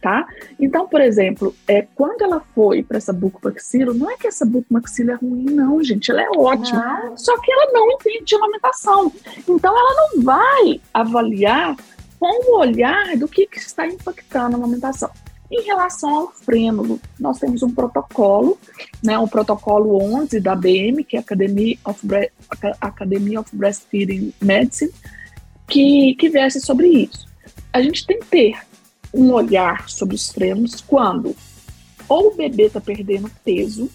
tá? 0.00 0.26
Então, 0.58 0.88
por 0.88 1.00
exemplo, 1.00 1.54
é, 1.68 1.86
quando 1.94 2.22
ela 2.22 2.40
foi 2.54 2.82
para 2.82 2.96
essa 2.96 3.12
bucomaxilo, 3.12 3.94
não 3.94 4.10
é 4.10 4.16
que 4.16 4.26
essa 4.26 4.44
bucomaxilo 4.44 5.10
é 5.10 5.14
ruim, 5.14 5.44
não, 5.44 5.82
gente, 5.82 6.10
ela 6.10 6.22
é 6.22 6.30
ótima, 6.30 7.02
não. 7.04 7.16
só 7.16 7.38
que 7.40 7.52
ela 7.52 7.70
não 7.72 7.90
entende 7.92 8.24
de 8.24 8.34
amamentação. 8.34 9.12
Então, 9.46 9.76
ela 9.76 9.94
não 9.94 10.22
vai 10.22 10.80
avaliar 10.92 11.76
com 12.18 12.52
o 12.52 12.58
olhar 12.58 13.16
do 13.16 13.28
que, 13.28 13.46
que 13.46 13.58
está 13.58 13.86
impactando 13.86 14.56
a 14.56 14.58
amamentação. 14.58 15.10
Em 15.50 15.62
relação 15.62 16.10
ao 16.10 16.32
frênulo, 16.32 17.00
nós 17.18 17.38
temos 17.38 17.62
um 17.62 17.70
protocolo, 17.70 18.56
né, 19.02 19.18
o 19.18 19.26
protocolo 19.26 20.00
11 20.00 20.38
da 20.38 20.54
BM, 20.54 21.02
que 21.02 21.16
é 21.16 21.20
Academy 21.20 21.78
of, 21.84 22.06
Bre 22.06 22.30
Academy 22.80 23.36
of 23.36 23.54
Breastfeeding 23.54 24.32
Medicine, 24.40 24.92
que, 25.66 26.14
que 26.14 26.28
versa 26.28 26.60
sobre 26.60 26.88
isso. 26.88 27.26
A 27.72 27.82
gente 27.82 28.06
tem 28.06 28.20
que 28.20 28.26
ter 28.26 28.58
um 29.12 29.32
olhar 29.32 29.88
sobre 29.88 30.14
os 30.14 30.30
frenos 30.30 30.80
quando 30.80 31.34
ou 32.08 32.32
o 32.32 32.34
bebê 32.34 32.64
está 32.64 32.80
perdendo 32.80 33.30
peso, 33.44 33.88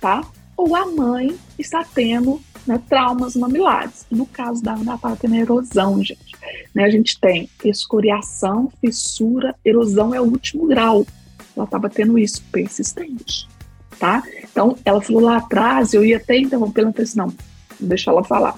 tá? 0.00 0.22
Ou 0.56 0.74
a 0.74 0.86
mãe 0.86 1.38
está 1.58 1.84
tendo 1.84 2.40
né, 2.66 2.80
traumas 2.88 3.36
mamilares. 3.36 4.06
No 4.10 4.24
caso 4.24 4.62
da 4.62 4.72
Ana, 4.72 4.98
ela 5.02 5.16
tendo 5.16 5.34
erosão, 5.34 6.02
gente. 6.02 6.34
Né, 6.74 6.84
a 6.84 6.90
gente 6.90 7.18
tem 7.18 7.48
escoriação, 7.64 8.70
fissura, 8.80 9.54
erosão 9.64 10.14
é 10.14 10.20
o 10.20 10.24
último 10.24 10.66
grau. 10.66 11.06
Ela 11.56 11.64
estava 11.64 11.90
tendo 11.90 12.18
isso 12.18 12.42
persistente, 12.52 13.48
tá? 13.98 14.22
Então, 14.44 14.76
ela 14.84 15.00
falou 15.00 15.22
lá 15.22 15.38
atrás, 15.38 15.92
eu 15.92 16.04
ia 16.04 16.16
até 16.16 16.38
interromper, 16.38 16.82
ela 16.82 16.92
falei 16.92 17.04
assim, 17.04 17.18
não, 17.18 17.34
deixa 17.80 18.10
ela 18.10 18.22
falar 18.22 18.56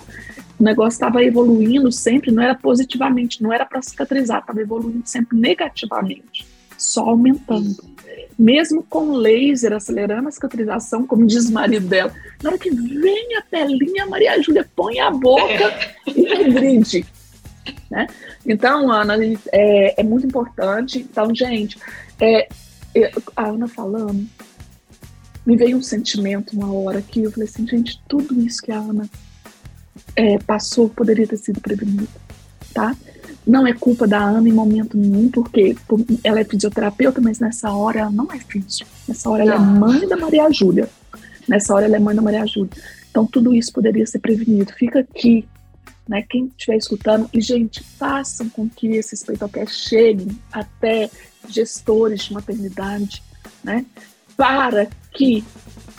o 0.63 0.65
negócio 0.65 0.97
estava 0.97 1.25
evoluindo 1.25 1.91
sempre, 1.91 2.31
não 2.31 2.41
era 2.41 2.55
positivamente, 2.55 3.43
não 3.43 3.53
era 3.53 3.67
para 3.67 3.83
cicatrizar, 3.83 4.39
estava 4.41 4.61
evoluindo 4.61 5.03
sempre 5.05 5.37
negativamente, 5.37 6.47
só 6.79 7.09
aumentando. 7.09 7.83
Mesmo 8.39 8.85
com 8.85 9.13
laser 9.13 9.73
acelerando 9.73 10.29
a 10.29 10.31
cicatrização, 10.31 11.05
como 11.05 11.27
diz 11.27 11.49
o 11.49 11.53
marido 11.53 11.89
dela, 11.89 12.15
na 12.41 12.51
hora 12.51 12.59
que 12.59 12.71
vem 12.71 13.37
a 13.37 13.43
pelinha, 13.43 14.05
a 14.05 14.07
Maria 14.07 14.41
Júlia 14.41 14.69
põe 14.77 15.01
a 15.01 15.11
boca 15.11 15.75
e 16.07 16.23
regride. 16.23 17.05
Né? 17.91 18.07
Então, 18.47 18.91
Ana, 18.91 19.17
é, 19.53 20.01
é, 20.01 20.03
muito 20.03 20.27
importante. 20.27 20.99
Então, 20.99 21.35
gente, 21.35 21.79
é, 22.21 22.49
é, 22.95 23.13
a 23.37 23.49
Ana 23.49 23.69
falando, 23.69 24.27
me 25.45 25.57
veio 25.57 25.77
um 25.77 25.83
sentimento 25.83 26.57
uma 26.57 26.73
hora 26.73 27.03
que 27.03 27.23
eu 27.23 27.31
falei 27.31 27.49
assim, 27.49 27.67
gente, 27.67 28.01
tudo 28.09 28.41
isso 28.41 28.63
que 28.63 28.73
a 28.73 28.79
Ana 28.79 29.09
é, 30.17 30.39
passou 30.39 30.89
poderia 30.89 31.27
ter 31.27 31.37
sido 31.37 31.61
prevenido, 31.61 32.09
tá? 32.73 32.97
Não 33.47 33.67
é 33.67 33.73
culpa 33.73 34.07
da 34.07 34.19
Ana 34.19 34.49
em 34.49 34.53
momento 34.53 34.97
nenhum, 34.97 35.29
porque 35.29 35.77
ela 36.23 36.41
é 36.41 36.45
fisioterapeuta, 36.45 37.21
mas 37.21 37.41
nessa 37.41 37.73
hora 37.73 38.01
ela 38.01 38.11
não 38.11 38.31
é 38.31 38.39
física. 38.39 38.89
Nessa 39.09 39.29
hora 39.29 39.43
ela 39.43 39.57
é 39.57 39.59
mãe 39.59 40.07
da 40.07 40.17
Maria 40.17 40.49
Júlia. 40.51 40.89
Nessa 41.49 41.75
hora 41.75 41.87
ela 41.87 41.97
é 41.97 41.99
mãe 41.99 42.15
da 42.15 42.23
Maria 42.23 42.47
Júlia. 42.47 42.71
Então 43.11 43.27
tudo 43.27 43.53
isso 43.53 43.73
poderia 43.73 44.07
ser 44.07 44.21
prevenido. 44.21 44.73
Fica 44.75 45.01
aqui, 45.01 45.45
né? 46.09 46.23
Quem 46.23 46.47
estiver 46.47 46.77
escutando, 46.77 47.29
e 47.33 47.41
gente, 47.41 47.83
façam 47.83 48.49
com 48.49 48.69
que 48.69 48.89
esses 48.89 49.23
peitocast 49.23 49.89
cheguem 49.89 50.29
até 50.53 51.11
gestores 51.49 52.25
de 52.25 52.33
maternidade, 52.33 53.23
né? 53.63 53.85
Para 54.37 54.89
que 55.13 55.45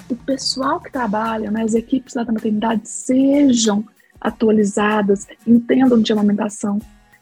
o 0.10 0.16
pessoal 0.16 0.80
que 0.80 0.92
trabalha, 0.92 1.50
né, 1.50 1.64
as 1.64 1.74
equipes 1.74 2.14
da 2.14 2.26
maternidade 2.26 2.88
sejam 2.88 3.84
atualizadas, 4.20 5.28
entendam 5.46 6.02
de 6.02 6.14
amamentação. 6.14 6.80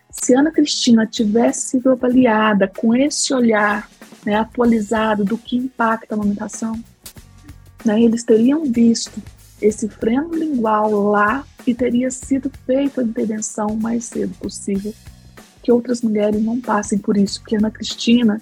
Se 0.09 0.35
Ana 0.35 0.51
Cristina 0.51 1.05
tivesse 1.05 1.69
sido 1.69 1.91
avaliada 1.91 2.67
com 2.67 2.93
esse 2.93 3.33
olhar 3.33 3.89
né, 4.25 4.35
atualizado 4.35 5.23
do 5.23 5.37
que 5.37 5.57
impacta 5.57 6.13
a 6.13 6.17
amamentação, 6.17 6.79
né, 7.83 8.01
eles 8.01 8.23
teriam 8.23 8.65
visto 8.65 9.21
esse 9.61 9.87
freno 9.87 10.33
lingual 10.33 10.91
lá 10.91 11.45
e 11.65 11.73
teria 11.73 12.09
sido 12.09 12.51
feita 12.65 13.01
a 13.01 13.03
intervenção 13.03 13.67
o 13.67 13.81
mais 13.81 14.05
cedo 14.05 14.33
possível. 14.39 14.93
Que 15.61 15.71
outras 15.71 16.01
mulheres 16.01 16.41
não 16.43 16.59
passem 16.59 16.97
por 16.97 17.15
isso, 17.17 17.39
porque 17.39 17.55
Ana 17.55 17.69
Cristina, 17.69 18.41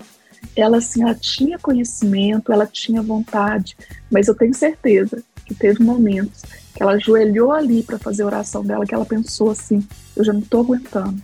ela 0.55 0.77
assim, 0.77 1.03
ela 1.03 1.15
tinha 1.15 1.59
conhecimento, 1.59 2.51
ela 2.51 2.65
tinha 2.65 3.01
vontade, 3.01 3.75
mas 4.09 4.27
eu 4.27 4.35
tenho 4.35 4.53
certeza 4.53 5.23
que 5.45 5.53
teve 5.53 5.83
momentos 5.83 6.43
que 6.73 6.81
ela 6.81 6.93
ajoelhou 6.93 7.51
ali 7.51 7.83
para 7.83 7.99
fazer 7.99 8.23
a 8.23 8.27
oração 8.27 8.63
dela, 8.63 8.85
que 8.85 8.93
ela 8.93 9.05
pensou 9.05 9.49
assim: 9.49 9.85
eu 10.15 10.23
já 10.23 10.31
não 10.31 10.39
estou 10.39 10.61
aguentando, 10.61 11.21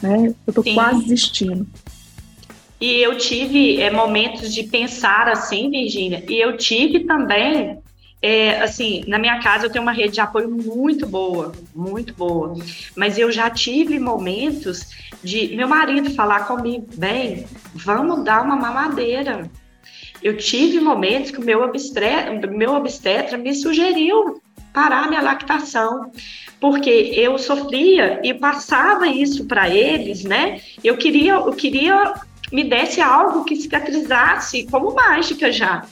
né? 0.00 0.28
Eu 0.46 0.50
estou 0.50 0.64
quase 0.74 1.02
desistindo. 1.02 1.66
E 2.80 3.02
eu 3.02 3.16
tive 3.16 3.80
é, 3.80 3.90
momentos 3.90 4.52
de 4.52 4.64
pensar 4.64 5.28
assim, 5.28 5.70
Virginia, 5.70 6.24
e 6.28 6.40
eu 6.40 6.56
tive 6.56 7.00
também, 7.04 7.78
é, 8.26 8.62
assim, 8.62 9.04
na 9.06 9.18
minha 9.18 9.38
casa 9.40 9.66
eu 9.66 9.70
tenho 9.70 9.82
uma 9.82 9.92
rede 9.92 10.14
de 10.14 10.20
apoio 10.22 10.50
muito 10.50 11.06
boa, 11.06 11.52
muito 11.74 12.14
boa, 12.14 12.54
mas 12.96 13.18
eu 13.18 13.30
já 13.30 13.50
tive 13.50 13.98
momentos 13.98 14.88
de 15.22 15.54
meu 15.54 15.68
marido 15.68 16.08
falar 16.14 16.46
comigo, 16.46 16.86
bem, 16.96 17.44
vamos 17.74 18.24
dar 18.24 18.42
uma 18.42 18.56
mamadeira. 18.56 19.50
Eu 20.22 20.38
tive 20.38 20.80
momentos 20.80 21.32
que 21.32 21.38
o 21.38 21.44
meu 21.44 21.60
obstetra, 21.60 22.50
meu 22.50 22.72
obstetra 22.72 23.36
me 23.36 23.54
sugeriu 23.54 24.40
parar 24.72 25.06
minha 25.06 25.20
lactação, 25.20 26.10
porque 26.58 27.12
eu 27.14 27.36
sofria 27.36 28.20
e 28.24 28.32
passava 28.32 29.06
isso 29.06 29.44
para 29.44 29.68
eles, 29.68 30.24
né? 30.24 30.62
Eu 30.82 30.96
queria, 30.96 31.34
eu 31.34 31.52
queria 31.52 32.14
me 32.50 32.64
desse 32.64 33.02
algo 33.02 33.44
que 33.44 33.54
cicatrizasse 33.54 34.66
como 34.70 34.94
mágica 34.94 35.52
já. 35.52 35.84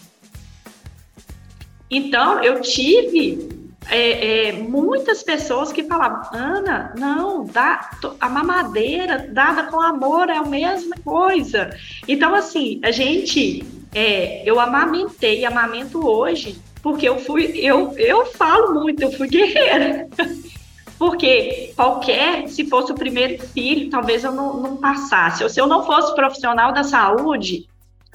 Então 1.92 2.42
eu 2.42 2.60
tive 2.60 3.48
é, 3.90 4.48
é, 4.48 4.52
muitas 4.52 5.22
pessoas 5.22 5.72
que 5.72 5.84
falavam, 5.84 6.22
Ana, 6.32 6.94
não, 6.98 7.44
dá, 7.44 7.90
a 8.18 8.28
mamadeira 8.28 9.28
dada 9.30 9.64
com 9.64 9.80
amor 9.80 10.30
é 10.30 10.36
a 10.36 10.44
mesma 10.44 10.96
coisa. 11.04 11.70
Então, 12.08 12.34
assim, 12.34 12.80
a 12.82 12.90
gente, 12.90 13.64
é, 13.94 14.42
eu 14.48 14.58
amamentei, 14.58 15.44
amamento 15.44 16.04
hoje 16.04 16.58
porque 16.82 17.08
eu 17.08 17.18
fui, 17.18 17.52
eu, 17.54 17.92
eu 17.96 18.26
falo 18.26 18.74
muito, 18.74 19.02
eu 19.02 19.12
fui 19.12 19.28
guerreira. 19.28 20.08
Porque 20.98 21.72
qualquer, 21.74 22.48
se 22.48 22.64
fosse 22.66 22.92
o 22.92 22.94
primeiro 22.94 23.42
filho, 23.48 23.90
talvez 23.90 24.22
eu 24.22 24.30
não, 24.30 24.60
não 24.60 24.76
passasse. 24.76 25.42
Ou 25.42 25.50
se 25.50 25.60
eu 25.60 25.66
não 25.66 25.84
fosse 25.84 26.14
profissional 26.14 26.72
da 26.72 26.84
saúde, 26.84 27.66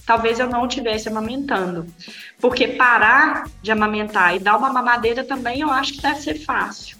talvez 0.08 0.40
eu 0.40 0.50
não 0.50 0.66
estivesse 0.66 1.08
amamentando. 1.08 1.86
Porque 2.42 2.70
parar 2.70 3.48
de 3.62 3.72
amamentar 3.72 4.36
e 4.36 4.40
dar 4.40 4.58
uma 4.58 4.74
mamadeira 4.74 5.24
também 5.24 5.62
eu 5.62 5.70
acho 5.70 5.94
que 5.94 6.02
deve 6.02 6.22
ser 6.22 6.40
fácil. 6.44 6.98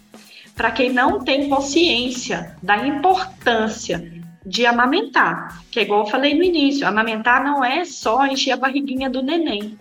Para 0.54 0.70
quem 0.70 0.92
não 0.92 1.24
tem 1.24 1.48
consciência 1.48 2.56
da 2.62 2.86
importância 2.86 4.12
de 4.46 4.64
amamentar, 4.64 5.60
que 5.70 5.80
é 5.80 5.82
igual 5.82 6.04
eu 6.04 6.10
falei 6.10 6.34
no 6.34 6.44
início, 6.44 6.86
amamentar 6.86 7.42
não 7.42 7.64
é 7.64 7.84
só 7.84 8.24
encher 8.26 8.52
a 8.52 8.56
barriguinha 8.56 9.10
do 9.10 9.22
neném 9.22 9.76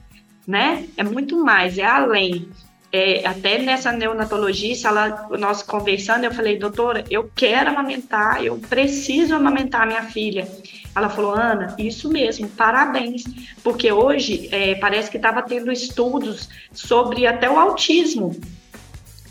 né? 0.48 0.88
É 0.96 1.04
muito 1.04 1.44
mais, 1.44 1.78
é 1.78 1.86
além. 1.86 2.48
É, 2.91 3.28
até 3.28 3.60
nessa 3.60 3.91
neonatologista, 3.91 4.88
ela, 4.88 5.28
nós 5.38 5.62
conversando, 5.62 6.23
eu 6.23 6.34
falei, 6.34 6.58
doutora, 6.58 7.04
eu 7.10 7.30
quero 7.36 7.69
amamentar, 7.69 8.43
eu 8.43 8.58
preciso 8.58 9.36
amamentar 9.36 9.86
minha 9.86 10.04
filha. 10.04 10.47
Ela 10.95 11.10
falou, 11.10 11.32
Ana, 11.32 11.76
isso 11.78 12.10
mesmo, 12.10 12.47
parabéns, 12.47 13.23
porque 13.62 13.91
hoje 13.91 14.47
é, 14.52 14.76
parece 14.76 15.12
que 15.12 15.17
estava 15.17 15.41
tendo 15.41 15.71
estudos 15.71 16.50
sobre 16.71 17.28
até 17.28 17.50
o 17.50 17.60
autismo. 17.60 18.36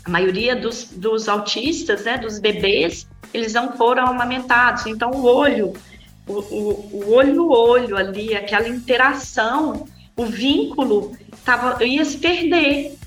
A 0.05 0.09
maioria 0.09 0.55
dos, 0.55 0.85
dos 0.91 1.27
autistas, 1.27 2.05
né, 2.05 2.17
dos 2.17 2.39
bebês, 2.39 3.07
eles 3.33 3.53
não 3.53 3.75
foram 3.75 4.05
amamentados, 4.05 4.85
então 4.85 5.11
o 5.11 5.25
olho, 5.25 5.73
o, 6.27 6.33
o, 6.33 6.89
o 6.93 7.13
olho 7.13 7.33
no 7.33 7.51
olho 7.51 7.97
ali, 7.97 8.35
aquela 8.35 8.69
interação 8.69 9.87
o 10.17 10.25
vínculo 10.25 11.15
tava, 11.45 11.83
ia 11.85 12.03
se 12.03 12.17
perder. 12.17 12.97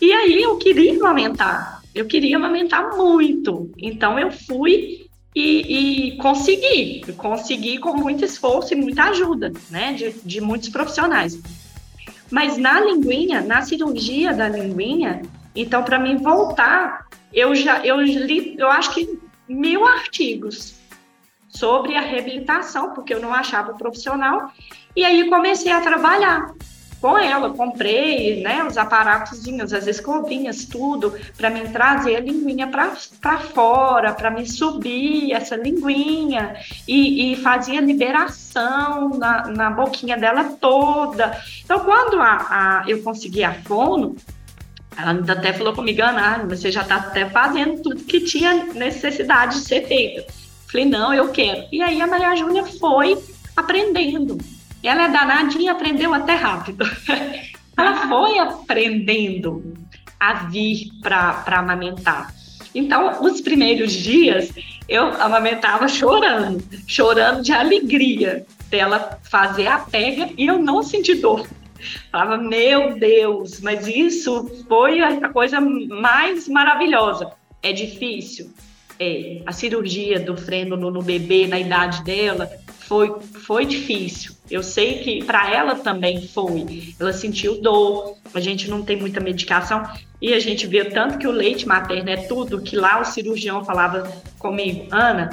E 0.00 0.12
aí 0.12 0.42
eu 0.42 0.56
queria 0.58 0.98
amamentar, 0.98 1.82
eu 1.94 2.06
queria 2.06 2.36
amamentar 2.36 2.96
muito. 2.96 3.70
Então 3.78 4.18
eu 4.18 4.30
fui 4.30 5.08
e, 5.34 6.10
e 6.10 6.16
consegui, 6.16 7.02
consegui 7.16 7.78
com 7.78 7.94
muito 7.94 8.24
esforço 8.24 8.72
e 8.72 8.76
muita 8.76 9.04
ajuda, 9.04 9.52
né, 9.70 9.92
de, 9.92 10.12
de 10.24 10.40
muitos 10.40 10.68
profissionais. 10.68 11.38
Mas 12.30 12.56
na 12.56 12.80
linguinha, 12.80 13.40
na 13.40 13.62
cirurgia 13.62 14.32
da 14.32 14.48
linguinha, 14.48 15.22
então 15.54 15.82
para 15.82 15.98
mim 15.98 16.16
voltar, 16.16 17.06
eu 17.32 17.54
já 17.54 17.84
eu 17.84 18.00
li, 18.00 18.54
eu 18.58 18.68
acho 18.68 18.94
que 18.94 19.18
mil 19.48 19.84
artigos 19.84 20.74
sobre 21.48 21.96
a 21.96 22.00
reabilitação, 22.00 22.92
porque 22.92 23.14
eu 23.14 23.20
não 23.20 23.32
achava 23.32 23.74
profissional, 23.74 24.52
e 24.94 25.04
aí 25.04 25.28
comecei 25.28 25.72
a 25.72 25.80
trabalhar 25.80 26.52
com 27.00 27.16
ela, 27.16 27.50
comprei, 27.50 28.42
né, 28.42 28.64
os 28.64 28.76
aparatozinhos, 28.76 29.72
as 29.72 29.86
escovinhas, 29.86 30.64
tudo, 30.64 31.14
para 31.36 31.50
me 31.50 31.68
trazer 31.68 32.16
a 32.16 32.20
linguinha 32.20 32.66
para 32.66 33.38
fora, 33.38 34.12
para 34.12 34.30
me 34.30 34.46
subir 34.46 35.32
essa 35.32 35.56
linguinha, 35.56 36.56
e, 36.86 37.32
e 37.32 37.36
fazia 37.36 37.80
liberação 37.80 39.10
na, 39.10 39.48
na 39.48 39.70
boquinha 39.70 40.16
dela 40.16 40.44
toda. 40.60 41.40
Então, 41.64 41.80
quando 41.80 42.20
a, 42.20 42.46
a 42.80 42.84
eu 42.88 43.02
consegui 43.02 43.44
a 43.44 43.54
fono, 43.54 44.16
ela 44.96 45.12
até 45.32 45.52
falou 45.52 45.72
comigo, 45.72 46.02
Ana, 46.02 46.44
você 46.48 46.72
já 46.72 46.82
está 46.82 46.96
até 46.96 47.28
fazendo 47.28 47.80
tudo 47.80 48.02
que 48.02 48.20
tinha 48.20 48.64
necessidade 48.74 49.60
de 49.60 49.64
ser 49.64 49.86
feito. 49.86 50.32
Falei, 50.70 50.86
não, 50.86 51.14
eu 51.14 51.28
quero. 51.28 51.66
E 51.70 51.80
aí 51.80 52.00
a 52.02 52.06
Maria 52.06 52.34
Júlia 52.34 52.64
foi 52.64 53.16
aprendendo. 53.56 54.36
Ela 54.82 55.04
é 55.04 55.08
danadinha, 55.08 55.72
aprendeu 55.72 56.14
até 56.14 56.34
rápido. 56.34 56.84
ela 57.76 58.08
foi 58.08 58.38
aprendendo 58.38 59.74
a 60.18 60.34
vir 60.34 60.90
para 61.00 61.44
amamentar. 61.46 62.32
Então, 62.74 63.22
os 63.22 63.40
primeiros 63.40 63.92
dias, 63.92 64.52
eu 64.88 65.04
amamentava 65.20 65.88
chorando, 65.88 66.62
chorando 66.86 67.42
de 67.42 67.52
alegria 67.52 68.46
dela 68.70 69.18
fazer 69.22 69.66
a 69.66 69.78
pega 69.78 70.30
e 70.36 70.46
eu 70.46 70.58
não 70.58 70.82
senti 70.82 71.14
dor. 71.14 71.46
Falava, 72.10 72.36
meu 72.36 72.98
Deus, 72.98 73.60
mas 73.60 73.86
isso 73.86 74.64
foi 74.68 75.00
a 75.00 75.28
coisa 75.28 75.60
mais 75.60 76.48
maravilhosa. 76.48 77.30
É 77.62 77.72
difícil? 77.72 78.52
É. 79.00 79.42
A 79.46 79.52
cirurgia 79.52 80.18
do 80.18 80.36
freno 80.36 80.76
no, 80.76 80.90
no 80.90 81.02
bebê, 81.02 81.46
na 81.46 81.58
idade 81.58 82.02
dela, 82.02 82.50
foi, 82.80 83.14
foi 83.44 83.66
difícil. 83.66 84.32
Eu 84.50 84.62
sei 84.62 84.98
que 84.98 85.24
para 85.24 85.50
ela 85.54 85.74
também 85.76 86.26
foi. 86.26 86.94
Ela 86.98 87.12
sentiu 87.12 87.60
dor, 87.60 88.16
a 88.34 88.40
gente 88.40 88.68
não 88.68 88.82
tem 88.82 88.96
muita 88.96 89.20
medicação 89.20 89.86
e 90.20 90.32
a 90.32 90.40
gente 90.40 90.66
vê 90.66 90.86
tanto 90.86 91.18
que 91.18 91.26
o 91.26 91.30
leite 91.30 91.68
materno 91.68 92.08
é 92.10 92.16
tudo, 92.16 92.60
que 92.60 92.74
lá 92.74 93.00
o 93.00 93.04
cirurgião 93.04 93.64
falava 93.64 94.10
comigo, 94.38 94.88
Ana, 94.90 95.30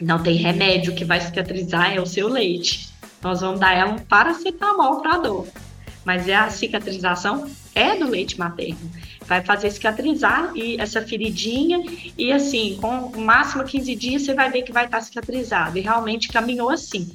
não 0.00 0.22
tem 0.22 0.36
remédio 0.36 0.94
que 0.94 1.04
vai 1.04 1.20
cicatrizar, 1.20 1.94
é 1.94 2.00
o 2.00 2.06
seu 2.06 2.28
leite. 2.28 2.88
Nós 3.22 3.42
vamos 3.42 3.60
dar 3.60 3.74
ela 3.76 3.92
um 3.92 3.98
paracetamol 3.98 5.02
para 5.02 5.18
dor. 5.18 5.46
Mas 6.04 6.26
é 6.26 6.34
a 6.34 6.48
cicatrização 6.48 7.46
é 7.74 7.94
do 7.94 8.08
leite 8.08 8.38
materno. 8.38 8.90
Vai 9.30 9.44
fazer 9.44 9.70
cicatrizar 9.70 10.50
e 10.56 10.76
essa 10.80 11.02
feridinha, 11.02 11.80
e 12.18 12.32
assim, 12.32 12.76
com 12.80 13.16
o 13.16 13.20
máximo 13.20 13.62
15 13.62 13.94
dias, 13.94 14.22
você 14.22 14.34
vai 14.34 14.50
ver 14.50 14.62
que 14.62 14.72
vai 14.72 14.86
estar 14.86 15.00
cicatrizado. 15.00 15.78
E 15.78 15.82
realmente 15.82 16.28
caminhou 16.30 16.68
assim. 16.68 17.08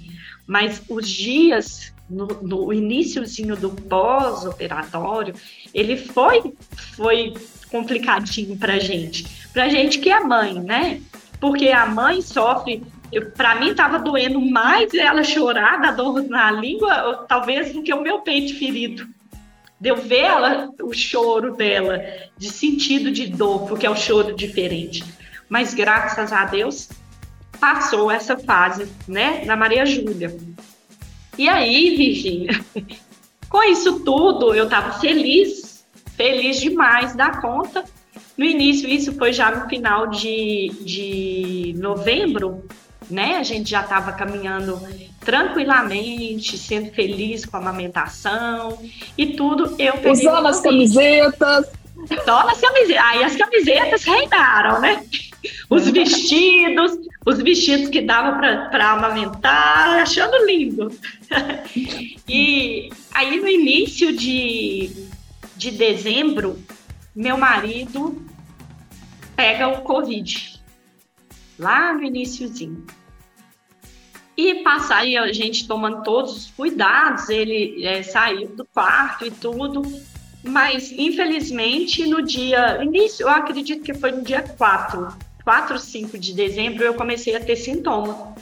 Mas 0.47 0.82
os 0.88 1.10
dias, 1.10 1.93
no, 2.10 2.25
no 2.41 2.71
iníciozinho 2.71 3.58
do 3.58 3.69
pós-operatório, 3.69 5.36
ele 5.73 5.97
foi, 5.97 6.54
foi 6.95 7.34
complicadinho 7.69 8.56
pra 8.56 8.80
gente. 8.80 9.28
Pra 9.51 9.67
gente 9.67 9.99
que 9.99 10.10
é 10.10 10.21
mãe, 10.21 10.54
né? 10.54 11.01
Porque 11.41 11.67
a 11.67 11.86
mãe 11.86 12.21
sofre 12.21 12.82
para 13.36 13.56
mim 13.56 13.71
estava 13.71 13.99
doendo 13.99 14.39
mais 14.39 14.93
ela 14.93 15.21
chorar 15.21 15.82
da 15.82 15.91
dor 15.91 16.23
na 16.23 16.49
língua, 16.49 17.25
talvez 17.28 17.73
do 17.73 17.84
que 17.84 17.93
o 17.93 18.01
meu 18.01 18.19
peito 18.19 18.58
ferido 18.58 19.06
de 19.86 19.91
eu 19.91 19.98
ver 19.98 20.21
ela, 20.21 20.71
o 20.82 20.91
choro 20.93 21.56
dela, 21.56 22.04
de 22.36 22.50
sentido 22.50 23.12
de 23.12 23.28
dor, 23.28 23.67
porque 23.67 23.86
é 23.86 23.91
um 23.91 23.95
choro 23.95 24.36
diferente. 24.36 25.04
Mas 25.48 25.76
graças 25.76 26.34
a 26.34 26.43
Deus 26.43 26.89
passou 27.60 28.10
essa 28.10 28.36
fase, 28.36 28.88
né, 29.08 29.45
na 29.45 29.56
Maria 29.56 29.86
Júlia. 29.86 30.36
E 31.38 31.48
aí, 31.48 31.95
Virgínia, 31.95 32.60
com 33.48 33.62
isso 33.62 34.00
tudo, 34.00 34.56
eu 34.56 34.63
estava 34.63 35.00
feliz, 35.00 35.86
feliz 36.17 36.60
demais 36.60 37.15
da 37.15 37.39
conta. 37.39 37.86
No 38.36 38.43
início, 38.43 38.89
isso 38.89 39.13
foi 39.13 39.34
já 39.34 39.52
no 39.52 39.69
final 39.69 40.08
de, 40.08 40.71
de 40.82 41.76
novembro, 41.78 42.65
né? 43.08 43.38
A 43.38 43.43
gente 43.43 43.69
já 43.69 43.82
estava 43.82 44.12
caminhando 44.13 44.82
tranquilamente, 45.25 46.57
sendo 46.57 46.93
feliz 46.93 47.43
com 47.43 47.57
a 47.57 47.59
amamentação 47.59 48.79
e 49.17 49.33
tudo. 49.35 49.75
Eu 49.79 50.11
Usando 50.11 50.47
as 50.47 50.61
camisetas. 50.61 51.71
Só 52.23 52.45
nas 52.45 52.61
camisetas. 52.61 53.03
Aí 53.03 53.23
as 53.23 53.35
camisetas 53.35 54.03
reinaram, 54.03 54.79
né? 54.79 55.03
Os 55.69 55.89
vestidos, 55.89 56.97
os 57.25 57.41
vestidos 57.41 57.89
que 57.89 58.01
dava 58.01 58.38
para 58.69 58.91
amamentar, 58.91 60.01
achando 60.01 60.45
lindo. 60.45 60.91
E 62.27 62.89
aí 63.13 63.39
no 63.39 63.47
início 63.47 64.11
de, 64.17 64.89
de 65.55 65.69
dezembro, 65.69 66.57
meu 67.15 67.38
marido 67.38 68.19
pega 69.35 69.67
o 69.67 69.81
Covid 69.81 70.59
lá 71.59 71.93
no 71.93 72.03
iníciozinho. 72.03 72.83
E 74.38 74.56
passar, 74.56 75.04
a 75.04 75.32
gente 75.32 75.67
tomando 75.67 76.04
todos 76.04 76.36
os 76.36 76.52
cuidados, 76.52 77.30
ele 77.30 77.86
é, 77.86 78.04
saiu 78.04 78.50
do 78.50 78.65
quarto 78.65 79.26
e 79.26 79.32
tudo, 79.32 79.82
mas 80.43 80.91
infelizmente 80.91 82.06
no 82.06 82.21
dia, 82.21 82.84
início, 82.84 83.24
eu 83.24 83.30
acredito 83.30 83.82
que 83.82 83.93
foi 83.93 84.12
no 84.12 84.21
dia 84.21 84.41
4, 84.41 85.08
4, 85.43 85.80
5 85.80 86.17
de 86.17 86.34
dezembro, 86.34 86.84
eu 86.84 86.93
comecei 86.95 87.36
a 87.36 87.39
ter 87.39 87.56
sintoma. 87.56 88.36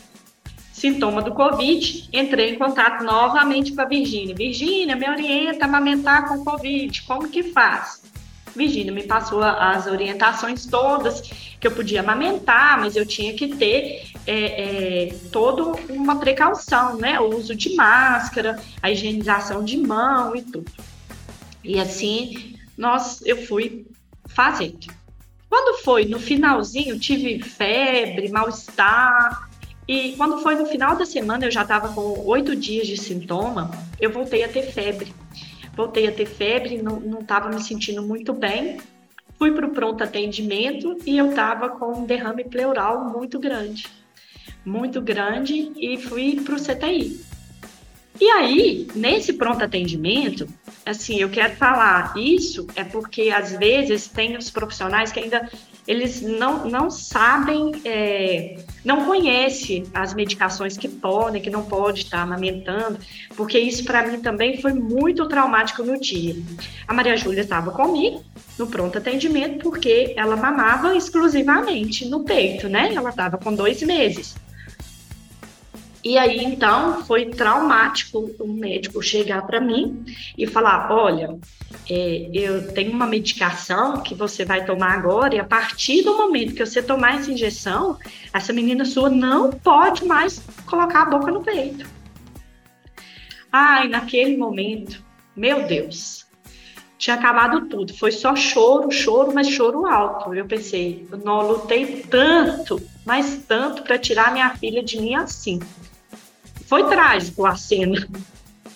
Sintoma 0.72 1.22
do 1.22 1.32
Covid, 1.32 2.10
entrei 2.12 2.56
em 2.56 2.58
contato 2.58 3.04
novamente 3.04 3.72
com 3.72 3.82
a 3.82 3.86
Virgínia. 3.86 4.36
Virgínia, 4.36 4.96
me 4.96 5.08
orienta 5.08 5.64
a 5.64 5.68
amamentar 5.68 6.28
com 6.28 6.44
Covid, 6.44 7.04
como 7.04 7.30
que 7.30 7.44
faz? 7.44 8.02
Virgínia 8.56 8.92
me 8.92 9.04
passou 9.04 9.44
as 9.44 9.88
orientações 9.88 10.66
todas 10.66 11.22
que 11.64 11.68
eu 11.68 11.72
podia 11.72 12.02
amamentar, 12.02 12.78
mas 12.78 12.98
eu 12.98 13.06
tinha 13.06 13.34
que 13.34 13.56
ter 13.56 14.12
é, 14.28 15.06
é, 15.06 15.16
toda 15.32 15.64
uma 15.90 16.20
precaução, 16.20 16.98
né? 16.98 17.18
O 17.22 17.38
uso 17.38 17.56
de 17.56 17.74
máscara, 17.74 18.62
a 18.82 18.92
higienização 18.92 19.64
de 19.64 19.78
mão 19.78 20.36
e 20.36 20.42
tudo. 20.42 20.70
E 21.64 21.80
assim, 21.80 22.58
nós, 22.78 23.22
eu 23.26 23.46
fui 23.46 23.88
fazendo. 24.28 24.88
Quando 25.50 25.82
foi 25.86 26.04
no 26.04 26.20
finalzinho, 26.20 27.00
tive 27.00 27.42
febre, 27.42 28.28
mal-estar. 28.28 29.50
E 29.88 30.18
quando 30.18 30.40
foi 30.40 30.56
no 30.56 30.66
final 30.66 30.98
da 30.98 31.06
semana, 31.06 31.46
eu 31.46 31.52
já 31.52 31.62
estava 31.62 31.94
com 31.94 32.26
oito 32.26 32.58
dias 32.58 32.88
de 32.88 32.98
sintoma, 32.98 33.72
eu 34.02 34.12
voltei 34.12 34.44
a 34.44 34.50
ter 34.50 34.64
febre 34.64 35.14
voltei 35.76 36.08
a 36.08 36.12
ter 36.12 36.28
febre, 36.28 36.80
não 36.84 37.20
estava 37.20 37.50
me 37.50 37.60
sentindo 37.60 38.04
muito 38.04 38.32
bem. 38.32 38.78
Fui 39.44 39.52
para 39.52 39.66
o 39.66 39.72
pronto 39.72 40.02
atendimento 40.02 40.98
e 41.06 41.18
eu 41.18 41.32
estava 41.32 41.68
com 41.68 42.00
um 42.00 42.06
derrame 42.06 42.46
pleural 42.46 43.10
muito 43.10 43.38
grande. 43.38 43.88
Muito 44.64 45.02
grande 45.02 45.70
e 45.76 45.98
fui 45.98 46.40
para 46.40 46.56
o 46.56 46.58
CTI. 46.58 47.20
E 48.22 48.30
aí, 48.30 48.88
nesse 48.96 49.34
pronto 49.34 49.62
atendimento, 49.62 50.48
assim, 50.86 51.20
eu 51.20 51.30
quero 51.30 51.58
falar 51.58 52.14
isso 52.16 52.66
é 52.74 52.86
porque 52.86 53.32
às 53.32 53.52
vezes 53.52 54.08
tem 54.08 54.38
os 54.38 54.50
profissionais 54.50 55.12
que 55.12 55.20
ainda 55.20 55.52
eles 55.88 56.22
não, 56.22 56.70
não 56.70 56.90
sabem, 56.90 57.72
é, 57.84 58.58
não 58.86 59.06
conhecem 59.06 59.84
as 59.94 60.14
medicações 60.14 60.78
que 60.78 60.88
podem, 60.88 61.42
que 61.42 61.50
não 61.50 61.64
pode 61.64 62.02
estar 62.02 62.22
amamentando, 62.22 62.98
porque 63.36 63.60
isso 63.60 63.84
para 63.84 64.08
mim 64.08 64.22
também 64.22 64.62
foi 64.62 64.74
muito 64.74 65.28
traumático 65.28 65.84
no 65.84 66.00
dia. 66.00 66.36
A 66.88 66.94
Maria 66.94 67.18
Júlia 67.18 67.42
estava 67.42 67.72
comigo 67.72 68.24
no 68.58 68.68
pronto 68.68 68.98
atendimento 68.98 69.64
porque 69.64 70.14
ela 70.16 70.36
mamava 70.36 70.96
exclusivamente 70.96 72.08
no 72.08 72.24
peito, 72.24 72.70
né? 72.70 72.94
Ela 72.94 73.10
estava 73.10 73.38
com 73.38 73.54
dois 73.54 73.82
meses. 73.82 74.36
E 76.04 76.18
aí, 76.18 76.44
então, 76.44 77.02
foi 77.06 77.28
traumático 77.28 78.30
o 78.38 78.48
médico 78.48 79.02
chegar 79.02 79.44
para 79.44 79.62
mim 79.62 80.04
e 80.38 80.46
falar: 80.46 80.92
olha, 80.92 81.40
é, 81.90 82.30
eu 82.34 82.74
tenho 82.74 82.92
uma 82.92 83.08
medicação 83.08 84.02
que 84.02 84.14
você 84.14 84.44
vai 84.44 84.66
tomar 84.66 84.94
agora, 84.94 85.36
e 85.36 85.40
a 85.40 85.46
partir 85.46 86.04
do 86.04 86.18
momento 86.18 86.56
que 86.56 86.66
você 86.66 86.84
tomar 86.84 87.20
essa 87.20 87.32
injeção, 87.32 87.98
essa 88.34 88.52
menina 88.52 88.84
sua 88.84 89.10
não 89.10 89.50
pode 89.52 90.04
mais 90.06 90.44
colocar 90.66 91.04
a 91.04 91.06
boca 91.06 91.32
no 91.32 91.42
peito. 91.42 91.88
Ai, 93.50 93.88
naquele 93.88 94.36
momento, 94.36 95.02
meu 95.36 95.66
Deus, 95.66 96.26
tinha 96.98 97.16
acabado 97.16 97.68
tudo. 97.68 97.96
Foi 97.98 98.12
só 98.12 98.36
choro, 98.36 98.92
choro, 98.92 99.34
mas 99.34 99.48
choro 99.48 99.86
alto. 99.86 100.34
Eu 100.34 100.46
pensei, 100.46 101.08
não 101.24 101.48
lutei 101.48 102.02
tanto, 102.10 102.82
mas 103.06 103.44
tanto 103.48 103.84
para 103.84 103.98
tirar 103.98 104.34
minha 104.34 104.50
filha 104.56 104.84
de 104.84 105.00
mim 105.00 105.16
assim. 105.16 105.60
Foi 106.68 106.88
trágico 106.88 107.46
a 107.46 107.56
cena. 107.56 108.08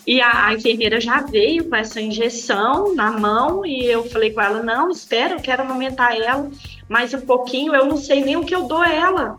E 0.06 0.22
a, 0.22 0.48
a, 0.48 0.54
enfermeira 0.54 1.02
já 1.02 1.22
veio 1.22 1.66
com 1.66 1.76
essa 1.76 2.00
injeção 2.00 2.96
na 2.96 3.12
mão 3.12 3.66
e 3.66 3.86
eu 3.86 4.10
falei 4.10 4.32
com 4.32 4.40
ela, 4.40 4.64
não, 4.64 4.90
espera, 4.90 5.34
eu 5.34 5.42
quero 5.42 5.64
amamentar 5.64 6.16
ela 6.16 6.50
mais 6.88 7.14
um 7.14 7.20
pouquinho, 7.20 7.76
eu 7.76 7.86
não 7.86 7.98
sei 7.98 8.24
nem 8.24 8.38
o 8.38 8.46
que 8.46 8.56
eu 8.56 8.64
dou 8.64 8.78
a 8.78 8.90
ela. 8.90 9.38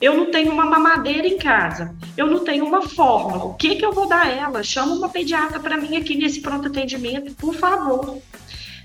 Eu 0.00 0.16
não 0.16 0.30
tenho 0.30 0.52
uma 0.52 0.64
mamadeira 0.64 1.26
em 1.26 1.36
casa. 1.36 1.94
Eu 2.16 2.28
não 2.28 2.44
tenho 2.44 2.64
uma 2.64 2.82
fórmula. 2.82 3.44
O 3.46 3.54
que, 3.54 3.74
que 3.74 3.84
eu 3.84 3.92
vou 3.92 4.08
dar 4.08 4.26
a 4.26 4.30
ela? 4.30 4.62
Chama 4.62 4.94
uma 4.94 5.08
pediatra 5.08 5.58
para 5.58 5.76
mim 5.76 5.96
aqui 5.96 6.16
nesse 6.16 6.40
pronto 6.40 6.68
atendimento, 6.68 7.34
por 7.34 7.52
favor. 7.54 8.18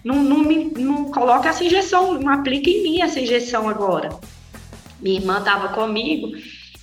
Não, 0.04 0.16
não, 0.22 0.40
me, 0.40 0.66
não 0.76 1.06
coloca 1.06 1.48
essa 1.48 1.64
injeção, 1.64 2.20
não 2.20 2.34
aplica 2.34 2.70
em 2.70 2.84
mim 2.84 3.02
essa 3.02 3.20
injeção 3.20 3.70
agora. 3.70 4.10
Minha 5.00 5.20
irmã 5.20 5.38
estava 5.38 5.70
comigo 5.70 6.32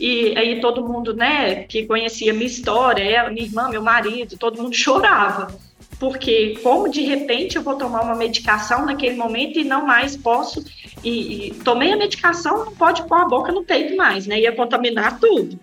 e 0.00 0.36
aí 0.36 0.60
todo 0.60 0.86
mundo, 0.86 1.14
né, 1.14 1.64
que 1.64 1.86
conhecia 1.86 2.32
minha 2.32 2.46
história, 2.46 3.02
ela, 3.02 3.30
minha 3.30 3.46
irmã, 3.46 3.68
meu 3.68 3.82
marido, 3.82 4.38
todo 4.38 4.60
mundo 4.60 4.74
chorava 4.74 5.54
porque 6.00 6.58
como 6.62 6.88
de 6.88 7.02
repente 7.02 7.56
eu 7.56 7.62
vou 7.62 7.76
tomar 7.76 8.00
uma 8.00 8.14
medicação 8.14 8.86
naquele 8.86 9.16
momento 9.16 9.58
e 9.58 9.64
não 9.64 9.86
mais 9.86 10.16
posso, 10.16 10.64
e, 11.04 11.48
e 11.48 11.54
tomei 11.62 11.92
a 11.92 11.96
medicação, 11.96 12.64
não 12.64 12.72
pode 12.72 13.06
pôr 13.06 13.20
a 13.20 13.28
boca 13.28 13.52
no 13.52 13.62
peito 13.62 13.94
mais, 13.94 14.26
né? 14.26 14.40
Ia 14.40 14.56
contaminar 14.56 15.20
tudo. 15.20 15.60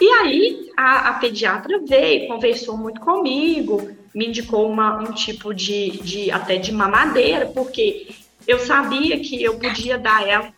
E 0.00 0.08
aí 0.08 0.70
a, 0.74 1.10
a 1.10 1.12
pediatra 1.14 1.80
veio, 1.86 2.28
conversou 2.28 2.78
muito 2.78 3.00
comigo, 3.00 3.90
me 4.14 4.28
indicou 4.28 4.70
uma, 4.70 4.98
um 4.98 5.12
tipo 5.12 5.52
de, 5.52 5.98
de 6.02 6.30
até 6.30 6.56
de 6.56 6.72
mamadeira, 6.72 7.46
porque 7.46 8.08
eu 8.48 8.58
sabia 8.58 9.20
que 9.20 9.42
eu 9.42 9.58
podia 9.58 9.98
dar 9.98 10.26
ela 10.26 10.48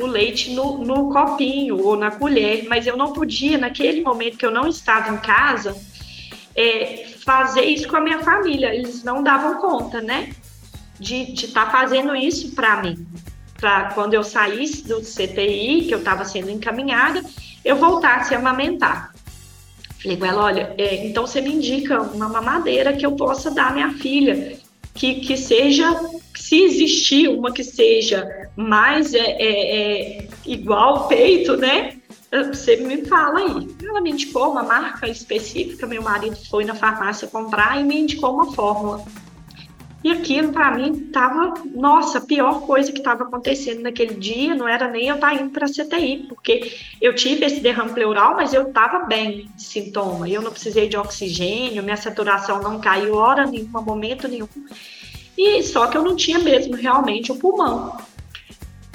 o 0.00 0.06
leite 0.06 0.50
no, 0.52 0.78
no 0.78 1.12
copinho 1.12 1.84
ou 1.84 1.96
na 1.96 2.10
colher, 2.10 2.66
mas 2.68 2.86
eu 2.86 2.96
não 2.96 3.12
podia, 3.12 3.58
naquele 3.58 4.02
momento 4.02 4.36
que 4.36 4.46
eu 4.46 4.50
não 4.50 4.66
estava 4.68 5.12
em 5.12 5.18
casa, 5.18 5.76
é, 6.56 7.06
fazer 7.24 7.62
isso 7.62 7.88
com 7.88 7.96
a 7.96 8.00
minha 8.00 8.20
família. 8.20 8.74
Eles 8.74 9.04
não 9.04 9.22
davam 9.22 9.60
conta, 9.60 10.00
né? 10.00 10.32
De 10.98 11.32
estar 11.32 11.66
tá 11.66 11.70
fazendo 11.70 12.14
isso 12.14 12.54
para 12.54 12.82
mim. 12.82 13.06
Para 13.58 13.90
quando 13.92 14.14
eu 14.14 14.24
saísse 14.24 14.86
do 14.86 15.00
CTI, 15.00 15.86
que 15.86 15.94
eu 15.94 15.98
estava 15.98 16.24
sendo 16.24 16.50
encaminhada, 16.50 17.22
eu 17.64 17.76
voltasse 17.76 18.34
a 18.34 18.38
amamentar. 18.38 19.14
Falei 20.02 20.16
com 20.16 20.24
ela: 20.24 20.44
olha, 20.44 20.74
é, 20.78 21.06
então 21.06 21.26
você 21.26 21.40
me 21.40 21.52
indica 21.52 22.00
uma 22.00 22.28
mamadeira 22.28 22.92
que 22.94 23.04
eu 23.04 23.12
possa 23.12 23.50
dar 23.50 23.68
à 23.68 23.72
minha 23.72 23.92
filha, 23.92 24.58
que, 24.94 25.16
que 25.16 25.36
seja, 25.36 25.94
se 26.34 26.62
existir 26.62 27.28
uma 27.28 27.52
que 27.52 27.62
seja 27.62 28.39
mais 28.56 29.14
é, 29.14 29.18
é, 29.18 30.18
é 30.18 30.28
igual 30.46 31.08
peito, 31.08 31.56
né? 31.56 31.96
Você 32.30 32.76
me 32.76 33.04
fala 33.06 33.40
aí. 33.40 33.68
Ela 33.82 34.00
me 34.00 34.10
indicou 34.10 34.52
uma 34.52 34.62
marca 34.62 35.08
específica, 35.08 35.86
meu 35.86 36.02
marido 36.02 36.36
foi 36.48 36.64
na 36.64 36.74
farmácia 36.74 37.26
comprar 37.26 37.80
e 37.80 37.84
me 37.84 38.00
indicou 38.00 38.34
uma 38.34 38.52
fórmula. 38.52 39.04
E 40.02 40.10
aquilo 40.10 40.50
para 40.50 40.70
mim 40.70 40.92
estava, 40.92 41.54
nossa, 41.74 42.18
a 42.18 42.20
pior 42.22 42.62
coisa 42.62 42.90
que 42.90 42.98
estava 42.98 43.24
acontecendo 43.24 43.82
naquele 43.82 44.14
dia 44.14 44.54
não 44.54 44.66
era 44.66 44.88
nem 44.88 45.08
eu 45.08 45.16
estar 45.16 45.34
tá 45.34 45.34
indo 45.34 45.50
para 45.50 45.66
a 45.66 45.68
CTI, 45.68 46.24
porque 46.26 46.72
eu 47.00 47.14
tive 47.14 47.44
esse 47.44 47.60
derrame 47.60 47.92
pleural, 47.92 48.34
mas 48.34 48.54
eu 48.54 48.68
estava 48.68 49.00
bem 49.00 49.50
de 49.54 49.62
sintoma. 49.62 50.26
Eu 50.26 50.40
não 50.40 50.50
precisei 50.50 50.88
de 50.88 50.96
oxigênio, 50.96 51.82
minha 51.82 51.98
saturação 51.98 52.62
não 52.62 52.80
caiu 52.80 53.14
hora 53.14 53.44
nenhuma, 53.44 53.82
momento 53.82 54.26
nenhum. 54.26 54.48
E 55.36 55.62
só 55.62 55.86
que 55.86 55.98
eu 55.98 56.02
não 56.02 56.16
tinha 56.16 56.38
mesmo 56.38 56.76
realmente 56.76 57.30
o 57.30 57.36
pulmão. 57.36 57.98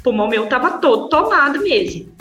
Pulmão 0.05 0.27
meu 0.27 0.43
estava 0.43 0.77
todo 0.77 1.09
tomado 1.09 1.63
mesmo. 1.63 2.13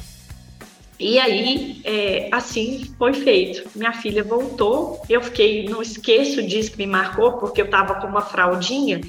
E 0.99 1.19
aí, 1.19 1.83
é, 1.85 2.31
assim 2.33 2.91
foi 2.97 3.13
feito. 3.13 3.69
Minha 3.75 3.93
filha 3.93 4.25
voltou, 4.25 5.03
eu 5.07 5.21
fiquei, 5.21 5.69
não 5.69 5.83
esqueço 5.83 6.43
disso 6.43 6.71
que 6.71 6.79
me 6.79 6.87
marcou, 6.87 7.35
porque 7.35 7.61
eu 7.61 7.69
tava 7.69 7.97
com 7.97 8.07
uma 8.07 8.23
fraldinha, 8.23 9.03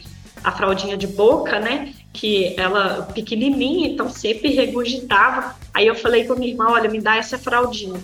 a 0.43 0.51
fraldinha 0.51 0.97
de 0.97 1.07
boca, 1.07 1.57
né? 1.57 1.93
Que 2.11 2.53
ela 2.59 3.03
pequenininha, 3.13 3.88
então 3.88 4.09
sempre 4.09 4.49
regurgitava. 4.49 5.55
Aí 5.73 5.88
eu 5.88 5.95
falei 5.95 6.26
com 6.26 6.36
minha 6.36 6.51
irmã: 6.51 6.67
olha, 6.69 6.89
me 6.89 6.99
dá 6.99 7.15
essa 7.15 7.38
fraldinha, 7.38 8.01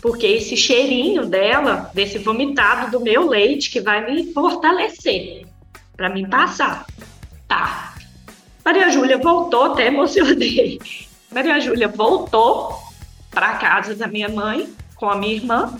porque 0.00 0.26
esse 0.26 0.56
cheirinho 0.56 1.26
dela, 1.26 1.90
desse 1.92 2.16
vomitado 2.16 2.90
do 2.90 3.04
meu 3.04 3.28
leite, 3.28 3.70
que 3.70 3.80
vai 3.80 4.10
me 4.10 4.32
fortalecer, 4.32 5.44
para 5.94 6.08
mim 6.08 6.26
passar. 6.26 6.86
Tá. 7.46 7.93
Maria 8.64 8.88
Júlia 8.90 9.18
voltou, 9.18 9.64
até 9.64 9.88
emocionei. 9.88 10.80
Maria 11.30 11.60
Júlia 11.60 11.88
voltou 11.88 12.78
para 13.30 13.56
casa 13.56 13.94
da 13.94 14.06
minha 14.06 14.28
mãe 14.28 14.72
com 14.94 15.10
a 15.10 15.16
minha 15.16 15.34
irmã 15.34 15.78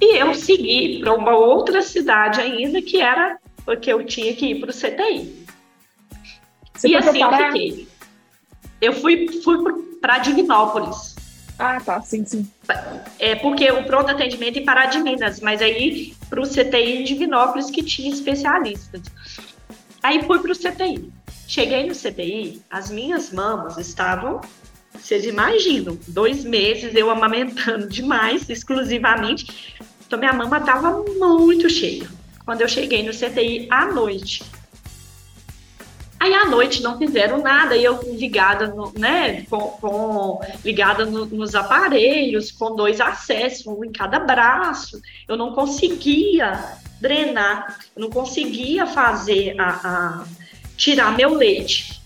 e 0.00 0.16
eu 0.16 0.34
segui 0.34 1.00
para 1.00 1.14
uma 1.14 1.36
outra 1.36 1.82
cidade 1.82 2.40
ainda 2.40 2.82
que 2.82 3.00
era 3.00 3.38
porque 3.64 3.92
eu 3.92 4.04
tinha 4.04 4.34
que 4.34 4.46
ir 4.46 4.60
para 4.60 4.70
o 4.70 4.74
CTI. 4.74 5.46
Você 6.74 6.88
e 6.88 6.96
assim 6.96 7.22
eu 7.22 7.32
fiquei. 7.32 7.88
Eu 8.80 8.92
fui, 8.92 9.28
fui 9.42 9.58
para 10.00 10.18
Dignópolis. 10.18 11.14
Ah, 11.58 11.80
tá, 11.80 12.00
sim, 12.02 12.24
sim. 12.24 12.50
É 13.18 13.36
porque 13.36 13.70
o 13.70 13.84
pronto 13.84 14.10
atendimento 14.10 14.58
em 14.58 14.64
Pará 14.64 14.86
de 14.86 14.98
Minas, 14.98 15.40
mas 15.40 15.62
aí 15.62 16.14
para 16.28 16.40
o 16.40 16.48
CTI 16.48 16.98
em 16.98 17.04
Divinópolis 17.04 17.70
que 17.70 17.82
tinha 17.82 18.12
especialistas. 18.12 19.02
Aí 20.02 20.22
fui 20.24 20.40
para 20.40 20.52
o 20.52 20.54
CTI. 20.54 21.12
Cheguei 21.54 21.86
no 21.86 21.94
CTI, 21.94 22.60
as 22.68 22.90
minhas 22.90 23.32
mamas 23.32 23.78
estavam 23.78 24.40
vocês 24.92 25.24
imaginam, 25.24 25.96
dois 26.08 26.42
meses 26.42 26.92
eu 26.96 27.08
amamentando 27.08 27.86
demais, 27.90 28.50
exclusivamente. 28.50 29.76
Então 30.04 30.18
minha 30.18 30.32
mama 30.32 30.58
estava 30.58 31.04
muito 31.16 31.70
cheia. 31.70 32.08
Quando 32.44 32.62
eu 32.62 32.68
cheguei 32.68 33.04
no 33.04 33.12
CTI 33.12 33.68
à 33.70 33.86
noite. 33.86 34.42
Aí 36.18 36.34
à 36.34 36.46
noite 36.46 36.82
não 36.82 36.98
fizeram 36.98 37.40
nada, 37.40 37.76
e 37.76 37.84
eu 37.84 38.00
ligada, 38.02 38.66
no, 38.66 38.92
né, 38.98 39.42
com, 39.42 39.60
com 39.60 40.40
ligada 40.64 41.06
no, 41.06 41.24
nos 41.24 41.54
aparelhos, 41.54 42.50
com 42.50 42.74
dois 42.74 43.00
acessos, 43.00 43.64
um 43.64 43.84
em 43.84 43.92
cada 43.92 44.18
braço. 44.18 45.00
Eu 45.28 45.36
não 45.36 45.54
conseguia 45.54 46.78
drenar, 47.00 47.78
eu 47.94 48.02
não 48.02 48.10
conseguia 48.10 48.86
fazer 48.86 49.54
a, 49.60 49.68
a 49.68 50.24
tirar 50.76 51.16
meu 51.16 51.34
leite. 51.34 52.02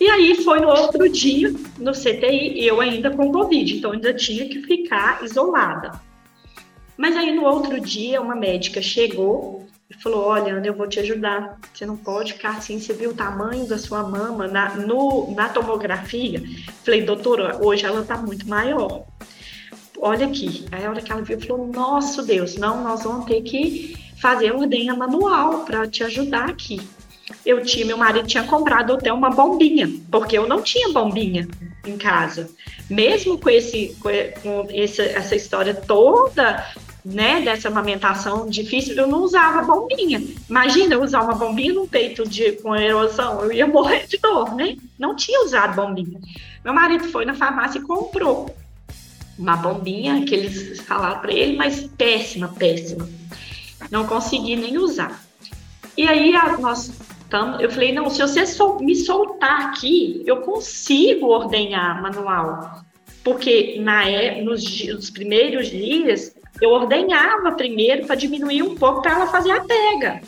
E 0.00 0.10
aí 0.10 0.42
foi 0.42 0.60
no 0.60 0.68
outro 0.68 1.08
dia, 1.08 1.54
no 1.78 1.92
CTI, 1.92 2.66
eu 2.66 2.80
ainda 2.80 3.10
com 3.10 3.30
Covid, 3.30 3.76
então 3.76 3.92
ainda 3.92 4.12
tinha 4.12 4.48
que 4.48 4.60
ficar 4.62 5.22
isolada. 5.24 5.92
Mas 6.96 7.16
aí 7.16 7.32
no 7.32 7.44
outro 7.44 7.80
dia, 7.80 8.20
uma 8.20 8.34
médica 8.34 8.82
chegou 8.82 9.66
e 9.88 9.94
falou: 9.94 10.26
Olha, 10.26 10.54
Ana, 10.54 10.66
eu 10.66 10.74
vou 10.74 10.88
te 10.88 10.98
ajudar. 11.00 11.58
Você 11.72 11.86
não 11.86 11.96
pode 11.96 12.32
ficar 12.34 12.56
assim. 12.56 12.78
Você 12.78 12.92
viu 12.92 13.10
o 13.10 13.14
tamanho 13.14 13.66
da 13.66 13.78
sua 13.78 14.02
mama 14.02 14.48
na, 14.48 14.74
no, 14.74 15.32
na 15.34 15.48
tomografia? 15.48 16.42
Falei, 16.84 17.02
doutora, 17.02 17.58
hoje 17.64 17.84
ela 17.84 18.04
tá 18.04 18.16
muito 18.16 18.48
maior. 18.48 19.04
Olha 19.98 20.26
aqui. 20.26 20.66
Aí 20.70 20.84
a 20.84 20.90
hora 20.90 21.02
que 21.02 21.10
ela 21.10 21.22
viu, 21.22 21.40
falou: 21.40 21.66
Nossa 21.68 22.22
Deus, 22.22 22.56
não, 22.56 22.82
nós 22.82 23.04
vamos 23.04 23.26
ter 23.26 23.42
que 23.42 23.96
fazer 24.16 24.52
ordenha 24.52 24.94
manual 24.94 25.64
para 25.64 25.86
te 25.86 26.02
ajudar 26.02 26.48
aqui 26.48 26.80
eu 27.44 27.62
tinha, 27.62 27.84
meu 27.84 27.98
marido 27.98 28.26
tinha 28.26 28.44
comprado 28.44 28.94
até 28.94 29.12
uma 29.12 29.30
bombinha, 29.30 29.90
porque 30.10 30.36
eu 30.36 30.48
não 30.48 30.62
tinha 30.62 30.92
bombinha 30.92 31.46
em 31.86 31.96
casa. 31.96 32.48
Mesmo 32.88 33.38
com, 33.38 33.50
esse, 33.50 33.96
com 34.00 34.66
esse, 34.70 35.02
essa 35.02 35.34
história 35.34 35.74
toda, 35.74 36.66
né, 37.04 37.42
dessa 37.42 37.68
amamentação 37.68 38.48
difícil, 38.48 38.94
eu 38.94 39.06
não 39.06 39.22
usava 39.22 39.62
bombinha. 39.62 40.22
Imagina 40.48 40.94
eu 40.94 41.02
usar 41.02 41.22
uma 41.22 41.34
bombinha 41.34 41.74
no 41.74 41.86
peito 41.86 42.26
de, 42.26 42.52
com 42.52 42.74
erosão, 42.74 43.42
eu 43.42 43.52
ia 43.52 43.66
morrer 43.66 44.06
de 44.06 44.16
dor, 44.18 44.54
né? 44.54 44.76
Não 44.98 45.14
tinha 45.14 45.44
usado 45.44 45.76
bombinha. 45.76 46.18
Meu 46.64 46.72
marido 46.72 47.04
foi 47.04 47.26
na 47.26 47.34
farmácia 47.34 47.78
e 47.78 47.82
comprou 47.82 48.54
uma 49.38 49.56
bombinha 49.56 50.24
que 50.24 50.34
eles 50.34 50.80
falaram 50.80 51.20
para 51.20 51.32
ele, 51.32 51.56
mas 51.56 51.86
péssima, 51.98 52.48
péssima. 52.48 53.08
Não 53.90 54.06
consegui 54.06 54.56
nem 54.56 54.78
usar. 54.78 55.22
E 55.96 56.08
aí 56.08 56.32
nós 56.58 56.90
eu 57.60 57.70
falei, 57.70 57.92
não, 57.92 58.08
se 58.08 58.20
você 58.20 58.46
sol 58.46 58.78
me 58.80 58.94
soltar 58.94 59.66
aqui, 59.66 60.22
eu 60.26 60.38
consigo 60.38 61.26
ordenhar 61.26 62.00
manual. 62.00 62.82
Porque 63.22 63.78
na, 63.80 64.08
é, 64.08 64.42
nos, 64.42 64.86
nos 64.86 65.10
primeiros 65.10 65.68
dias, 65.68 66.34
eu 66.60 66.70
ordenhava 66.70 67.52
primeiro 67.52 68.06
para 68.06 68.14
diminuir 68.14 68.62
um 68.62 68.74
pouco 68.74 69.02
para 69.02 69.12
ela 69.12 69.26
fazer 69.26 69.50
a 69.52 69.60
pega. 69.60 70.20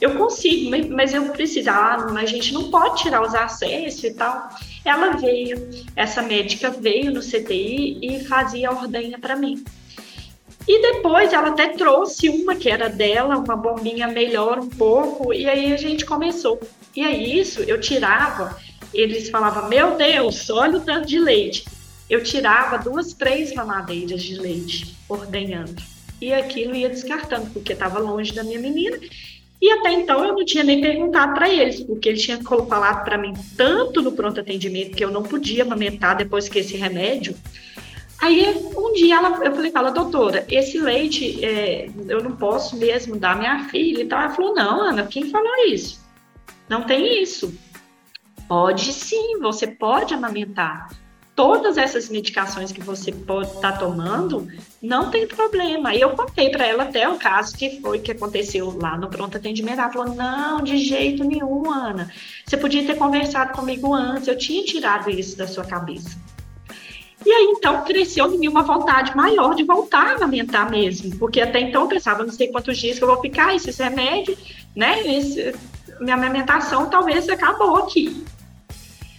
Eu 0.00 0.16
consigo, 0.16 0.70
mas 0.90 1.14
eu 1.14 1.24
precisava, 1.30 2.12
ah, 2.12 2.20
a 2.20 2.26
gente 2.26 2.52
não 2.52 2.70
pode 2.70 3.02
tirar 3.02 3.22
os 3.22 3.34
acessos 3.34 4.04
e 4.04 4.14
tal. 4.14 4.48
Ela 4.84 5.16
veio, 5.16 5.70
essa 5.96 6.20
médica 6.20 6.70
veio 6.70 7.12
no 7.12 7.20
CTI 7.20 7.98
e 8.02 8.24
fazia 8.24 8.68
a 8.68 8.72
ordenha 8.72 9.18
para 9.18 9.36
mim. 9.36 9.64
E 10.66 10.80
depois 10.80 11.32
ela 11.32 11.48
até 11.48 11.68
trouxe 11.68 12.28
uma 12.28 12.54
que 12.54 12.70
era 12.70 12.88
dela, 12.88 13.36
uma 13.36 13.56
bombinha 13.56 14.08
melhor 14.08 14.58
um 14.58 14.68
pouco, 14.68 15.32
e 15.32 15.46
aí 15.46 15.72
a 15.72 15.76
gente 15.76 16.06
começou. 16.06 16.58
E 16.96 17.02
aí 17.02 17.38
isso 17.38 17.60
eu 17.62 17.78
tirava, 17.78 18.56
eles 18.92 19.28
falavam, 19.28 19.68
meu 19.68 19.96
Deus, 19.96 20.48
olha 20.48 20.78
o 20.78 20.80
tanto 20.80 21.06
de 21.06 21.18
leite. 21.18 21.64
Eu 22.08 22.22
tirava 22.22 22.78
duas, 22.78 23.12
três 23.12 23.52
mamadeiras 23.54 24.22
de 24.22 24.36
leite 24.36 24.96
ordenhando. 25.08 25.82
E 26.20 26.32
aquilo 26.32 26.74
ia 26.74 26.88
descartando, 26.88 27.50
porque 27.50 27.72
estava 27.72 27.98
longe 27.98 28.32
da 28.32 28.44
minha 28.44 28.58
menina. 28.58 28.98
E 29.60 29.70
até 29.70 29.92
então 29.92 30.24
eu 30.24 30.34
não 30.34 30.44
tinha 30.44 30.62
nem 30.62 30.80
perguntado 30.80 31.34
para 31.34 31.48
eles, 31.48 31.80
porque 31.80 32.08
eles 32.08 32.22
tinham 32.22 32.40
falado 32.42 33.04
para 33.04 33.16
mim 33.16 33.32
tanto 33.56 34.02
no 34.02 34.12
pronto 34.12 34.40
atendimento 34.40 34.96
que 34.96 35.04
eu 35.04 35.10
não 35.10 35.22
podia 35.22 35.62
amamentar 35.62 36.16
depois 36.16 36.48
que 36.48 36.58
esse 36.58 36.76
remédio. 36.76 37.34
Aí 38.24 38.56
um 38.74 38.94
dia 38.94 39.16
ela, 39.16 39.38
eu 39.44 39.54
falei 39.54 39.70
para 39.70 39.82
ela, 39.82 39.90
doutora, 39.90 40.46
esse 40.48 40.80
leite 40.80 41.44
é, 41.44 41.90
eu 42.08 42.22
não 42.22 42.34
posso 42.34 42.74
mesmo 42.74 43.16
dar 43.16 43.36
minha 43.36 43.68
filha 43.68 44.00
e 44.00 44.06
tal. 44.06 44.18
Ela 44.18 44.30
falou, 44.30 44.54
não, 44.54 44.80
Ana, 44.80 45.06
quem 45.06 45.28
falou 45.28 45.52
isso? 45.66 46.02
Não 46.66 46.84
tem 46.84 47.22
isso. 47.22 47.54
Pode 48.48 48.94
sim, 48.94 49.38
você 49.40 49.66
pode 49.66 50.14
amamentar 50.14 50.88
todas 51.36 51.76
essas 51.76 52.08
medicações 52.08 52.72
que 52.72 52.80
você 52.80 53.12
pode 53.12 53.50
estar 53.50 53.72
tá 53.72 53.78
tomando, 53.78 54.48
não 54.80 55.10
tem 55.10 55.26
problema. 55.26 55.94
E 55.94 56.00
eu 56.00 56.08
contei 56.16 56.48
para 56.48 56.66
ela 56.66 56.84
até 56.84 57.06
o 57.06 57.18
caso 57.18 57.54
que 57.54 57.78
foi 57.82 57.98
que 57.98 58.12
aconteceu 58.12 58.74
lá 58.80 58.96
no 58.96 59.10
pronto 59.10 59.36
atendimento. 59.36 59.80
Ela 59.80 59.92
falou: 59.92 60.14
não, 60.14 60.62
de 60.62 60.78
jeito 60.78 61.24
nenhum, 61.24 61.70
Ana. 61.70 62.10
Você 62.46 62.56
podia 62.56 62.86
ter 62.86 62.96
conversado 62.96 63.52
comigo 63.52 63.92
antes, 63.92 64.28
eu 64.28 64.38
tinha 64.38 64.64
tirado 64.64 65.10
isso 65.10 65.36
da 65.36 65.46
sua 65.46 65.64
cabeça. 65.66 66.16
E 67.24 67.30
aí, 67.30 67.44
então, 67.56 67.82
cresceu 67.84 68.32
em 68.32 68.38
mim 68.38 68.48
uma 68.48 68.62
vontade 68.62 69.16
maior 69.16 69.54
de 69.54 69.64
voltar 69.64 70.08
a 70.08 70.14
amamentar 70.16 70.70
mesmo, 70.70 71.16
porque 71.18 71.40
até 71.40 71.60
então 71.60 71.82
eu 71.82 71.88
pensava, 71.88 72.22
não 72.22 72.32
sei 72.32 72.48
quantos 72.48 72.76
dias 72.76 72.98
que 72.98 73.04
eu 73.04 73.08
vou 73.08 73.20
ficar, 73.20 73.54
esses 73.54 73.78
remédios, 73.78 74.38
né? 74.76 75.00
Esse, 75.06 75.54
minha 76.00 76.16
amamentação 76.16 76.90
talvez 76.90 77.28
acabou 77.28 77.76
aqui. 77.76 78.24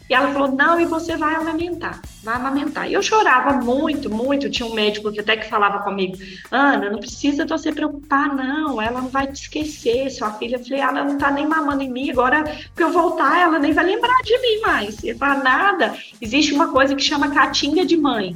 E 0.10 0.14
ela 0.14 0.32
falou: 0.32 0.52
não, 0.52 0.80
e 0.80 0.86
você 0.86 1.18
vai 1.18 1.36
amamentar, 1.36 2.00
vai 2.24 2.36
amamentar. 2.36 2.90
E 2.90 2.94
eu 2.94 3.02
chorava 3.02 3.54
muito, 3.54 4.10
muito. 4.10 4.50
Tinha 4.50 4.68
um 4.68 4.74
médico 4.74 5.12
que 5.12 5.20
até 5.20 5.36
que 5.36 5.50
falava 5.50 5.80
comigo: 5.80 6.18
Ana, 6.52 6.90
não 6.90 7.00
precisa 7.00 7.46
você 7.46 7.72
preocupar, 7.72 8.36
não. 8.36 8.82
Ela 8.82 9.02
não 9.02 9.10
vai 9.10 9.28
te 9.28 9.42
esquecer, 9.42 10.10
sua 10.12 10.32
filha. 10.34 10.58
Eu 10.58 10.64
falei: 10.64 10.80
ela 10.80 11.04
não 11.04 11.18
tá 11.18 11.32
nem 11.32 11.48
mamando 11.48 11.82
em 11.82 11.90
mim. 11.90 12.12
Agora 12.12 12.44
que 12.76 12.84
eu 12.84 12.92
voltar, 12.92 13.42
ela 13.42 13.58
nem 13.58 13.74
vai 13.74 13.86
lembrar 13.86 14.18
de 14.24 14.38
mim 14.40 14.62
mais. 14.62 15.04
Ele 15.04 15.18
fala: 15.18 15.44
nada. 15.44 15.96
Existe 16.22 16.54
uma 16.54 16.72
coisa 16.72 16.96
que 16.96 17.02
chama 17.02 17.32
catinha 17.32 17.86
de 17.86 17.98
mãe. 17.98 18.36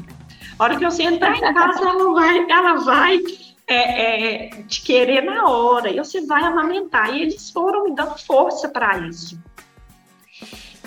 A 0.58 0.64
hora 0.64 0.76
que 0.76 0.84
você 0.84 1.04
entrar 1.04 1.38
em 1.38 1.54
casa, 1.54 1.88
ela 1.88 2.14
vai, 2.14 2.52
ela 2.52 2.74
vai 2.76 3.20
é, 3.68 4.48
é, 4.48 4.50
te 4.64 4.82
querer 4.82 5.22
na 5.22 5.48
hora. 5.48 5.92
E 5.92 5.98
você 5.98 6.26
vai 6.26 6.44
amamentar. 6.44 7.14
E 7.14 7.22
eles 7.22 7.52
foram 7.52 7.84
me 7.84 7.96
dando 7.96 8.18
força 8.18 8.68
para 8.68 8.98
isso. 9.08 9.40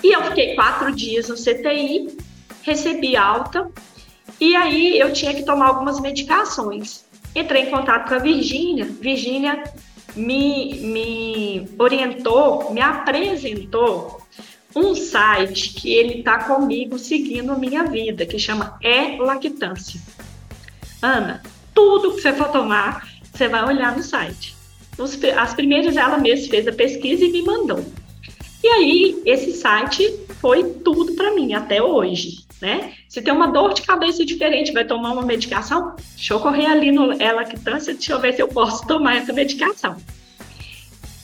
E 0.03 0.11
eu 0.11 0.21
fiquei 0.23 0.55
quatro 0.55 0.93
dias 0.93 1.29
no 1.29 1.35
CTI, 1.35 2.17
recebi 2.61 3.15
alta, 3.15 3.71
e 4.39 4.55
aí 4.55 4.99
eu 4.99 5.13
tinha 5.13 5.33
que 5.33 5.43
tomar 5.43 5.67
algumas 5.67 5.99
medicações. 5.99 7.05
Entrei 7.35 7.63
em 7.63 7.71
contato 7.71 8.09
com 8.09 8.15
a 8.15 8.19
Virgínia, 8.19 8.85
Virgínia 8.85 9.63
me, 10.15 10.75
me 10.81 11.69
orientou, 11.79 12.71
me 12.73 12.81
apresentou 12.81 14.21
um 14.75 14.95
site 14.95 15.73
que 15.73 15.93
ele 15.93 16.19
está 16.19 16.43
comigo 16.43 16.97
seguindo 16.97 17.51
a 17.51 17.57
minha 17.57 17.83
vida, 17.83 18.25
que 18.25 18.39
chama 18.39 18.77
É 18.83 19.17
Lactância. 19.17 20.01
Ana, 21.01 21.41
tudo 21.73 22.15
que 22.15 22.21
você 22.21 22.33
for 22.33 22.49
tomar, 22.49 23.07
você 23.31 23.47
vai 23.47 23.65
olhar 23.65 23.95
no 23.95 24.03
site. 24.03 24.55
as 25.37 25.53
primeiras 25.53 25.95
ela 25.95 26.17
mesma 26.17 26.49
fez 26.49 26.67
a 26.67 26.71
pesquisa 26.71 27.23
e 27.23 27.31
me 27.31 27.41
mandou. 27.43 27.83
E 28.63 28.67
aí, 28.67 29.21
esse 29.25 29.51
site 29.51 30.09
foi 30.39 30.63
tudo 30.63 31.13
para 31.15 31.35
mim 31.35 31.53
até 31.53 31.83
hoje, 31.83 32.45
né? 32.61 32.93
Se 33.09 33.21
tem 33.21 33.33
uma 33.33 33.47
dor 33.47 33.73
de 33.73 33.81
cabeça 33.81 34.23
diferente, 34.25 34.71
vai 34.71 34.85
tomar 34.85 35.11
uma 35.11 35.21
medicação, 35.21 35.93
deixa 36.15 36.33
eu 36.33 36.39
correr 36.39 36.67
ali 36.67 36.89
no 36.89 37.07
lactância, 37.07 37.93
deixa 37.93 38.13
eu 38.13 38.21
ver 38.21 38.33
se 38.33 38.41
eu 38.41 38.47
posso 38.47 38.87
tomar 38.87 39.17
essa 39.17 39.33
medicação. 39.33 39.97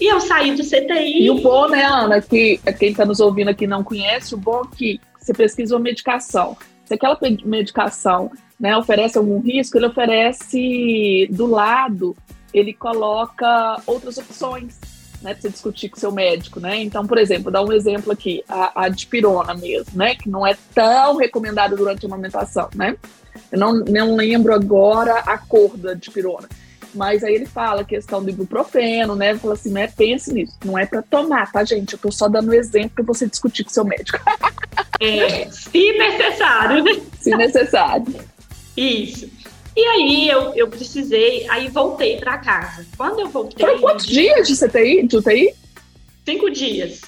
E 0.01 0.11
eu 0.11 0.19
saí 0.19 0.53
do 0.53 0.63
CTI. 0.63 1.23
E 1.23 1.29
o 1.29 1.35
bom, 1.35 1.69
né, 1.69 1.85
Ana, 1.85 2.21
que 2.21 2.59
quem 2.77 2.91
está 2.91 3.05
nos 3.05 3.21
ouvindo 3.21 3.49
aqui 3.49 3.65
não 3.65 3.85
conhece, 3.85 4.35
o 4.35 4.37
bom 4.37 4.63
é 4.65 4.75
que 4.75 5.01
você 5.17 5.33
pesquisa 5.33 5.75
uma 5.75 5.81
medicação. 5.81 6.57
Se 6.83 6.93
aquela 6.93 7.17
medicação 7.45 8.31
né, 8.59 8.75
oferece 8.75 9.17
algum 9.17 9.39
risco, 9.39 9.77
ele 9.77 9.87
oferece 9.87 11.27
do 11.31 11.45
lado, 11.45 12.17
ele 12.53 12.73
coloca 12.73 13.81
outras 13.85 14.17
opções 14.17 14.77
né, 15.21 15.33
para 15.33 15.41
você 15.41 15.49
discutir 15.49 15.89
com 15.89 15.99
seu 15.99 16.11
médico, 16.11 16.59
né? 16.59 16.77
Então, 16.81 17.05
por 17.05 17.17
exemplo, 17.17 17.51
dar 17.51 17.63
um 17.63 17.71
exemplo 17.71 18.11
aqui, 18.11 18.43
a, 18.47 18.85
a 18.85 18.89
dipirona 18.89 19.53
mesmo, 19.53 19.97
né, 19.97 20.15
que 20.15 20.29
não 20.29 20.45
é 20.45 20.55
tão 20.73 21.17
recomendada 21.17 21.75
durante 21.75 22.05
a 22.05 22.07
amamentação, 22.07 22.69
né? 22.75 22.95
Eu 23.51 23.59
não, 23.59 23.73
não 23.73 24.15
lembro 24.15 24.53
agora 24.53 25.19
a 25.19 25.37
cor 25.37 25.75
da 25.77 25.93
dipirona, 25.93 26.47
mas 26.93 27.23
aí 27.23 27.33
ele 27.33 27.45
fala 27.45 27.81
a 27.81 27.85
questão 27.85 28.23
do 28.23 28.29
ibuprofeno, 28.29 29.15
né? 29.15 29.31
Ele 29.31 29.39
fala 29.39 29.53
assim, 29.53 29.71
né, 29.71 29.87
pense 29.87 30.33
nisso, 30.33 30.57
não 30.63 30.77
é 30.77 30.85
para 30.85 31.01
tomar, 31.01 31.51
tá, 31.51 31.63
gente? 31.63 31.93
Eu 31.93 31.99
tô 31.99 32.11
só 32.11 32.27
dando 32.27 32.49
um 32.49 32.53
exemplo 32.53 32.91
para 32.95 33.03
você 33.03 33.27
discutir 33.27 33.63
com 33.63 33.69
seu 33.69 33.85
médico. 33.85 34.19
É, 35.01 35.49
se 35.49 35.93
necessário, 35.93 36.83
né? 36.83 37.01
Se 37.17 37.35
necessário. 37.35 38.05
Isso. 38.75 39.29
E 39.75 39.81
aí 39.81 40.29
eu, 40.29 40.53
eu 40.55 40.67
precisei, 40.67 41.47
aí 41.49 41.67
voltei 41.69 42.17
para 42.17 42.37
casa. 42.37 42.85
Quando 42.97 43.19
eu 43.19 43.29
voltei. 43.29 43.65
Foram 43.65 43.79
quantos 43.79 44.05
dias 44.05 44.47
de 44.47 44.55
CTI, 44.55 45.07
de 45.07 45.17
UTI? 45.17 45.55
Cinco 46.25 46.49
dias. 46.49 47.01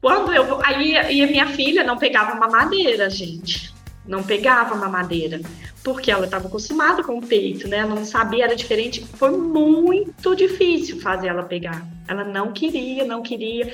Quando 0.00 0.32
eu. 0.32 0.60
Aí 0.64 0.92
e 0.92 1.22
a 1.22 1.26
minha 1.26 1.46
filha 1.48 1.84
não 1.84 1.96
pegava 1.96 2.34
mamadeira, 2.34 3.08
gente. 3.08 3.72
Não 4.06 4.22
pegava 4.22 4.74
mamadeira. 4.74 5.40
Porque 5.82 6.10
ela 6.10 6.26
estava 6.26 6.46
acostumada 6.46 7.02
com 7.02 7.18
o 7.18 7.26
peito, 7.26 7.66
né? 7.66 7.78
Ela 7.78 7.94
não 7.94 8.04
sabia, 8.04 8.44
era 8.44 8.54
diferente. 8.54 9.04
Foi 9.04 9.30
muito 9.30 10.36
difícil 10.36 11.00
fazer 11.00 11.28
ela 11.28 11.42
pegar. 11.42 11.86
Ela 12.06 12.24
não 12.24 12.52
queria, 12.52 13.04
não 13.04 13.22
queria. 13.22 13.72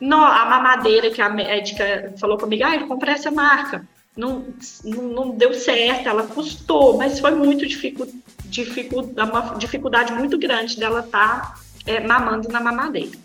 No, 0.00 0.16
a 0.16 0.44
mamadeira 0.46 1.10
que 1.10 1.20
a 1.20 1.28
médica 1.28 2.12
falou 2.18 2.36
comigo, 2.36 2.64
ah, 2.64 2.76
eu 2.76 2.86
comprei 2.86 3.14
essa 3.14 3.30
marca 3.30 3.86
não, 4.16 4.44
não, 4.84 5.30
deu 5.30 5.54
certo, 5.54 6.08
ela 6.08 6.26
custou, 6.26 6.98
mas 6.98 7.18
foi 7.18 7.30
muito 7.32 7.66
dificu, 7.66 8.06
dificu, 8.44 9.00
uma 9.00 9.54
dificuldade 9.58 10.12
muito 10.12 10.38
grande 10.38 10.78
dela 10.78 11.00
estar 11.00 11.54
tá, 11.54 11.60
é, 11.86 12.00
mamando 12.00 12.48
na 12.48 12.60
mamadeira. 12.60 13.16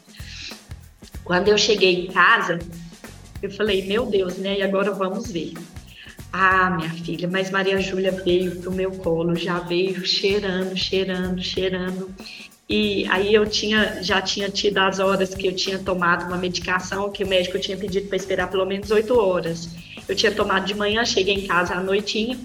Quando 1.23 1.49
eu 1.49 1.57
cheguei 1.57 2.05
em 2.05 2.07
casa, 2.07 2.59
eu 3.41 3.51
falei, 3.51 3.85
meu 3.85 4.05
Deus, 4.05 4.37
né? 4.37 4.59
E 4.59 4.63
agora 4.63 4.91
vamos 4.91 5.29
ver. 5.29 5.53
Ah, 6.31 6.69
minha 6.69 6.89
filha, 6.89 7.27
mas 7.27 7.51
Maria 7.51 7.79
Júlia 7.81 8.11
veio 8.11 8.61
pro 8.61 8.71
meu 8.71 8.91
colo, 8.91 9.35
já 9.35 9.59
veio 9.59 10.05
cheirando, 10.05 10.75
cheirando, 10.77 11.41
cheirando. 11.41 12.13
E 12.69 13.05
aí 13.09 13.33
eu 13.33 13.45
tinha, 13.45 14.01
já 14.03 14.21
tinha 14.21 14.49
tido 14.49 14.77
as 14.77 14.99
horas 14.99 15.33
que 15.33 15.47
eu 15.47 15.55
tinha 15.55 15.79
tomado 15.79 16.27
uma 16.27 16.37
medicação 16.37 17.11
que 17.11 17.23
o 17.23 17.27
médico 17.27 17.59
tinha 17.59 17.77
pedido 17.77 18.07
para 18.07 18.17
esperar 18.17 18.49
pelo 18.49 18.65
menos 18.65 18.91
oito 18.91 19.17
horas. 19.17 19.69
Eu 20.07 20.15
tinha 20.15 20.31
tomado 20.31 20.65
de 20.65 20.73
manhã, 20.73 21.03
cheguei 21.05 21.35
em 21.35 21.47
casa 21.47 21.75
à 21.75 21.81
noitinha, 21.81 22.37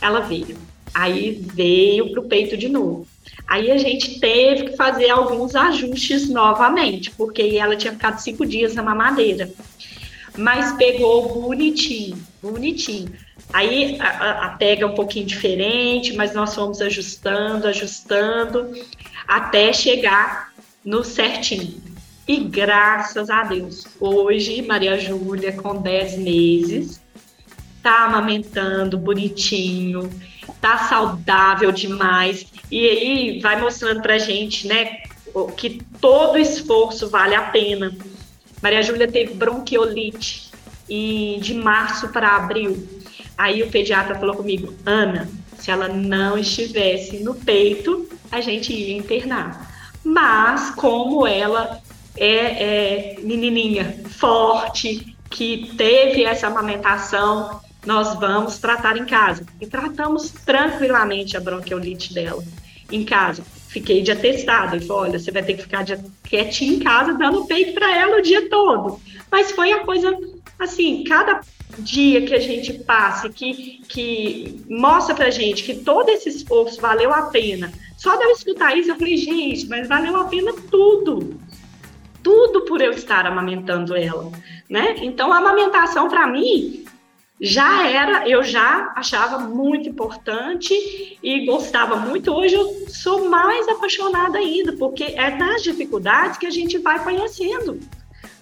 ela 0.00 0.20
veio. 0.20 0.56
Aí 0.92 1.32
veio 1.54 2.10
para 2.10 2.20
o 2.20 2.28
peito 2.28 2.56
de 2.56 2.68
novo. 2.68 3.06
Aí 3.46 3.70
a 3.70 3.78
gente 3.78 4.18
teve 4.18 4.70
que 4.70 4.76
fazer 4.76 5.10
alguns 5.10 5.54
ajustes 5.54 6.28
novamente, 6.28 7.10
porque 7.12 7.42
ela 7.58 7.76
tinha 7.76 7.92
ficado 7.92 8.18
cinco 8.18 8.44
dias 8.44 8.74
na 8.74 8.82
mamadeira. 8.82 9.50
Mas 10.36 10.72
pegou 10.72 11.42
bonitinho, 11.42 12.18
bonitinho. 12.42 13.12
Aí 13.52 13.96
a, 14.00 14.46
a 14.46 14.48
pega 14.50 14.84
é 14.84 14.86
um 14.86 14.94
pouquinho 14.94 15.24
diferente, 15.24 16.12
mas 16.14 16.34
nós 16.34 16.54
fomos 16.54 16.80
ajustando, 16.82 17.68
ajustando, 17.68 18.72
até 19.26 19.72
chegar 19.72 20.52
no 20.84 21.04
certinho. 21.04 21.85
E 22.28 22.38
graças 22.38 23.30
a 23.30 23.44
Deus, 23.44 23.86
hoje 24.00 24.60
Maria 24.62 24.98
Júlia, 24.98 25.52
com 25.52 25.80
10 25.80 26.18
meses, 26.18 27.00
tá 27.80 28.04
amamentando 28.04 28.98
bonitinho, 28.98 30.10
tá 30.60 30.78
saudável 30.78 31.70
demais. 31.70 32.46
E 32.68 32.84
aí 32.88 33.40
vai 33.40 33.60
mostrando 33.60 34.02
pra 34.02 34.18
gente, 34.18 34.66
né, 34.66 35.02
que 35.56 35.80
todo 36.00 36.36
esforço 36.36 37.08
vale 37.08 37.36
a 37.36 37.42
pena. 37.42 37.96
Maria 38.60 38.82
Júlia 38.82 39.06
teve 39.06 39.34
bronquiolite 39.34 40.50
e 40.88 41.38
de 41.40 41.54
março 41.54 42.08
para 42.08 42.34
abril. 42.34 42.88
Aí 43.38 43.62
o 43.62 43.70
pediatra 43.70 44.18
falou 44.18 44.34
comigo, 44.34 44.74
Ana, 44.84 45.28
se 45.58 45.70
ela 45.70 45.86
não 45.86 46.36
estivesse 46.36 47.22
no 47.22 47.36
peito, 47.36 48.08
a 48.32 48.40
gente 48.40 48.72
ia 48.72 48.96
internar. 48.96 49.94
Mas 50.02 50.70
como 50.70 51.24
ela 51.24 51.80
é, 52.16 53.14
é 53.14 53.20
menininha 53.20 54.00
forte, 54.18 55.16
que 55.30 55.72
teve 55.76 56.24
essa 56.24 56.46
amamentação 56.46 57.60
nós 57.86 58.18
vamos 58.18 58.58
tratar 58.58 58.96
em 58.96 59.06
casa. 59.06 59.46
E 59.60 59.66
tratamos 59.66 60.30
tranquilamente 60.30 61.36
a 61.36 61.40
bronquiolite 61.40 62.12
dela 62.12 62.42
em 62.90 63.04
casa. 63.04 63.44
Fiquei 63.68 64.02
de 64.02 64.10
atestado. 64.10 64.74
Ele 64.74 64.84
falou: 64.84 65.02
olha, 65.02 65.18
você 65.18 65.30
vai 65.30 65.42
ter 65.42 65.54
que 65.54 65.62
ficar 65.62 65.84
quietinha 66.24 66.74
em 66.74 66.78
casa, 66.80 67.14
dando 67.14 67.46
peito 67.46 67.72
para 67.72 67.96
ela 67.96 68.18
o 68.18 68.22
dia 68.22 68.50
todo. 68.50 69.00
Mas 69.30 69.52
foi 69.52 69.72
a 69.72 69.84
coisa, 69.84 70.18
assim, 70.58 71.04
cada 71.04 71.40
dia 71.78 72.24
que 72.24 72.34
a 72.34 72.40
gente 72.40 72.72
passa, 72.72 73.28
que, 73.28 73.82
que 73.88 74.64
mostra 74.68 75.14
pra 75.14 75.30
gente 75.30 75.62
que 75.62 75.76
todo 75.76 76.08
esse 76.08 76.28
esforço 76.28 76.80
valeu 76.80 77.12
a 77.12 77.22
pena. 77.22 77.72
Só 77.96 78.16
de 78.16 78.24
eu 78.24 78.30
escutar 78.30 78.76
isso, 78.76 78.90
eu 78.90 78.96
falei, 78.96 79.16
gente, 79.16 79.66
mas 79.68 79.88
valeu 79.88 80.16
a 80.16 80.24
pena 80.24 80.52
tudo. 80.70 81.38
Tudo 82.26 82.62
por 82.62 82.80
eu 82.80 82.90
estar 82.90 83.24
amamentando 83.24 83.94
ela, 83.94 84.32
né? 84.68 84.96
Então, 84.98 85.32
a 85.32 85.38
amamentação, 85.38 86.08
para 86.08 86.26
mim, 86.26 86.84
já 87.40 87.86
era, 87.86 88.28
eu 88.28 88.42
já 88.42 88.92
achava 88.96 89.38
muito 89.38 89.88
importante 89.88 90.74
e 91.22 91.46
gostava 91.46 91.94
muito. 91.94 92.32
Hoje 92.32 92.56
eu 92.56 92.88
sou 92.88 93.28
mais 93.28 93.68
apaixonada 93.68 94.38
ainda, 94.38 94.72
porque 94.72 95.04
é 95.04 95.36
nas 95.36 95.62
dificuldades 95.62 96.36
que 96.36 96.46
a 96.46 96.50
gente 96.50 96.78
vai 96.78 97.00
conhecendo 97.04 97.78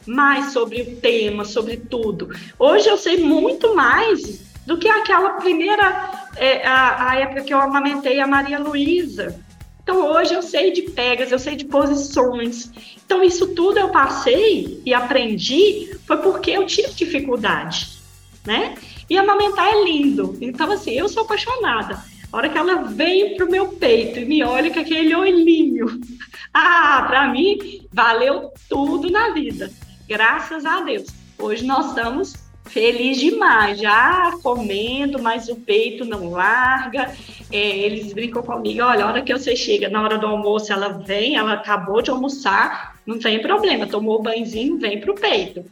mais 0.07 0.55
sobre 0.55 0.81
o 0.81 0.97
tema, 0.97 1.45
sobre 1.45 1.77
tudo. 1.77 2.31
Hoje 2.59 2.89
eu 2.89 2.97
sei 2.97 3.19
muito 3.19 3.75
mais 3.77 4.41
do 4.65 4.79
que 4.79 4.89
aquela 4.89 5.35
primeira, 5.35 6.31
é, 6.37 6.67
a, 6.67 7.11
a 7.11 7.17
época 7.17 7.43
que 7.43 7.53
eu 7.53 7.61
amamentei 7.61 8.19
a 8.19 8.27
Maria 8.27 8.59
Luísa. 8.59 9.44
Então 9.85 10.11
hoje 10.13 10.35
eu 10.35 10.43
sei 10.43 10.73
de 10.73 10.83
pegas, 10.83 11.31
eu 11.31 11.39
sei 11.39 11.55
de 11.55 11.67
posições. 11.67 12.73
Então 13.05 13.23
isso 13.23 13.55
tudo 13.55 13.79
eu 13.79 13.91
passei 13.91 14.83
e 14.85 14.93
aprendi 14.93 15.97
foi 16.07 16.17
porque 16.17 16.51
eu 16.51 16.67
tive 16.67 16.93
dificuldade, 16.95 17.99
né? 18.45 18.75
E 19.09 19.17
amamentar 19.17 19.69
é 19.69 19.85
lindo. 19.85 20.37
Então 20.41 20.73
assim, 20.73 20.93
eu 20.93 21.09
sou 21.09 21.23
apaixonada. 21.23 22.03
A 22.33 22.37
hora 22.37 22.49
que 22.49 22.59
ela 22.59 22.83
veio 22.83 23.37
pro 23.37 23.49
meu 23.49 23.69
peito 23.69 24.19
e 24.19 24.25
me 24.25 24.43
olha 24.43 24.73
com 24.73 24.81
aquele 24.81 25.15
olhinho, 25.15 26.01
ah, 26.53 27.05
para 27.07 27.29
mim 27.29 27.87
valeu 27.93 28.51
tudo 28.69 29.09
na 29.11 29.31
vida 29.31 29.71
graças 30.09 30.65
a 30.65 30.81
Deus. 30.81 31.07
Hoje 31.39 31.65
nós 31.65 31.89
estamos 31.89 32.35
felizes 32.65 33.23
demais, 33.23 33.79
já 33.79 34.33
comendo, 34.43 35.23
mas 35.23 35.49
o 35.49 35.57
peito 35.57 36.05
não 36.05 36.31
larga. 36.31 37.13
É, 37.53 37.79
eles 37.79 38.13
brincam 38.13 38.43
comigo, 38.43 38.83
olha, 38.83 39.05
a 39.05 39.09
hora 39.09 39.23
que 39.23 39.33
você 39.33 39.55
chega, 39.55 39.89
na 39.89 40.03
hora 40.03 40.19
do 40.19 40.27
almoço, 40.27 40.73
ela 40.73 40.89
vem, 40.89 41.37
ela 41.37 41.55
acabou 41.55 42.03
de 42.03 42.11
almoçar, 42.11 42.97
não 43.07 43.19
tem 43.19 43.41
problema, 43.41 43.87
tomou 43.87 44.19
o 44.19 44.23
banhozinho, 44.23 44.79
vem 44.79 45.01
para 45.01 45.13
o 45.13 45.15
peito. 45.15 45.65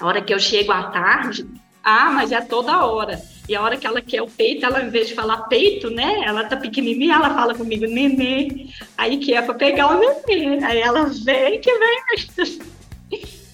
A 0.00 0.06
hora 0.06 0.20
que 0.20 0.32
eu 0.32 0.38
chego 0.38 0.72
à 0.72 0.84
tarde, 0.84 1.46
ah, 1.82 2.10
mas 2.10 2.32
é 2.32 2.40
toda 2.40 2.84
hora. 2.84 3.20
E 3.48 3.56
a 3.56 3.62
hora 3.62 3.78
que 3.78 3.86
ela 3.86 4.02
quer 4.02 4.20
o 4.20 4.26
peito, 4.26 4.66
ela, 4.66 4.82
em 4.82 4.90
vez 4.90 5.08
de 5.08 5.14
falar 5.14 5.48
peito, 5.48 5.88
né? 5.88 6.22
Ela 6.26 6.44
tá 6.44 6.54
pequenininha, 6.56 7.14
ela 7.14 7.32
fala 7.32 7.54
comigo, 7.54 7.86
nenê. 7.86 8.66
Aí 8.96 9.16
que 9.16 9.32
é 9.32 9.40
para 9.40 9.54
pegar 9.54 9.96
o 9.96 9.98
nenê. 9.98 10.62
Aí 10.62 10.78
ela 10.78 11.04
vem 11.04 11.60
que 11.60 11.72
vem. 11.72 12.58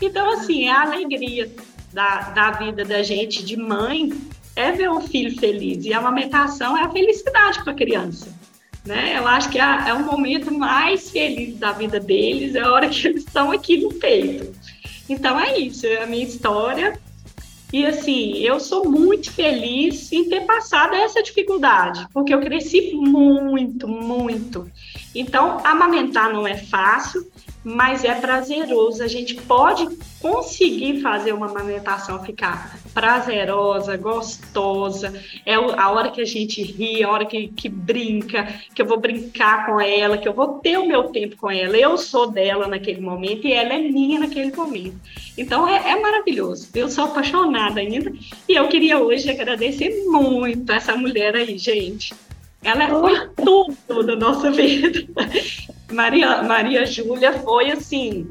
Então, 0.03 0.29
assim, 0.29 0.67
é 0.67 0.73
a 0.73 0.83
alegria 0.83 1.51
da, 1.95 2.30
da 2.30 2.51
vida 2.51 2.84
da 2.84 3.03
gente 3.03 3.45
de 3.45 3.57
mãe 3.57 4.12
é 4.57 4.72
ver 4.72 4.90
o 4.90 5.01
filho 5.01 5.38
feliz. 5.38 5.84
E 5.84 5.92
a 5.92 5.99
amamentação 5.99 6.76
é 6.76 6.82
a 6.82 6.90
felicidade 6.90 7.62
para 7.62 7.72
a 7.72 7.76
criança. 7.76 8.28
Né? 8.84 9.16
Eu 9.16 9.26
acho 9.26 9.49
que 9.49 9.59
é, 9.59 9.88
é 9.88 9.95
o 9.95 10.05
momento 10.05 10.53
mais 10.53 11.11
feliz 11.11 11.57
da 11.57 11.72
vida 11.72 11.99
deles, 11.99 12.55
é 12.55 12.61
a 12.61 12.70
hora 12.70 12.88
que 12.88 13.09
eles 13.09 13.24
estão 13.24 13.51
aqui 13.51 13.78
no 13.78 13.95
peito. 13.95 14.55
Então 15.09 15.38
é 15.38 15.59
isso, 15.59 15.86
é 15.86 16.03
a 16.03 16.07
minha 16.07 16.24
história. 16.24 16.99
E 17.72 17.84
assim, 17.86 18.38
eu 18.38 18.61
sou 18.61 18.88
muito 18.88 19.32
feliz 19.32 20.12
em 20.12 20.28
ter 20.28 20.42
passado 20.42 20.95
essa 20.95 21.22
dificuldade, 21.22 22.07
porque 22.12 22.32
eu 22.32 22.40
cresci 22.40 22.92
muito, 22.95 23.88
muito. 23.88 24.70
Então, 25.14 25.61
amamentar 25.64 26.32
não 26.32 26.47
é 26.47 26.57
fácil, 26.57 27.26
mas 27.65 28.05
é 28.05 28.15
prazeroso. 28.15 29.03
A 29.03 29.09
gente 29.09 29.35
pode 29.35 29.89
conseguir 30.21 31.01
fazer 31.01 31.33
uma 31.33 31.47
amamentação 31.47 32.23
ficar 32.23 32.79
prazerosa, 32.93 33.97
gostosa. 33.97 35.12
É 35.47 35.55
a 35.55 35.91
hora 35.91 36.11
que 36.11 36.21
a 36.21 36.27
gente 36.27 36.62
ri, 36.62 37.03
a 37.03 37.11
hora 37.11 37.25
que, 37.25 37.49
que 37.49 37.69
brinca, 37.69 38.47
que 38.75 38.83
eu 38.83 38.87
vou 38.87 39.01
brincar 39.01 39.67
com 39.67 39.81
ela, 39.81 40.19
que 40.19 40.29
eu 40.29 40.35
vou 40.35 40.59
ter 40.59 40.79
o 40.79 40.87
meu 40.87 41.05
tempo 41.05 41.37
com 41.37 41.51
ela. 41.51 41.77
Eu 41.77 41.97
sou 41.97 42.31
dela 42.31 42.69
naquele 42.69 43.01
momento 43.01 43.47
e 43.47 43.53
ela 43.53 43.73
é 43.73 43.79
minha 43.79 44.21
naquele 44.21 44.55
momento. 44.55 45.01
Então 45.37 45.67
é, 45.67 45.91
é 45.91 46.01
maravilhoso. 46.01 46.69
Eu 46.75 46.89
sou 46.91 47.05
apaixonada 47.05 47.81
ainda 47.81 48.12
e 48.49 48.55
eu 48.55 48.69
queria 48.69 48.99
hoje 48.99 49.31
agradecer 49.31 50.05
muito 50.07 50.71
essa 50.71 50.95
mulher 50.95 51.35
aí, 51.35 51.57
gente. 51.57 52.15
Ela 52.62 52.89
foi 52.89 53.29
tudo 53.37 54.03
da 54.05 54.17
nossa 54.17 54.51
vida. 54.53 55.07
Maria, 55.95 56.42
Maria 56.42 56.84
Júlia 56.84 57.32
foi 57.32 57.70
assim. 57.70 58.28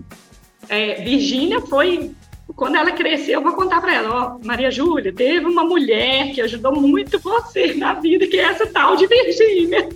É, 0.70 0.96
Virgínia 0.96 1.62
foi. 1.62 2.12
Quando 2.56 2.76
ela 2.76 2.92
cresceu, 2.92 3.36
eu 3.36 3.42
vou 3.42 3.54
contar 3.54 3.82
para 3.82 3.96
ela: 3.96 4.10
ó, 4.14 4.46
Maria 4.46 4.70
Júlia, 4.70 5.14
teve 5.14 5.46
uma 5.46 5.64
mulher 5.64 6.32
que 6.34 6.42
ajudou 6.42 6.76
muito 6.76 7.20
você 7.20 7.74
na 7.74 7.94
vida, 7.94 8.28
que 8.28 8.38
é 8.38 8.44
essa 8.44 8.68
tal 8.68 8.96
de 8.96 9.08
Virgínia. 9.08 9.90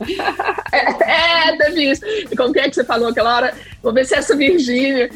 é, 1.02 1.70
isso. 1.80 2.04
E 2.04 2.36
como 2.36 2.52
que 2.52 2.58
é 2.58 2.68
que 2.68 2.74
você 2.74 2.84
falou 2.84 3.08
aquela 3.08 3.36
hora? 3.36 3.54
Vou 3.80 3.92
ver 3.92 4.04
se 4.04 4.14
essa 4.14 4.36
Virgínia. 4.36 5.08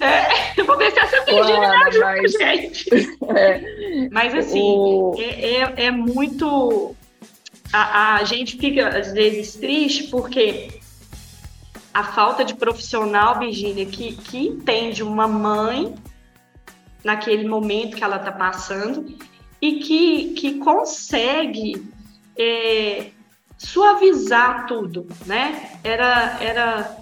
É, 0.00 0.62
vou 0.62 0.76
ver 0.76 0.92
se 0.92 0.98
essa 0.98 1.24
Virgínia 1.24 1.60
me 1.60 1.84
ajuda, 1.84 2.06
mas... 2.06 2.32
gente. 2.32 2.88
É. 3.34 4.08
Mas 4.10 4.34
assim, 4.34 4.60
o... 4.60 5.14
é, 5.18 5.56
é, 5.56 5.86
é 5.86 5.90
muito. 5.90 6.94
A, 7.72 8.16
a 8.16 8.24
gente 8.24 8.56
fica 8.56 8.88
às 8.88 9.12
vezes 9.12 9.54
triste 9.56 10.04
porque 10.04 10.68
a 11.92 12.04
falta 12.04 12.44
de 12.44 12.54
profissional, 12.54 13.38
Virginia, 13.38 13.86
que, 13.86 14.14
que 14.16 14.48
entende 14.48 15.02
uma 15.02 15.26
mãe 15.26 15.94
naquele 17.02 17.48
momento 17.48 17.96
que 17.96 18.04
ela 18.04 18.16
está 18.16 18.32
passando 18.32 19.16
e 19.60 19.80
que, 19.80 20.34
que 20.34 20.58
consegue 20.58 21.90
é, 22.38 23.10
suavizar 23.56 24.66
tudo, 24.66 25.06
né? 25.26 25.78
Era, 25.82 26.38
era 26.40 26.96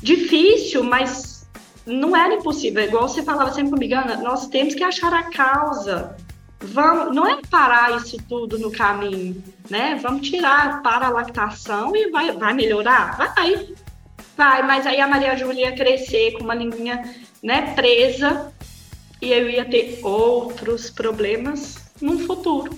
difícil, 0.00 0.84
mas 0.84 1.48
não 1.84 2.16
era 2.16 2.34
impossível. 2.34 2.84
Igual 2.84 3.08
você 3.08 3.22
falava 3.22 3.52
sempre 3.52 3.72
comigo, 3.72 3.94
Ana, 3.94 4.16
nós 4.16 4.46
temos 4.48 4.74
que 4.74 4.84
achar 4.84 5.12
a 5.12 5.24
causa. 5.24 6.16
Vamos, 6.60 7.14
não 7.14 7.26
é 7.26 7.40
parar 7.50 7.96
isso 7.96 8.16
tudo 8.28 8.56
no 8.56 8.70
caminho, 8.70 9.42
né? 9.68 9.98
Vamos 10.00 10.28
tirar 10.28 10.80
para 10.80 11.06
a 11.06 11.10
lactação 11.10 11.94
e 11.96 12.08
vai, 12.08 12.30
vai 12.30 12.54
melhorar? 12.54 13.16
Vai, 13.16 13.71
Vai, 14.42 14.60
mas 14.64 14.84
aí 14.88 15.00
a 15.00 15.06
Maria 15.06 15.36
Júlia 15.36 15.66
ia 15.66 15.72
crescer 15.72 16.32
com 16.32 16.42
uma 16.42 16.52
linguinha 16.52 17.00
né, 17.40 17.72
presa 17.76 18.52
e 19.20 19.32
eu 19.32 19.48
ia 19.48 19.64
ter 19.64 20.00
outros 20.02 20.90
problemas 20.90 21.76
no 22.00 22.18
futuro. 22.18 22.76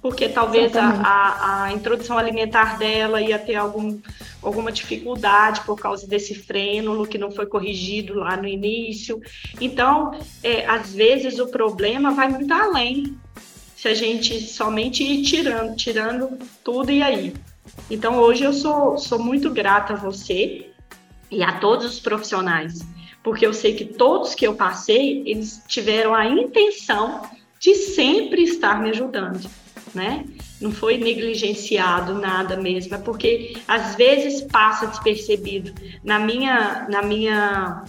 Porque 0.00 0.28
talvez 0.28 0.76
a, 0.76 0.84
a, 0.84 1.62
a, 1.64 1.72
introdução 1.72 2.16
alimentar 2.16 2.78
dela 2.78 3.20
ia 3.20 3.36
ter 3.36 3.56
algum, 3.56 3.98
alguma 4.40 4.70
dificuldade 4.70 5.62
por 5.62 5.76
causa 5.76 6.06
desse 6.06 6.36
frênulo 6.36 7.04
que 7.04 7.18
não 7.18 7.32
foi 7.32 7.46
corrigido 7.46 8.14
lá 8.14 8.36
no 8.36 8.46
início. 8.46 9.20
Então, 9.60 10.16
é, 10.40 10.66
às 10.66 10.94
vezes 10.94 11.40
o 11.40 11.48
problema 11.48 12.12
vai 12.12 12.28
muito 12.28 12.54
além 12.54 13.18
se 13.74 13.88
a 13.88 13.94
gente 13.94 14.40
somente 14.40 15.02
ir 15.02 15.24
tirando, 15.24 15.74
tirando 15.74 16.38
tudo 16.62 16.92
e 16.92 17.02
aí. 17.02 17.34
Então, 17.90 18.20
hoje 18.20 18.44
eu 18.44 18.52
sou, 18.52 18.96
sou 18.96 19.18
muito 19.18 19.50
grata 19.50 19.94
a 19.94 19.96
você 19.96 20.70
e 21.30 21.42
a 21.42 21.52
todos 21.52 21.86
os 21.86 22.00
profissionais, 22.00 22.80
porque 23.22 23.46
eu 23.46 23.52
sei 23.52 23.74
que 23.74 23.84
todos 23.84 24.34
que 24.34 24.46
eu 24.46 24.54
passei, 24.54 25.22
eles 25.26 25.62
tiveram 25.66 26.14
a 26.14 26.26
intenção 26.26 27.22
de 27.58 27.74
sempre 27.74 28.42
estar 28.42 28.80
me 28.80 28.90
ajudando, 28.90 29.48
né? 29.94 30.24
Não 30.60 30.70
foi 30.70 30.96
negligenciado 30.96 32.14
nada 32.14 32.56
mesmo, 32.56 32.94
é 32.94 32.98
porque 32.98 33.56
às 33.66 33.94
vezes 33.94 34.42
passa 34.42 34.86
despercebido. 34.86 35.74
Na 36.02 36.18
minha, 36.18 36.86
na 36.88 37.02
minha 37.02 37.84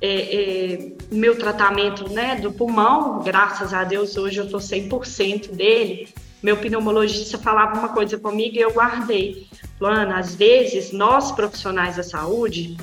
é, 0.00 0.34
é, 0.34 0.92
meu 1.12 1.38
tratamento 1.38 2.12
né, 2.12 2.34
do 2.34 2.52
pulmão, 2.52 3.22
graças 3.22 3.72
a 3.72 3.84
Deus, 3.84 4.16
hoje 4.16 4.38
eu 4.38 4.46
estou 4.46 4.58
100% 4.58 5.52
dele. 5.52 6.08
Meu 6.42 6.56
pneumologista 6.56 7.38
falava 7.38 7.78
uma 7.78 7.90
coisa 7.90 8.18
comigo 8.18 8.56
e 8.56 8.60
eu 8.60 8.72
guardei. 8.72 9.46
Luana, 9.80 10.18
às 10.18 10.34
vezes 10.34 10.92
nós 10.92 11.32
profissionais 11.32 11.96
da 11.96 12.02
saúde 12.02 12.76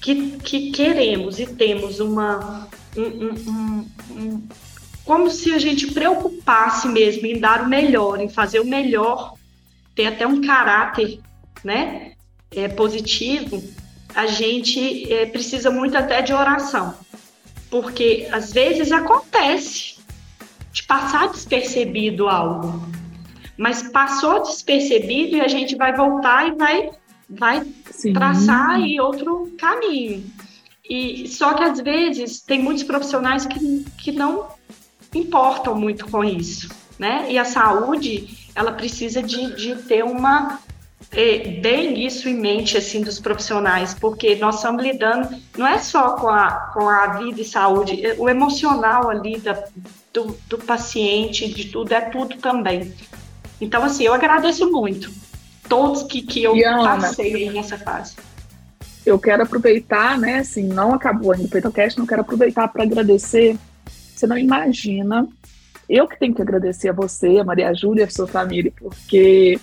que, 0.00 0.38
que 0.38 0.70
queremos 0.70 1.38
e 1.38 1.46
temos 1.46 2.00
uma 2.00 2.68
um, 2.96 3.02
um, 3.02 3.90
um, 4.10 4.48
como 5.04 5.30
se 5.30 5.52
a 5.52 5.58
gente 5.58 5.92
preocupasse 5.92 6.88
mesmo 6.88 7.26
em 7.26 7.38
dar 7.38 7.62
o 7.62 7.68
melhor, 7.68 8.20
em 8.20 8.28
fazer 8.28 8.60
o 8.60 8.66
melhor, 8.66 9.34
ter 9.94 10.06
até 10.06 10.26
um 10.26 10.40
caráter, 10.40 11.20
né, 11.62 12.12
é, 12.50 12.68
positivo, 12.68 13.62
a 14.14 14.26
gente 14.26 15.12
é, 15.12 15.26
precisa 15.26 15.70
muito 15.70 15.96
até 15.96 16.22
de 16.22 16.32
oração, 16.32 16.94
porque 17.70 18.28
às 18.32 18.52
vezes 18.52 18.90
acontece 18.90 19.95
de 20.76 20.82
passar 20.82 21.30
despercebido 21.30 22.28
algo. 22.28 22.86
Mas 23.56 23.82
passou 23.90 24.42
despercebido 24.42 25.36
e 25.36 25.40
a 25.40 25.48
gente 25.48 25.74
vai 25.74 25.96
voltar 25.96 26.48
e 26.48 26.52
vai, 26.52 26.90
vai 27.28 27.66
traçar 28.12 28.72
aí 28.72 29.00
outro 29.00 29.50
caminho. 29.58 30.30
E 30.88 31.26
só 31.28 31.54
que 31.54 31.62
às 31.62 31.80
vezes 31.80 32.42
tem 32.42 32.62
muitos 32.62 32.84
profissionais 32.84 33.46
que, 33.46 33.86
que 33.96 34.12
não 34.12 34.48
importam 35.14 35.74
muito 35.74 36.06
com 36.10 36.22
isso, 36.22 36.68
né? 36.98 37.26
E 37.30 37.38
a 37.38 37.46
saúde, 37.46 38.50
ela 38.54 38.72
precisa 38.72 39.22
de, 39.22 39.56
de 39.56 39.76
ter 39.76 40.04
uma 40.04 40.60
bem 41.10 42.04
isso 42.04 42.28
em 42.28 42.34
mente 42.34 42.76
assim 42.76 43.00
dos 43.00 43.18
profissionais, 43.18 43.94
porque 43.94 44.36
nós 44.36 44.56
estamos 44.56 44.82
lidando 44.82 45.28
não 45.56 45.66
é 45.66 45.78
só 45.78 46.16
com 46.16 46.28
a, 46.28 46.50
com 46.74 46.88
a 46.88 47.18
vida 47.18 47.40
e 47.40 47.44
saúde, 47.44 48.04
é, 48.04 48.14
o 48.18 48.28
emocional 48.28 49.08
ali 49.08 49.38
da, 49.38 49.64
do, 50.12 50.36
do 50.48 50.58
paciente, 50.58 51.48
de 51.48 51.66
tudo, 51.66 51.92
é 51.92 52.00
tudo 52.00 52.36
também. 52.36 52.92
Então, 53.60 53.82
assim, 53.82 54.04
eu 54.04 54.12
agradeço 54.12 54.70
muito 54.70 55.10
todos 55.68 56.02
que, 56.02 56.22
que 56.22 56.44
eu 56.44 56.54
passei 56.82 57.50
nessa 57.50 57.78
fase 57.78 58.16
eu 59.06 59.20
quero 59.20 59.44
aproveitar, 59.44 60.18
né? 60.18 60.40
Assim, 60.40 60.64
não 60.64 60.92
acabou 60.92 61.32
ainda 61.32 61.46
o 61.46 61.48
PeitoCast, 61.48 61.96
não 61.96 62.06
quero 62.06 62.22
aproveitar 62.22 62.66
para 62.66 62.82
agradecer. 62.82 63.56
Você 63.86 64.26
não 64.26 64.36
imagina, 64.36 65.28
eu 65.88 66.08
que 66.08 66.18
tenho 66.18 66.34
que 66.34 66.42
agradecer 66.42 66.88
a 66.88 66.92
você, 66.92 67.38
a 67.38 67.44
Maria 67.44 67.72
Júlia, 67.72 68.06
a 68.06 68.10
sua 68.10 68.26
família, 68.26 68.72
porque 68.76 69.60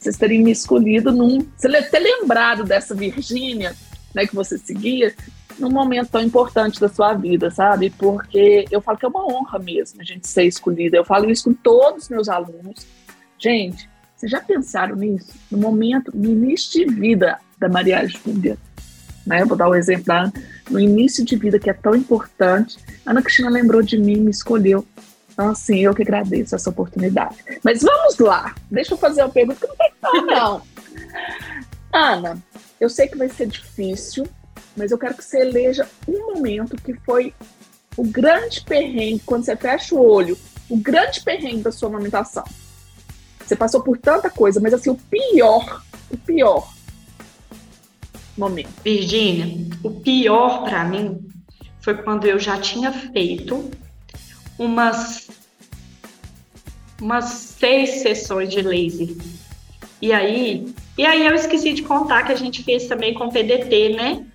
vocês 0.00 0.16
terem 0.16 0.42
me 0.42 0.50
escolhido 0.50 1.12
num. 1.12 1.46
Você 1.56 1.82
ter 1.82 1.98
lembrado 1.98 2.64
dessa 2.64 2.94
Virgínia, 2.94 3.76
né, 4.14 4.26
que 4.26 4.34
você 4.34 4.56
seguia, 4.56 5.14
num 5.58 5.70
momento 5.70 6.10
tão 6.10 6.22
importante 6.22 6.80
da 6.80 6.88
sua 6.88 7.12
vida, 7.12 7.50
sabe? 7.50 7.90
Porque 7.90 8.64
eu 8.70 8.80
falo 8.80 8.96
que 8.96 9.04
é 9.04 9.08
uma 9.08 9.26
honra 9.26 9.58
mesmo 9.58 10.00
a 10.00 10.04
gente 10.04 10.26
ser 10.26 10.44
escolhida. 10.44 10.96
Eu 10.96 11.04
falo 11.04 11.30
isso 11.30 11.44
com 11.44 11.52
todos 11.52 12.04
os 12.04 12.08
meus 12.08 12.28
alunos. 12.30 12.86
Gente, 13.38 13.88
vocês 14.16 14.32
já 14.32 14.40
pensaram 14.40 14.96
nisso? 14.96 15.32
No 15.50 15.58
momento, 15.58 16.10
no 16.14 16.30
início 16.30 16.86
de 16.86 16.92
vida, 16.92 17.38
da 17.58 17.68
Maria 17.68 18.06
Júlia. 18.06 18.56
Né? 19.26 19.42
Eu 19.42 19.46
vou 19.46 19.56
dar 19.56 19.68
um 19.68 19.74
exemplo 19.74 20.04
da. 20.06 20.32
No 20.70 20.80
início 20.80 21.24
de 21.24 21.36
vida, 21.36 21.58
que 21.58 21.68
é 21.68 21.74
tão 21.74 21.94
importante, 21.94 22.78
Ana 23.04 23.20
Cristina 23.20 23.50
lembrou 23.50 23.82
de 23.82 23.98
mim, 23.98 24.16
me 24.16 24.30
escolheu. 24.30 24.86
Então, 25.40 25.52
assim, 25.52 25.78
eu 25.78 25.94
que 25.94 26.02
agradeço 26.02 26.54
essa 26.54 26.68
oportunidade. 26.68 27.36
Mas 27.64 27.80
vamos 27.80 28.18
lá. 28.18 28.54
Deixa 28.70 28.92
eu 28.92 28.98
fazer 28.98 29.22
uma 29.22 29.30
pergunta 29.30 29.58
que 29.58 29.66
não 29.66 29.74
tem 29.74 29.92
como, 29.98 30.26
não. 30.26 30.62
Ana, 31.90 32.38
eu 32.78 32.90
sei 32.90 33.08
que 33.08 33.16
vai 33.16 33.30
ser 33.30 33.46
difícil, 33.46 34.28
mas 34.76 34.90
eu 34.90 34.98
quero 34.98 35.14
que 35.14 35.24
você 35.24 35.40
eleja 35.40 35.88
um 36.06 36.34
momento 36.34 36.76
que 36.76 36.92
foi 36.92 37.32
o 37.96 38.04
grande 38.04 38.60
perrengue, 38.60 39.22
quando 39.24 39.46
você 39.46 39.56
fecha 39.56 39.94
o 39.94 40.06
olho, 40.06 40.36
o 40.68 40.76
grande 40.76 41.22
perrengue 41.22 41.62
da 41.62 41.72
sua 41.72 41.88
amamentação. 41.88 42.44
Você 43.42 43.56
passou 43.56 43.82
por 43.82 43.96
tanta 43.96 44.28
coisa, 44.28 44.60
mas 44.60 44.74
assim, 44.74 44.90
o 44.90 44.94
pior, 44.94 45.82
o 46.10 46.18
pior 46.18 46.70
momento? 48.36 48.68
Virgínia, 48.84 49.66
o 49.82 49.90
pior 49.90 50.64
para 50.64 50.84
mim 50.84 51.26
foi 51.80 51.94
quando 51.94 52.26
eu 52.26 52.38
já 52.38 52.58
tinha 52.60 52.92
feito 52.92 53.70
umas 54.60 55.30
umas 57.00 57.24
seis 57.24 58.02
sessões 58.02 58.50
de 58.50 58.60
laser. 58.60 59.08
E 60.02 60.12
aí, 60.12 60.72
e 60.98 61.06
aí 61.06 61.26
eu 61.26 61.34
esqueci 61.34 61.72
de 61.72 61.82
contar 61.82 62.24
que 62.24 62.32
a 62.32 62.36
gente 62.36 62.62
fez 62.62 62.86
também 62.86 63.14
com 63.14 63.30
PDT, 63.30 63.96
né? 63.96 64.26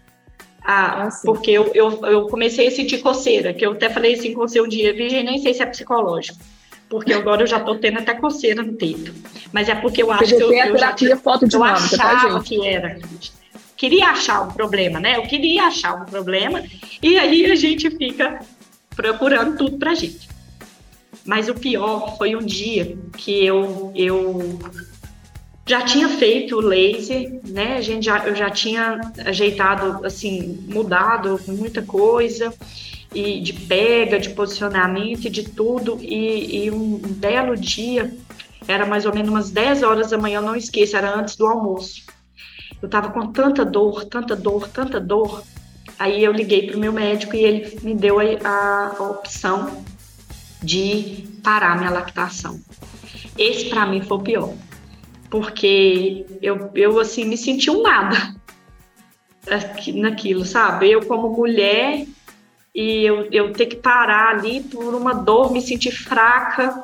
Ah, 0.63 1.03
ah 1.03 1.09
porque 1.23 1.51
eu, 1.51 1.71
eu, 1.75 2.03
eu, 2.07 2.27
comecei 2.27 2.67
a 2.67 2.71
sentir 2.71 2.99
coceira, 3.01 3.53
que 3.53 3.63
eu 3.63 3.73
até 3.73 3.87
falei 3.87 4.15
assim 4.15 4.33
com 4.33 4.39
você 4.39 4.59
um 4.59 4.67
dia, 4.67 4.93
Virgínia, 4.93 5.31
nem 5.31 5.39
sei 5.39 5.53
se 5.53 5.61
é 5.61 5.65
psicológico 5.65 6.39
porque 6.87 7.11
agora 7.13 7.41
eu 7.41 7.47
já 7.47 7.59
tô 7.59 7.75
tendo 7.75 7.97
até 7.97 8.13
coceira 8.13 8.61
no 8.61 8.73
peito. 8.73 9.11
Mas 9.51 9.67
é 9.67 9.73
porque 9.73 10.03
eu 10.03 10.11
acho 10.11 10.23
PDT 10.23 10.37
que 10.37 10.43
eu, 10.43 10.53
é 10.53 10.69
eu 10.69 10.77
já 10.77 10.93
tinha 10.93 11.17
foto 11.17 11.47
de 11.47 11.55
eu 11.55 11.63
achava 11.63 12.35
tá, 12.35 12.43
que 12.43 12.65
era 12.65 12.99
queria 13.75 14.09
achar 14.09 14.41
um 14.41 14.51
problema, 14.51 14.99
né? 14.99 15.17
Eu 15.17 15.23
queria 15.23 15.65
achar 15.65 15.95
um 15.95 16.05
problema 16.05 16.63
e 17.01 17.17
aí 17.17 17.51
a 17.51 17.55
gente 17.55 17.89
fica 17.91 18.39
procurando 18.95 19.57
tudo 19.57 19.77
pra 19.77 19.93
gente. 19.93 20.29
Mas 21.25 21.49
o 21.49 21.55
pior 21.55 22.17
foi 22.17 22.35
um 22.35 22.45
dia 22.45 22.97
que 23.17 23.45
eu, 23.45 23.91
eu 23.95 24.59
já 25.65 25.81
tinha 25.81 26.07
feito 26.07 26.55
o 26.55 26.61
laser, 26.61 27.39
né? 27.47 27.77
A 27.77 27.81
gente 27.81 28.05
já, 28.05 28.25
eu 28.25 28.35
já 28.35 28.49
tinha 28.49 28.99
ajeitado, 29.25 30.05
assim, 30.05 30.63
mudado 30.67 31.39
muita 31.47 31.81
coisa 31.81 32.53
e 33.13 33.39
de 33.39 33.53
pega, 33.53 34.19
de 34.19 34.29
posicionamento 34.29 35.25
e 35.25 35.29
de 35.29 35.43
tudo. 35.49 35.97
E, 36.01 36.65
e 36.65 36.71
um 36.71 36.97
belo 36.97 37.55
dia, 37.55 38.13
era 38.67 38.85
mais 38.85 39.05
ou 39.05 39.13
menos 39.13 39.29
umas 39.29 39.49
10 39.49 39.81
horas 39.81 40.11
da 40.11 40.17
manhã, 40.17 40.39
eu 40.39 40.43
não 40.43 40.55
esqueço, 40.55 40.95
era 40.95 41.17
antes 41.17 41.35
do 41.35 41.47
almoço. 41.47 42.03
Eu 42.81 42.85
estava 42.85 43.09
com 43.09 43.31
tanta 43.31 43.65
dor, 43.65 44.05
tanta 44.05 44.35
dor, 44.35 44.67
tanta 44.67 44.99
dor. 44.99 45.43
Aí 45.97 46.23
eu 46.23 46.31
liguei 46.31 46.67
para 46.67 46.77
o 46.77 46.79
meu 46.79 46.91
médico 46.91 47.35
e 47.35 47.43
ele 47.43 47.79
me 47.81 47.95
deu 47.95 48.17
a, 48.19 48.95
a, 48.97 49.03
opção 49.03 49.83
de 50.61 51.27
parar 51.43 51.77
minha 51.77 51.89
lactação. 51.89 52.59
Esse 53.37 53.69
para 53.69 53.85
mim 53.85 54.01
foi 54.01 54.17
o 54.17 54.21
pior, 54.21 54.53
porque 55.29 56.25
eu, 56.41 56.69
eu 56.75 56.99
assim 56.99 57.25
me 57.25 57.37
senti 57.37 57.69
um 57.69 57.81
nada 57.81 58.35
naquilo, 59.93 60.45
sabe? 60.45 60.91
Eu 60.91 61.05
como 61.05 61.29
mulher 61.29 62.05
e 62.73 63.05
eu, 63.05 63.29
eu 63.31 63.53
ter 63.53 63.67
que 63.67 63.77
parar 63.77 64.35
ali 64.35 64.61
por 64.61 64.93
uma 64.93 65.13
dor, 65.13 65.51
me 65.51 65.61
sentir 65.61 65.91
fraca, 65.91 66.83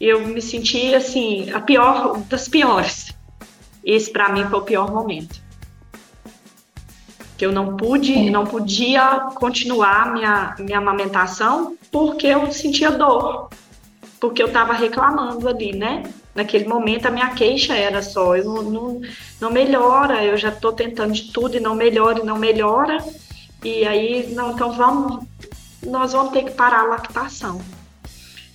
eu 0.00 0.26
me 0.26 0.40
senti 0.40 0.94
assim 0.94 1.50
a 1.50 1.60
pior 1.60 2.18
das 2.22 2.48
piores. 2.48 3.12
Esse 3.84 4.10
para 4.10 4.30
mim 4.30 4.44
foi 4.48 4.58
o 4.58 4.62
pior 4.62 4.90
momento. 4.90 5.43
Que 7.44 7.48
eu 7.48 7.52
não 7.52 7.76
pude, 7.76 8.30
não 8.30 8.46
podia 8.46 9.20
continuar 9.34 10.14
minha 10.14 10.56
minha 10.58 10.78
amamentação 10.78 11.76
porque 11.92 12.28
eu 12.28 12.50
sentia 12.50 12.90
dor. 12.90 13.50
Porque 14.18 14.42
eu 14.42 14.46
estava 14.46 14.72
reclamando 14.72 15.46
ali, 15.46 15.76
né? 15.76 16.04
Naquele 16.34 16.66
momento 16.66 17.04
a 17.04 17.10
minha 17.10 17.34
queixa 17.34 17.74
era 17.74 18.00
só, 18.00 18.34
eu 18.34 18.44
não, 18.46 18.62
não, 18.62 19.00
não 19.38 19.50
melhora, 19.52 20.24
eu 20.24 20.38
já 20.38 20.48
estou 20.48 20.72
tentando 20.72 21.12
de 21.12 21.30
tudo 21.32 21.58
e 21.58 21.60
não 21.60 21.74
melhora 21.74 22.20
e 22.20 22.24
não 22.24 22.38
melhora. 22.38 23.04
E 23.62 23.86
aí, 23.86 24.32
não, 24.32 24.52
então 24.52 24.72
vamos, 24.72 25.26
nós 25.82 26.14
vamos 26.14 26.32
ter 26.32 26.44
que 26.44 26.52
parar 26.52 26.80
a 26.80 26.86
lactação. 26.86 27.60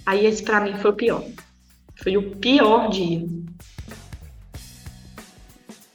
Aí 0.03 0.25
esse 0.25 0.41
para 0.41 0.61
mim 0.61 0.73
foi 0.79 0.89
o 0.89 0.95
pior. 0.95 1.23
Foi 1.95 2.17
o 2.17 2.31
pior 2.37 2.89
dia. 2.89 3.23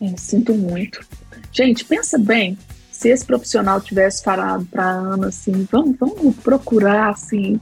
É, 0.01 0.17
sinto 0.17 0.55
muito. 0.55 1.05
Gente, 1.53 1.85
pensa 1.85 2.19
bem, 2.19 2.57
se 3.05 3.11
esse 3.11 3.27
profissional 3.27 3.83
tivesse 3.83 4.25
falado 4.25 4.65
para 4.65 4.83
a 4.83 4.93
Ana 4.93 5.27
assim, 5.27 5.69
vamos, 5.71 5.95
vamos 5.99 6.35
procurar 6.37 7.11
assim, 7.11 7.61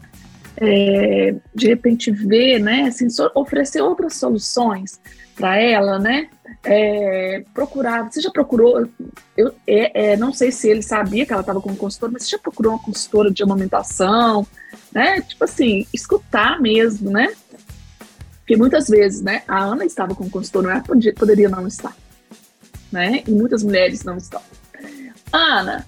é, 0.56 1.34
de 1.52 1.66
repente 1.66 2.12
ver, 2.12 2.60
né, 2.60 2.82
assim, 2.82 3.10
so, 3.10 3.28
oferecer 3.34 3.80
outras 3.82 4.14
soluções 4.14 5.00
para 5.34 5.56
ela, 5.60 5.98
né? 5.98 6.28
É, 6.62 7.42
procurar. 7.52 8.08
Você 8.08 8.20
já 8.20 8.30
procurou? 8.30 8.86
Eu 9.36 9.52
é, 9.66 10.12
é, 10.12 10.16
não 10.16 10.32
sei 10.32 10.52
se 10.52 10.68
ele 10.68 10.82
sabia 10.82 11.26
que 11.26 11.32
ela 11.32 11.40
estava 11.40 11.60
com 11.60 11.74
consultora, 11.74 12.12
mas 12.12 12.22
você 12.22 12.30
já 12.30 12.38
procurou 12.38 12.74
uma 12.74 12.82
consultora 12.82 13.28
de 13.28 13.42
amamentação, 13.42 14.46
né? 14.92 15.22
Tipo 15.22 15.42
assim, 15.42 15.84
escutar 15.92 16.60
mesmo, 16.60 17.10
né? 17.10 17.34
Porque 18.38 18.56
muitas 18.56 18.86
vezes, 18.86 19.22
né? 19.22 19.42
A 19.48 19.60
Ana 19.64 19.84
estava 19.84 20.14
com 20.14 20.30
consultora, 20.30 20.70
ela 20.70 20.82
podia, 20.82 21.12
poderia 21.12 21.48
não 21.48 21.66
estar 21.66 21.96
né? 22.92 23.24
E 23.26 23.30
muitas 23.30 23.64
mulheres 23.64 24.04
não 24.04 24.18
estão. 24.18 24.40
Ana, 25.32 25.86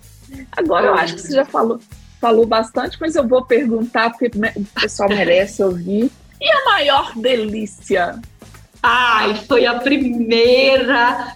agora 0.53 0.87
eu 0.87 0.95
acho 0.95 1.15
que 1.15 1.21
você 1.21 1.35
já 1.35 1.45
falou, 1.45 1.79
falou 2.21 2.47
bastante, 2.47 2.97
mas 3.01 3.15
eu 3.15 3.27
vou 3.27 3.45
perguntar 3.45 4.11
porque 4.11 4.31
o 4.57 4.65
pessoal 4.81 5.09
merece 5.11 5.63
ouvir. 5.63 6.11
E 6.41 6.51
a 6.51 6.65
maior 6.65 7.13
delícia? 7.15 8.21
Ai, 8.83 9.35
foi 9.47 9.67
a 9.67 9.79
primeira 9.79 11.35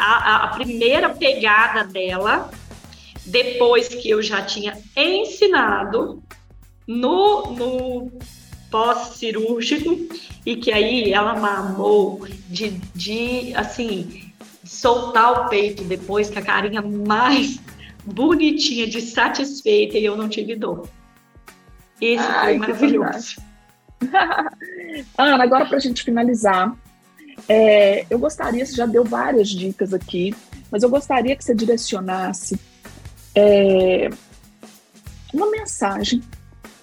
a, 0.00 0.44
a, 0.44 0.48
primeira 0.48 1.10
pegada 1.10 1.84
dela, 1.84 2.50
depois 3.26 3.88
que 3.88 4.08
eu 4.08 4.22
já 4.22 4.40
tinha 4.40 4.78
ensinado 4.96 6.22
no, 6.86 7.52
no 7.52 8.12
pós-cirúrgico, 8.70 10.08
e 10.46 10.56
que 10.56 10.72
aí 10.72 11.12
ela 11.12 11.34
mamou 11.34 12.26
de, 12.48 12.70
de 12.94 13.54
assim, 13.54 14.29
soltar 14.70 15.32
o 15.32 15.48
peito 15.48 15.82
depois 15.82 16.30
com 16.30 16.38
a 16.38 16.42
carinha 16.42 16.80
mais 16.80 17.58
bonitinha 18.04 18.86
de 18.86 19.02
satisfeita 19.02 19.98
e 19.98 20.04
eu 20.04 20.16
não 20.16 20.28
tive 20.28 20.54
dor. 20.54 20.88
Esse 22.00 22.22
Ai, 22.22 22.50
foi 22.50 22.58
maravilhoso. 22.58 23.42
Ana, 25.18 25.42
agora 25.42 25.66
para 25.66 25.76
a 25.76 25.80
gente 25.80 26.04
finalizar, 26.04 26.72
é, 27.48 28.06
eu 28.08 28.16
gostaria, 28.18 28.64
você 28.64 28.76
já 28.76 28.86
deu 28.86 29.02
várias 29.02 29.48
dicas 29.48 29.92
aqui, 29.92 30.32
mas 30.70 30.84
eu 30.84 30.88
gostaria 30.88 31.34
que 31.34 31.44
você 31.44 31.52
direcionasse 31.52 32.58
é, 33.34 34.08
uma 35.34 35.50
mensagem 35.50 36.22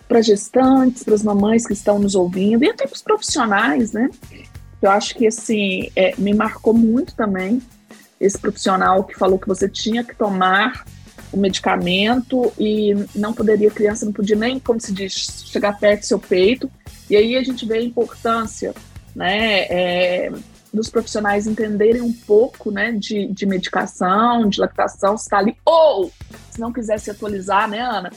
para 0.09 0.21
gestantes, 0.21 1.03
para 1.05 1.15
as 1.15 1.23
mamães 1.23 1.65
que 1.65 1.73
estão 1.73 1.97
nos 1.99 2.15
ouvindo 2.15 2.65
e 2.65 2.69
até 2.69 2.85
para 2.85 2.95
os 2.95 3.01
profissionais, 3.01 3.93
né? 3.93 4.09
Eu 4.81 4.91
acho 4.91 5.15
que 5.15 5.25
assim 5.25 5.89
é, 5.95 6.13
me 6.17 6.33
marcou 6.33 6.73
muito 6.73 7.15
também 7.15 7.61
esse 8.19 8.37
profissional 8.37 9.03
que 9.03 9.17
falou 9.17 9.37
que 9.39 9.47
você 9.47 9.69
tinha 9.69 10.03
que 10.03 10.15
tomar 10.15 10.85
o 11.31 11.37
medicamento 11.37 12.51
e 12.57 12.93
não 13.15 13.33
poderia, 13.33 13.67
a 13.67 13.73
criança 13.73 14.05
não 14.05 14.13
podia 14.13 14.35
nem, 14.35 14.59
como 14.59 14.79
se 14.79 14.93
diz, 14.93 15.43
chegar 15.45 15.77
perto 15.77 16.01
do 16.01 16.05
seu 16.05 16.19
peito. 16.19 16.71
E 17.09 17.15
aí 17.15 17.35
a 17.35 17.43
gente 17.43 17.65
vê 17.65 17.77
a 17.77 17.83
importância, 17.83 18.73
né, 19.15 19.61
é, 19.63 20.31
dos 20.73 20.89
profissionais 20.89 21.47
entenderem 21.47 22.01
um 22.01 22.13
pouco, 22.13 22.71
né, 22.71 22.91
de, 22.91 23.27
de 23.27 23.45
medicação, 23.45 24.47
de 24.47 24.59
lactação, 24.59 25.17
se 25.17 25.23
está 25.23 25.37
ali. 25.37 25.55
Ou, 25.65 26.11
se 26.51 26.59
não 26.59 26.71
quiser 26.71 26.99
se 26.99 27.09
atualizar, 27.11 27.69
né, 27.69 27.79
Ana, 27.79 28.11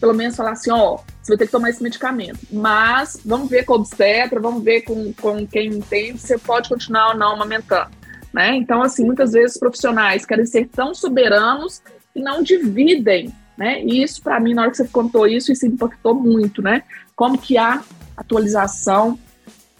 pelo 0.00 0.14
menos 0.14 0.36
falar 0.36 0.52
assim, 0.52 0.70
ó, 0.70 0.98
você 1.22 1.32
vai 1.32 1.38
ter 1.38 1.46
que 1.46 1.52
tomar 1.52 1.70
esse 1.70 1.82
medicamento. 1.82 2.38
Mas 2.52 3.20
vamos 3.24 3.48
ver 3.48 3.64
com 3.64 3.72
o 3.72 3.76
obstetra, 3.76 4.40
vamos 4.40 4.62
ver 4.62 4.82
com, 4.82 5.12
com 5.14 5.46
quem 5.46 5.68
entende, 5.68 6.18
você 6.18 6.36
pode 6.36 6.68
continuar 6.68 7.12
ou 7.12 7.16
não 7.16 7.32
amamentando. 7.32 8.03
Né? 8.34 8.56
Então, 8.56 8.82
assim, 8.82 9.04
muitas 9.04 9.30
vezes 9.30 9.56
profissionais 9.56 10.26
querem 10.26 10.44
ser 10.44 10.66
tão 10.66 10.92
soberanos 10.92 11.80
e 12.16 12.20
não 12.20 12.42
dividem, 12.42 13.32
né? 13.56 13.80
E 13.84 14.02
isso, 14.02 14.20
para 14.20 14.40
mim, 14.40 14.54
na 14.54 14.62
hora 14.62 14.72
que 14.72 14.76
você 14.76 14.88
contou 14.88 15.24
isso, 15.24 15.52
isso 15.52 15.64
impactou 15.64 16.16
muito, 16.16 16.60
né? 16.60 16.82
Como 17.14 17.38
que 17.38 17.56
a 17.56 17.80
atualização 18.16 19.16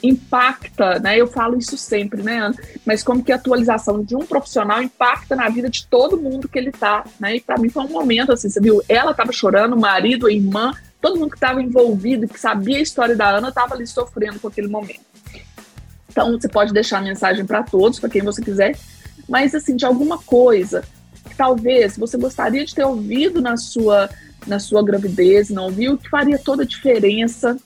impacta, 0.00 1.00
né? 1.00 1.20
Eu 1.20 1.26
falo 1.26 1.58
isso 1.58 1.76
sempre, 1.76 2.22
né, 2.22 2.38
Ana? 2.38 2.54
Mas 2.86 3.02
como 3.02 3.24
que 3.24 3.32
a 3.32 3.34
atualização 3.34 4.04
de 4.04 4.14
um 4.14 4.24
profissional 4.24 4.80
impacta 4.80 5.34
na 5.34 5.48
vida 5.48 5.68
de 5.68 5.84
todo 5.88 6.16
mundo 6.16 6.48
que 6.48 6.56
ele 6.56 6.70
tá, 6.70 7.04
né? 7.18 7.34
E 7.34 7.40
para 7.40 7.58
mim 7.58 7.68
foi 7.68 7.82
um 7.82 7.88
momento 7.88 8.30
assim, 8.30 8.48
você 8.48 8.60
viu? 8.60 8.80
Ela 8.88 9.10
estava 9.10 9.32
chorando, 9.32 9.74
o 9.74 9.80
marido, 9.80 10.28
a 10.28 10.32
irmã, 10.32 10.72
todo 11.00 11.18
mundo 11.18 11.30
que 11.30 11.38
estava 11.38 11.60
envolvido, 11.60 12.28
que 12.28 12.38
sabia 12.38 12.78
a 12.78 12.82
história 12.82 13.16
da 13.16 13.30
Ana, 13.30 13.48
estava 13.48 13.74
ali 13.74 13.84
sofrendo 13.84 14.38
com 14.38 14.46
aquele 14.46 14.68
momento. 14.68 15.13
Então, 16.14 16.30
você 16.30 16.48
pode 16.48 16.72
deixar 16.72 16.98
a 16.98 17.02
mensagem 17.02 17.44
para 17.44 17.64
todos, 17.64 17.98
para 17.98 18.08
quem 18.08 18.22
você 18.22 18.40
quiser, 18.40 18.78
mas 19.28 19.52
assim, 19.52 19.74
de 19.74 19.84
alguma 19.84 20.16
coisa 20.16 20.84
que 21.28 21.34
talvez 21.34 21.96
você 21.96 22.16
gostaria 22.16 22.64
de 22.64 22.72
ter 22.72 22.84
ouvido 22.84 23.42
na 23.42 23.56
sua 23.56 24.08
na 24.46 24.60
sua 24.60 24.84
gravidez, 24.84 25.48
não 25.48 25.64
ouviu, 25.64 25.96
que 25.96 26.08
faria 26.08 26.38
toda 26.38 26.64
a 26.64 26.66
diferença, 26.66 27.56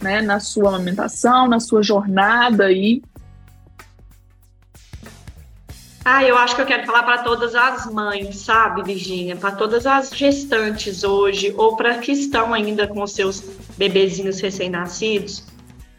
né, 0.00 0.22
na 0.22 0.40
sua 0.40 0.70
amamentação, 0.70 1.46
na 1.46 1.60
sua 1.60 1.82
jornada 1.82 2.64
aí. 2.64 3.02
Ah, 6.02 6.24
eu 6.24 6.36
acho 6.36 6.56
que 6.56 6.62
eu 6.62 6.66
quero 6.66 6.86
falar 6.86 7.02
para 7.02 7.18
todas 7.18 7.54
as 7.54 7.86
mães, 7.92 8.36
sabe, 8.38 8.82
Virginia? 8.82 9.36
Para 9.36 9.52
todas 9.52 9.86
as 9.86 10.08
gestantes 10.10 11.04
hoje, 11.04 11.54
ou 11.58 11.76
para 11.76 11.98
que 11.98 12.12
estão 12.12 12.54
ainda 12.54 12.88
com 12.88 13.06
seus 13.06 13.42
bebezinhos 13.76 14.40
recém-nascidos, 14.40 15.44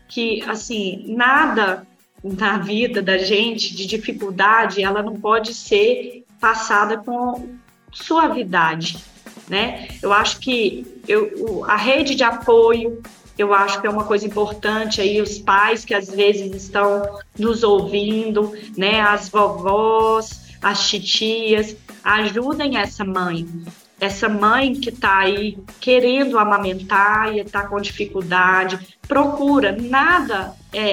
que, 0.07 0.41
assim, 0.43 1.05
nada 1.15 1.85
na 2.23 2.57
vida 2.57 3.01
da 3.01 3.17
gente 3.17 3.75
de 3.75 3.85
dificuldade, 3.85 4.83
ela 4.83 5.03
não 5.03 5.15
pode 5.15 5.53
ser 5.53 6.25
passada 6.39 6.97
com 6.97 7.55
suavidade, 7.91 8.97
né? 9.47 9.87
Eu 10.01 10.11
acho 10.11 10.39
que 10.39 10.85
eu, 11.07 11.63
a 11.65 11.75
rede 11.75 12.15
de 12.15 12.23
apoio, 12.23 13.01
eu 13.37 13.53
acho 13.53 13.79
que 13.79 13.87
é 13.87 13.89
uma 13.89 14.05
coisa 14.05 14.25
importante 14.25 15.01
aí, 15.01 15.21
os 15.21 15.37
pais 15.37 15.85
que 15.85 15.93
às 15.93 16.09
vezes 16.09 16.53
estão 16.55 17.19
nos 17.37 17.63
ouvindo, 17.63 18.53
né? 18.77 19.01
As 19.01 19.29
vovós, 19.29 20.55
as 20.61 20.87
titias, 20.89 21.75
ajudem 22.03 22.77
essa 22.77 23.03
mãe, 23.03 23.47
essa 23.99 24.27
mãe 24.27 24.73
que 24.73 24.89
está 24.89 25.19
aí 25.19 25.57
querendo 25.79 26.37
amamentar 26.37 27.33
e 27.33 27.39
está 27.39 27.67
com 27.67 27.79
dificuldade, 27.79 28.79
procura. 29.07 29.71
Nada 29.71 30.53
é, 30.73 30.89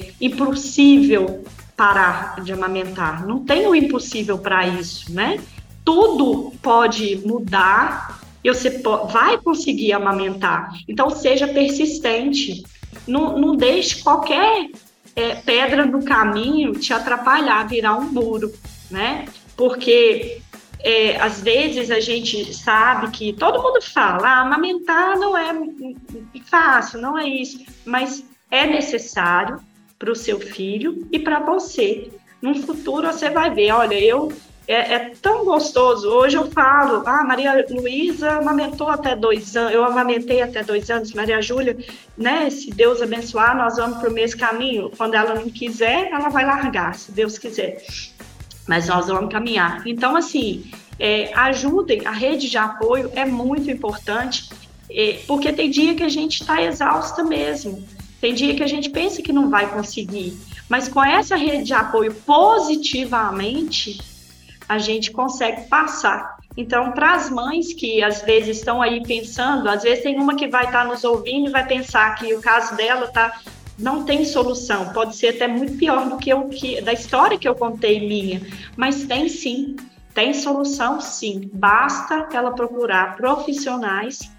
é 0.00 0.10
impossível 0.20 1.44
parar 1.76 2.42
de 2.42 2.52
amamentar. 2.52 3.26
Não 3.26 3.44
tem 3.44 3.66
o 3.66 3.74
impossível 3.74 4.38
para 4.38 4.66
isso, 4.66 5.12
né? 5.12 5.40
Tudo 5.84 6.52
pode 6.60 7.16
mudar 7.24 8.20
e 8.42 8.48
você 8.52 8.82
vai 9.10 9.38
conseguir 9.38 9.92
amamentar. 9.92 10.74
Então, 10.88 11.08
seja 11.08 11.48
persistente. 11.48 12.62
Não, 13.06 13.38
não 13.38 13.56
deixe 13.56 14.02
qualquer 14.02 14.68
é, 15.16 15.34
pedra 15.36 15.86
no 15.86 16.04
caminho 16.04 16.72
te 16.72 16.92
atrapalhar, 16.92 17.66
virar 17.66 17.96
um 17.96 18.04
muro, 18.04 18.52
né? 18.90 19.26
Porque 19.56 20.40
é, 20.80 21.20
às 21.20 21.40
vezes 21.40 21.90
a 21.90 22.00
gente 22.00 22.54
sabe 22.54 23.10
que 23.10 23.32
todo 23.32 23.62
mundo 23.62 23.82
fala, 23.82 24.28
ah, 24.28 24.40
amamentar 24.40 25.18
não 25.18 25.36
é 25.36 25.52
fácil, 26.44 27.00
não 27.00 27.18
é 27.18 27.26
isso, 27.26 27.64
mas 27.84 28.24
é 28.50 28.66
necessário 28.66 29.60
para 29.98 30.12
o 30.12 30.16
seu 30.16 30.38
filho 30.38 31.06
e 31.10 31.18
para 31.18 31.40
você. 31.40 32.10
No 32.40 32.54
futuro 32.54 33.06
você 33.08 33.28
vai 33.28 33.52
ver, 33.52 33.72
olha, 33.72 33.98
eu 33.98 34.32
é, 34.68 34.94
é, 34.94 34.98
tão 35.20 35.46
gostoso. 35.46 36.08
Hoje 36.10 36.36
eu 36.36 36.50
falo, 36.50 37.02
ah, 37.06 37.24
Maria 37.24 37.66
Luísa 37.70 38.32
amamentou 38.32 38.88
até 38.88 39.16
dois 39.16 39.56
anos, 39.56 39.72
eu 39.72 39.82
amamentei 39.82 40.42
até 40.42 40.62
dois 40.62 40.90
anos, 40.90 41.14
Maria 41.14 41.40
Júlia, 41.40 41.76
né? 42.16 42.50
Se 42.50 42.70
Deus 42.70 43.00
abençoar, 43.00 43.56
nós 43.56 43.76
vamos 43.76 43.98
para 43.98 44.10
o 44.10 44.12
mesmo 44.12 44.38
caminho. 44.38 44.90
Quando 44.96 45.14
ela 45.14 45.34
não 45.34 45.48
quiser, 45.48 46.10
ela 46.12 46.28
vai 46.28 46.44
largar, 46.44 46.94
se 46.94 47.10
Deus 47.10 47.38
quiser 47.38 47.82
mas 48.68 48.86
nós 48.86 49.06
vamos 49.06 49.32
caminhar. 49.32 49.82
Então, 49.86 50.14
assim, 50.14 50.70
é, 51.00 51.32
ajudem, 51.34 52.06
a 52.06 52.12
rede 52.12 52.50
de 52.50 52.58
apoio 52.58 53.10
é 53.14 53.24
muito 53.24 53.70
importante, 53.70 54.50
é, 54.90 55.20
porque 55.26 55.52
tem 55.52 55.70
dia 55.70 55.94
que 55.94 56.02
a 56.02 56.08
gente 56.08 56.42
está 56.42 56.62
exausta 56.62 57.24
mesmo, 57.24 57.82
tem 58.20 58.34
dia 58.34 58.54
que 58.54 58.62
a 58.62 58.66
gente 58.66 58.90
pensa 58.90 59.22
que 59.22 59.32
não 59.32 59.48
vai 59.48 59.68
conseguir, 59.68 60.38
mas 60.68 60.86
com 60.86 61.02
essa 61.02 61.34
rede 61.34 61.64
de 61.64 61.74
apoio 61.74 62.14
positivamente, 62.26 63.98
a 64.68 64.76
gente 64.76 65.10
consegue 65.10 65.62
passar. 65.68 66.36
Então, 66.56 66.90
para 66.90 67.14
as 67.14 67.30
mães 67.30 67.72
que 67.72 68.02
às 68.02 68.20
vezes 68.22 68.58
estão 68.58 68.82
aí 68.82 69.02
pensando, 69.02 69.68
às 69.68 69.84
vezes 69.84 70.02
tem 70.02 70.18
uma 70.18 70.34
que 70.34 70.48
vai 70.48 70.64
estar 70.64 70.82
tá 70.82 70.84
nos 70.84 71.04
ouvindo 71.04 71.48
e 71.48 71.52
vai 71.52 71.64
pensar 71.64 72.16
que 72.16 72.34
o 72.34 72.40
caso 72.40 72.76
dela 72.76 73.06
está 73.06 73.40
não 73.78 74.04
tem 74.04 74.24
solução. 74.24 74.92
Pode 74.92 75.16
ser 75.16 75.28
até 75.28 75.46
muito 75.46 75.76
pior 75.76 76.08
do 76.08 76.16
que 76.16 76.32
o 76.34 76.48
que 76.48 76.80
da 76.80 76.92
história 76.92 77.38
que 77.38 77.48
eu 77.48 77.54
contei 77.54 78.00
minha, 78.00 78.40
mas 78.76 79.04
tem 79.04 79.28
sim, 79.28 79.76
tem 80.12 80.34
solução 80.34 81.00
sim. 81.00 81.50
Basta 81.52 82.28
ela 82.32 82.52
procurar 82.52 83.16
profissionais 83.16 84.30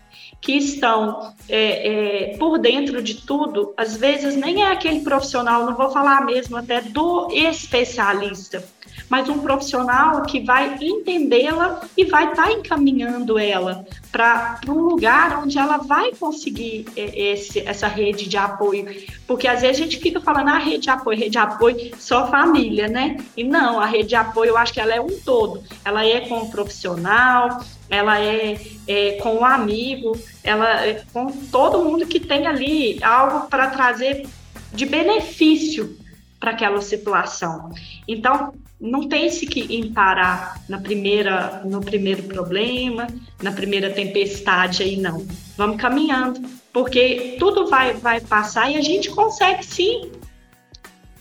que 0.41 0.53
estão 0.53 1.33
é, 1.47 2.31
é, 2.33 2.37
por 2.37 2.57
dentro 2.57 3.01
de 3.01 3.15
tudo. 3.15 3.73
Às 3.75 3.97
vezes 3.97 4.35
nem 4.35 4.63
é 4.63 4.71
aquele 4.71 5.01
profissional, 5.01 5.65
não 5.65 5.75
vou 5.75 5.89
falar 5.89 6.25
mesmo 6.25 6.57
até 6.57 6.81
do 6.81 7.29
especialista 7.31 8.63
mas 9.10 9.28
um 9.28 9.39
profissional 9.39 10.22
que 10.22 10.39
vai 10.39 10.78
entendê-la 10.80 11.82
e 11.97 12.05
vai 12.05 12.30
estar 12.30 12.45
tá 12.45 12.51
encaminhando 12.51 13.39
ela 13.39 13.86
para 14.12 14.60
um 14.68 14.82
lugar 14.82 15.43
onde 15.43 15.57
ela 15.57 15.78
vai 15.78 16.14
conseguir 16.14 16.86
é, 16.95 17.32
esse, 17.32 17.60
essa 17.60 17.88
rede 17.88 18.30
de 18.30 18.38
apoio. 18.38 18.86
Porque 19.28 19.47
às 19.47 19.62
vezes 19.62 19.82
a 19.82 19.84
gente 19.84 19.99
fica 19.99 20.22
falando, 20.22 20.49
ah, 20.49 20.57
rede 20.57 20.84
de 20.84 20.89
apoio, 20.89 21.18
rede 21.18 21.32
de 21.32 21.38
apoio, 21.38 21.91
só 21.97 22.30
família, 22.30 22.88
né? 22.88 23.18
E 23.36 23.43
não, 23.43 23.80
a 23.80 23.86
rede 23.86 24.10
de 24.10 24.16
apoio 24.16 24.49
eu 24.49 24.57
acho 24.57 24.74
que 24.74 24.80
ela 24.80 24.93
é 24.93 25.01
um 25.01 25.20
todo. 25.20 25.64
Ela 25.84 26.05
é 26.05 26.22
com 26.22 26.41
o 26.41 26.51
profissional, 26.51 27.62
ela 27.89 28.20
é, 28.20 28.60
é 28.88 29.12
com 29.22 29.38
o 29.38 29.45
amigo, 29.45 30.18
ela 30.43 30.86
é 30.86 31.03
com 31.12 31.32
todo 31.51 31.84
mundo 31.84 32.05
que 32.05 32.20
tem 32.20 32.45
ali 32.45 33.03
algo 33.03 33.47
para 33.47 33.70
trazer 33.70 34.28
de 34.72 34.86
benefício 34.86 35.97
para 36.39 36.51
aquela 36.51 36.82
situação. 36.82 37.72
Então, 38.07 38.53
não 38.80 39.09
pense 39.09 39.45
que 39.45 39.61
em 39.75 39.91
parar 39.91 40.61
na 40.69 40.80
primeira, 40.80 41.61
no 41.65 41.82
primeiro 41.82 42.23
problema, 42.23 43.07
na 43.41 43.51
primeira 43.51 43.89
tempestade 43.89 44.84
aí, 44.84 44.95
não. 44.95 45.25
Vamos 45.57 45.82
caminhando, 45.82 46.41
porque 46.71 47.36
tudo 47.38 47.67
vai, 47.67 47.93
vai 47.93 48.21
passar 48.21 48.71
e 48.71 48.77
a 48.77 48.82
gente 48.82 49.09
consegue 49.09 49.65
sim. 49.65 50.11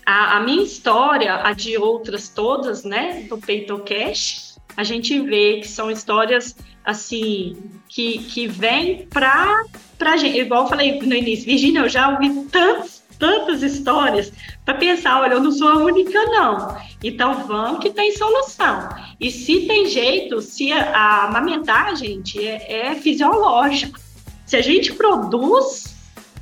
A, 0.06 0.36
a 0.36 0.40
minha 0.40 0.62
história, 0.62 1.34
a 1.42 1.52
de 1.52 1.76
outras 1.76 2.28
todas, 2.28 2.84
né, 2.84 3.26
do 3.28 3.36
Peito 3.38 3.78
Cash, 3.80 4.56
a 4.76 4.84
gente 4.84 5.20
vê 5.20 5.58
que 5.60 5.68
são 5.68 5.90
histórias 5.90 6.56
assim 6.84 7.56
que, 7.88 8.18
que 8.20 8.46
vêm 8.46 9.06
para 9.08 9.64
pra 9.98 10.16
gente. 10.16 10.38
Igual 10.38 10.62
eu 10.62 10.68
falei 10.68 10.98
no 11.00 11.14
início, 11.14 11.44
Virginia, 11.44 11.80
eu 11.80 11.88
já 11.88 12.08
ouvi 12.08 12.44
tantos 12.44 12.97
tantas 13.18 13.62
histórias 13.62 14.32
para 14.64 14.74
pensar, 14.74 15.20
olha, 15.20 15.34
eu 15.34 15.40
não 15.40 15.52
sou 15.52 15.68
a 15.68 15.76
única 15.76 16.24
não. 16.26 16.76
Então 17.02 17.46
vamos 17.46 17.80
que 17.80 17.90
tem 17.90 18.16
solução. 18.16 18.88
E 19.20 19.30
se 19.30 19.66
tem 19.66 19.86
jeito, 19.86 20.40
se 20.40 20.72
a, 20.72 21.24
amamentar, 21.24 21.96
gente, 21.96 22.38
é, 22.46 22.88
é 22.88 22.94
fisiológico. 22.94 23.98
Se 24.46 24.56
a 24.56 24.62
gente 24.62 24.92
produz, 24.94 25.94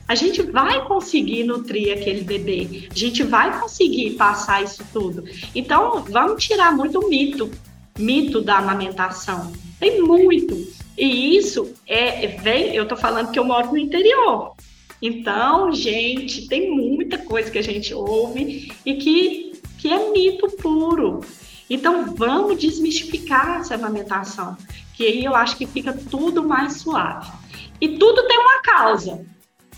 a 0.09 0.15
gente 0.15 0.43
vai 0.43 0.85
conseguir 0.87 1.45
nutrir 1.45 1.93
aquele 1.93 2.23
bebê. 2.23 2.89
A 2.91 2.95
gente 2.95 3.23
vai 3.23 3.59
conseguir 3.59 4.13
passar 4.13 4.63
isso 4.63 4.85
tudo. 4.93 5.25
Então 5.55 6.05
vamos 6.09 6.45
tirar 6.45 6.73
muito 6.73 7.09
mito, 7.09 7.51
mito 7.99 8.41
da 8.41 8.59
amamentação. 8.59 9.53
Tem 9.81 10.01
muito 10.01 10.55
E 10.97 11.37
isso 11.37 11.75
é 11.87 12.29
vem, 12.29 12.75
eu 12.75 12.87
tô 12.87 12.97
falando 12.97 13.31
que 13.33 13.39
eu 13.39 13.45
moro 13.45 13.69
no 13.69 13.79
interior. 13.79 14.55
Então, 15.01 15.73
gente, 15.73 16.49
tem 16.49 16.71
muita 16.71 17.19
coisa 17.19 17.51
que 17.51 17.59
a 17.59 17.63
gente 17.63 17.93
ouve 17.93 18.73
e 18.85 18.95
que, 18.95 19.61
que 19.79 19.89
é 19.89 20.11
mito 20.11 20.49
puro. 20.57 21.21
Então, 21.69 22.15
vamos 22.15 22.59
desmistificar 22.59 23.61
essa 23.61 23.75
amamentação, 23.75 24.57
que 24.95 25.05
aí 25.05 25.25
eu 25.25 25.35
acho 25.35 25.57
que 25.57 25.67
fica 25.67 25.93
tudo 25.93 26.43
mais 26.43 26.81
suave. 26.81 27.31
E 27.81 27.99
tudo 27.99 28.27
tem 28.27 28.39
uma 28.39 28.63
causa. 28.63 29.27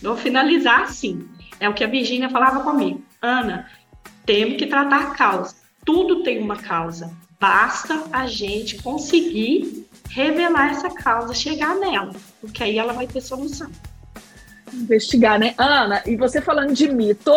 Vou 0.01 0.17
finalizar 0.17 0.83
assim. 0.83 1.29
É 1.59 1.69
o 1.69 1.75
que 1.75 1.83
a 1.83 1.89
Virgínia 1.89 2.31
falava 2.31 2.61
comigo. 2.61 3.03
Ana, 3.21 3.69
temos 4.25 4.57
que 4.57 4.67
tratar 4.67 5.01
a 5.01 5.11
causa. 5.11 5.57
Tudo 5.85 6.23
tem 6.23 6.41
uma 6.41 6.57
causa. 6.57 7.11
Basta 7.41 8.05
a 8.13 8.27
gente 8.27 8.81
conseguir 8.83 9.87
revelar 10.09 10.71
essa 10.71 10.91
causa, 10.91 11.35
chegar 11.35 11.77
nela, 11.77 12.15
porque 12.41 12.63
aí 12.63 12.79
ela 12.79 12.93
vai 12.93 13.07
ter 13.07 13.21
solução. 13.21 13.71
Investigar, 14.73 15.39
né? 15.39 15.55
Ana, 15.57 16.03
e 16.07 16.17
você 16.17 16.41
falando 16.41 16.73
de 16.73 16.89
mito, 16.89 17.33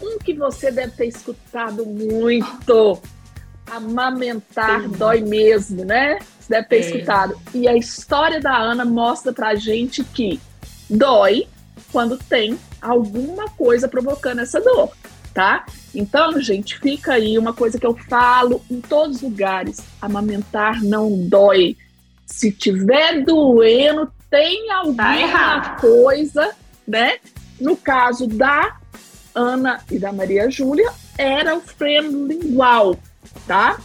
um 0.00 0.18
que 0.18 0.34
você 0.34 0.70
deve 0.70 0.92
ter 0.92 1.06
escutado 1.06 1.86
muito, 1.86 3.00
amamentar 3.66 4.82
Sim. 4.82 4.88
dói 4.88 5.20
mesmo, 5.20 5.84
né? 5.84 6.18
Você 6.38 6.48
deve 6.50 6.68
ter 6.68 6.76
é. 6.76 6.80
escutado. 6.80 7.40
E 7.54 7.68
a 7.68 7.76
história 7.76 8.40
da 8.40 8.56
Ana 8.56 8.84
mostra 8.84 9.32
pra 9.32 9.54
gente 9.54 10.02
que 10.04 10.40
dói 10.90 11.46
quando 11.90 12.18
tem 12.18 12.58
alguma 12.80 13.48
coisa 13.50 13.88
provocando 13.88 14.40
essa 14.40 14.60
dor, 14.60 14.90
tá? 15.32 15.64
Então, 15.94 16.40
gente, 16.40 16.78
fica 16.78 17.14
aí 17.14 17.38
uma 17.38 17.52
coisa 17.52 17.78
que 17.78 17.86
eu 17.86 17.94
falo 17.94 18.62
em 18.70 18.80
todos 18.80 19.16
os 19.16 19.22
lugares: 19.22 19.78
amamentar 20.00 20.82
não 20.82 21.26
dói. 21.28 21.76
Se 22.26 22.50
tiver 22.50 23.22
doendo, 23.24 24.10
tem 24.32 24.70
alguma 24.70 25.30
tá 25.30 25.76
coisa, 25.78 26.54
né? 26.88 27.18
No 27.60 27.76
caso 27.76 28.26
da 28.26 28.78
Ana 29.34 29.82
e 29.90 29.98
da 29.98 30.10
Maria 30.10 30.50
Júlia, 30.50 30.90
era 31.18 31.54
o 31.54 31.60
freno 31.60 32.26
lingual, 32.26 32.96
tá? 33.46 33.78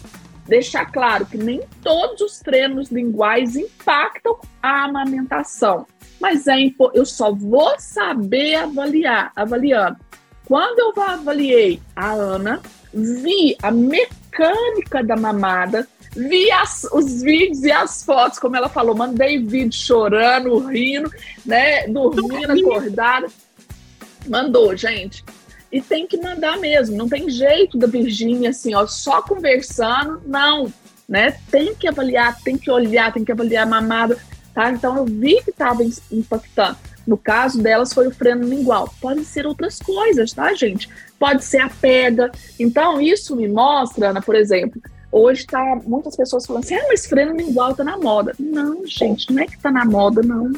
Deixar 0.48 0.86
claro 0.86 1.26
que 1.26 1.38
nem 1.38 1.60
todos 1.84 2.22
os 2.22 2.39
frenos 2.39 2.89
linguais 2.89 3.58
impactam 3.58 4.39
a 4.64 4.86
amamentação, 4.86 5.86
mas 6.18 6.48
é 6.48 6.56
eu 6.93 7.06
só 7.06 7.34
vou 7.34 7.78
saber 7.78 8.56
avaliar, 8.56 9.34
avaliando. 9.36 9.98
Quando 10.45 10.80
eu 10.80 11.04
avaliei 11.04 11.82
a 11.93 12.14
Ana, 12.14 12.62
vi 12.93 13.58
a 13.62 13.70
mecânica 13.70 15.04
da 15.04 15.18
mamada, 15.18 15.86
vi 16.18 16.51
as, 16.51 16.84
os 16.91 17.22
vídeos 17.22 17.63
e 17.63 17.72
as 17.72 18.03
fotos, 18.03 18.39
como 18.39 18.55
ela 18.55 18.68
falou, 18.68 18.95
mandei 18.95 19.38
vídeo 19.38 19.74
chorando, 19.74 20.57
rindo, 20.65 21.11
né, 21.45 21.88
dormindo, 21.88 22.51
acordada. 22.51 23.28
Mandou, 24.28 24.76
gente. 24.76 25.24
E 25.72 25.82
tem 25.82 26.07
que 26.07 26.18
mandar 26.18 26.57
mesmo, 26.57 26.97
não 26.97 27.07
tem 27.07 27.30
jeito 27.30 27.78
da 27.78 27.88
Virgínia 27.88 28.49
assim, 28.49 28.74
ó, 28.74 28.88
só 28.88 29.22
conversando, 29.22 30.22
não, 30.26 30.72
né? 31.07 31.38
Tem 31.51 31.76
que 31.76 31.88
avaliar, 31.88 32.39
tem 32.41 32.57
que 32.57 32.72
olhar, 32.72 33.13
tem 33.13 33.24
que 33.24 33.32
avaliar 33.32 33.63
a 33.63 33.70
mamada, 33.70 34.18
tá? 34.53 34.72
Então 34.72 34.97
eu 34.97 35.05
vi 35.05 35.41
que 35.43 35.51
estava 35.51 35.84
impactando. 36.11 36.78
No 37.05 37.18
caso 37.18 37.61
delas 37.61 37.93
foi 37.93 38.07
o 38.07 38.11
freno 38.11 38.45
lingual. 38.45 38.93
Podem 38.99 39.24
ser 39.24 39.45
outras 39.45 39.80
coisas, 39.80 40.34
tá, 40.34 40.53
gente? 40.53 40.89
Pode 41.18 41.43
ser 41.43 41.59
a 41.59 41.70
pega. 41.70 42.30
Então 42.59 42.99
isso 42.99 43.36
me 43.36 43.47
mostra, 43.47 44.09
Ana, 44.09 44.22
por 44.22 44.36
exemplo, 44.36 44.82
Hoje 45.18 45.47
tá 45.47 45.80
muitas 45.84 46.15
pessoas 46.15 46.45
falando 46.45 46.63
assim, 46.63 46.76
ah, 46.76 46.86
mas 46.88 47.07
freio 47.07 47.36
lingual 47.36 47.74
tá 47.74 47.84
na 47.84 47.97
moda. 47.97 48.36
Não, 48.39 48.86
gente, 48.86 49.34
não 49.34 49.41
é 49.41 49.47
que 49.47 49.57
tá 49.57 49.72
na 49.72 49.84
moda, 49.84 50.22
não. 50.22 50.53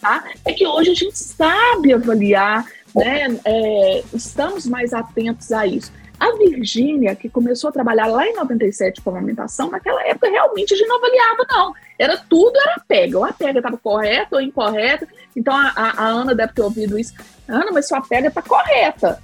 Tá? 0.00 0.24
É 0.44 0.52
que 0.52 0.64
hoje 0.64 0.92
a 0.92 0.94
gente 0.94 1.18
sabe 1.18 1.92
avaliar, 1.92 2.64
né? 2.94 3.36
É, 3.44 4.04
estamos 4.12 4.66
mais 4.66 4.94
atentos 4.94 5.50
a 5.50 5.66
isso. 5.66 5.92
A 6.20 6.30
Virgínia, 6.36 7.16
que 7.16 7.28
começou 7.28 7.70
a 7.70 7.72
trabalhar 7.72 8.06
lá 8.06 8.24
em 8.24 8.36
97 8.36 9.00
com 9.00 9.10
amamentação, 9.10 9.68
naquela 9.68 10.06
época 10.06 10.30
realmente 10.30 10.74
a 10.74 10.76
gente 10.76 10.86
não 10.86 10.98
avaliava, 10.98 11.46
não. 11.50 11.74
Era 11.98 12.16
tudo, 12.16 12.56
era 12.56 12.80
pega. 12.86 13.18
Ou 13.18 13.24
a 13.24 13.32
pega 13.32 13.58
estava 13.58 13.76
correta 13.76 14.36
ou 14.36 14.40
incorreta. 14.40 15.08
Então 15.34 15.52
a, 15.52 15.72
a, 15.74 16.04
a, 16.04 16.06
Ana 16.06 16.36
deve 16.36 16.52
ter 16.52 16.62
ouvido 16.62 16.96
isso. 16.96 17.14
Ana, 17.48 17.72
mas 17.72 17.88
sua 17.88 18.00
pega 18.00 18.28
está 18.28 18.40
correta. 18.40 19.20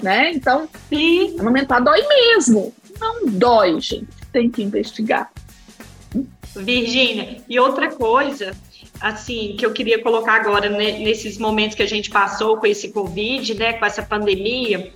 Né? 0.00 0.30
Então, 0.32 0.68
Sim. 0.88 1.38
amamentar 1.40 1.82
dói 1.82 2.00
mesmo 2.06 2.72
não 3.00 3.26
dói, 3.26 3.80
gente. 3.80 4.08
Tem 4.32 4.50
que 4.50 4.62
investigar. 4.62 5.30
Virgínia, 6.56 7.42
e 7.48 7.58
outra 7.58 7.90
coisa, 7.90 8.56
assim, 9.00 9.54
que 9.56 9.64
eu 9.64 9.72
queria 9.72 10.02
colocar 10.02 10.34
agora 10.34 10.68
né, 10.68 10.98
nesses 10.98 11.38
momentos 11.38 11.76
que 11.76 11.82
a 11.82 11.88
gente 11.88 12.10
passou 12.10 12.56
com 12.56 12.66
esse 12.66 12.90
Covid, 12.92 13.54
né, 13.54 13.72
com 13.74 13.86
essa 13.86 14.02
pandemia, 14.02 14.92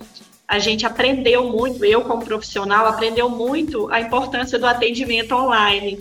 a 0.47 0.59
gente 0.59 0.85
aprendeu 0.85 1.49
muito, 1.49 1.83
eu 1.83 2.01
como 2.01 2.23
profissional, 2.23 2.85
aprendeu 2.85 3.29
muito 3.29 3.89
a 3.91 3.99
importância 3.99 4.59
do 4.59 4.65
atendimento 4.65 5.33
online. 5.33 5.97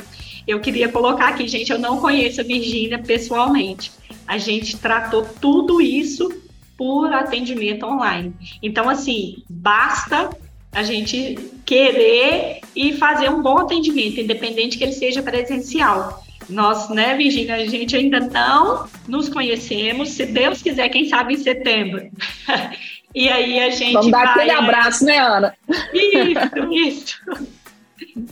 Eu 0.46 0.60
queria 0.60 0.88
colocar 0.88 1.28
aqui, 1.28 1.48
gente, 1.48 1.72
eu 1.72 1.78
não 1.78 1.98
conheço 1.98 2.40
a 2.40 2.44
Virgínia 2.44 2.98
pessoalmente. 2.98 3.90
A 4.26 4.36
gente 4.36 4.76
tratou 4.76 5.26
tudo 5.40 5.80
isso 5.80 6.28
por 6.76 7.12
atendimento 7.12 7.86
online. 7.86 8.34
Então, 8.62 8.88
assim, 8.88 9.42
basta 9.48 10.30
a 10.74 10.82
gente 10.82 11.38
querer 11.64 12.60
e 12.74 12.92
fazer 12.94 13.30
um 13.30 13.40
bom 13.40 13.58
atendimento, 13.58 14.20
independente 14.20 14.76
que 14.76 14.84
ele 14.84 14.92
seja 14.92 15.22
presencial. 15.22 16.24
Nós, 16.48 16.90
né, 16.90 17.16
Virginia, 17.16 17.54
a 17.54 17.66
gente 17.66 17.96
ainda 17.96 18.20
não 18.20 18.86
nos 19.08 19.28
conhecemos. 19.28 20.10
Se 20.10 20.26
Deus 20.26 20.60
quiser, 20.60 20.88
quem 20.90 21.08
sabe 21.08 21.34
em 21.34 21.38
setembro. 21.38 22.10
e 23.14 23.28
aí 23.28 23.60
a 23.60 23.70
gente. 23.70 23.94
Vamos 23.94 24.10
dar 24.10 24.24
vai... 24.24 24.34
aquele 24.34 24.50
abraço, 24.50 25.04
né, 25.04 25.18
Ana? 25.18 25.54
Isso, 25.94 26.72
isso. 26.74 28.26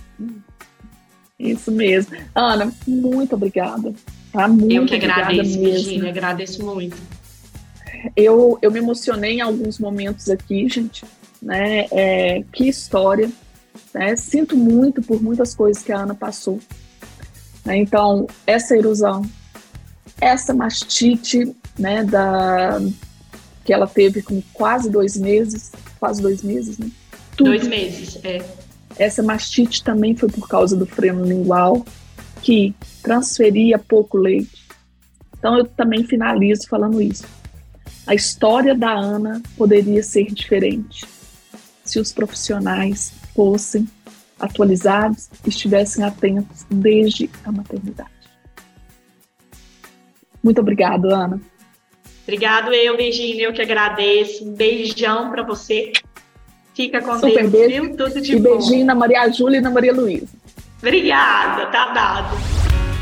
Isso 1.38 1.72
mesmo. 1.72 2.16
Ana, 2.34 2.72
muito 2.86 3.34
obrigada. 3.34 3.94
Tá? 4.32 4.46
Muito 4.46 4.72
eu 4.72 4.86
que 4.86 4.94
agradeço, 4.94 5.58
Virginia, 5.58 6.10
agradeço 6.10 6.64
muito. 6.64 6.96
Eu, 8.16 8.58
eu 8.60 8.70
me 8.70 8.78
emocionei 8.78 9.34
em 9.34 9.40
alguns 9.40 9.78
momentos 9.78 10.28
aqui, 10.28 10.68
gente 10.68 11.04
né? 11.42 11.86
É, 11.90 12.44
que 12.52 12.68
história. 12.68 13.30
Né? 13.92 14.14
Sinto 14.16 14.56
muito 14.56 15.02
por 15.02 15.20
muitas 15.20 15.54
coisas 15.54 15.82
que 15.82 15.92
a 15.92 15.98
Ana 15.98 16.14
passou. 16.14 16.60
Né? 17.64 17.78
Então, 17.78 18.26
essa 18.46 18.76
erosão, 18.76 19.22
essa 20.20 20.54
mastite, 20.54 21.54
né, 21.78 22.04
da, 22.04 22.80
que 23.64 23.72
ela 23.72 23.86
teve 23.86 24.22
com 24.22 24.40
quase 24.52 24.88
dois 24.88 25.16
meses, 25.16 25.72
quase 25.98 26.22
dois 26.22 26.42
meses, 26.42 26.78
né? 26.78 26.90
Tudo. 27.36 27.50
Dois 27.50 27.66
meses, 27.66 28.18
é. 28.24 28.40
Essa 28.98 29.22
mastite 29.22 29.82
também 29.82 30.14
foi 30.14 30.28
por 30.28 30.46
causa 30.46 30.76
do 30.76 30.86
freno 30.86 31.24
lingual, 31.24 31.84
que 32.42 32.74
transferia 33.02 33.78
pouco 33.78 34.18
leite. 34.18 34.68
Então, 35.38 35.56
eu 35.56 35.64
também 35.64 36.04
finalizo 36.04 36.68
falando 36.68 37.00
isso. 37.00 37.24
A 38.06 38.14
história 38.14 38.74
da 38.74 38.92
Ana 38.92 39.40
poderia 39.56 40.02
ser 40.02 40.26
diferente 40.26 41.06
se 41.92 42.00
os 42.00 42.10
profissionais 42.10 43.12
fossem 43.36 43.86
atualizados 44.40 45.28
e 45.44 45.50
estivessem 45.50 46.02
atentos 46.02 46.64
desde 46.70 47.28
a 47.44 47.52
maternidade. 47.52 48.08
Muito 50.42 50.58
obrigada, 50.62 51.14
Ana. 51.14 51.38
Obrigado 52.22 52.72
eu, 52.72 52.96
Virginia, 52.96 53.44
eu 53.44 53.52
que 53.52 53.60
agradeço. 53.60 54.42
Um 54.42 54.54
beijão 54.54 55.30
para 55.30 55.42
você. 55.42 55.92
Fica 56.74 57.02
com 57.02 57.14
Super 57.18 57.46
Deus, 57.46 57.52
beijo. 57.52 57.82
viu? 57.82 57.96
Tudo 57.96 58.20
de 58.22 58.36
e 58.36 58.40
bom. 58.40 58.56
beijinho 58.56 58.86
na 58.86 58.94
Maria 58.94 59.28
Júlia 59.28 59.58
e 59.58 59.60
na 59.60 59.70
Maria 59.70 59.92
Luísa. 59.92 60.28
Obrigada, 60.80 61.66
tá 61.66 61.92
dado. 61.92 62.71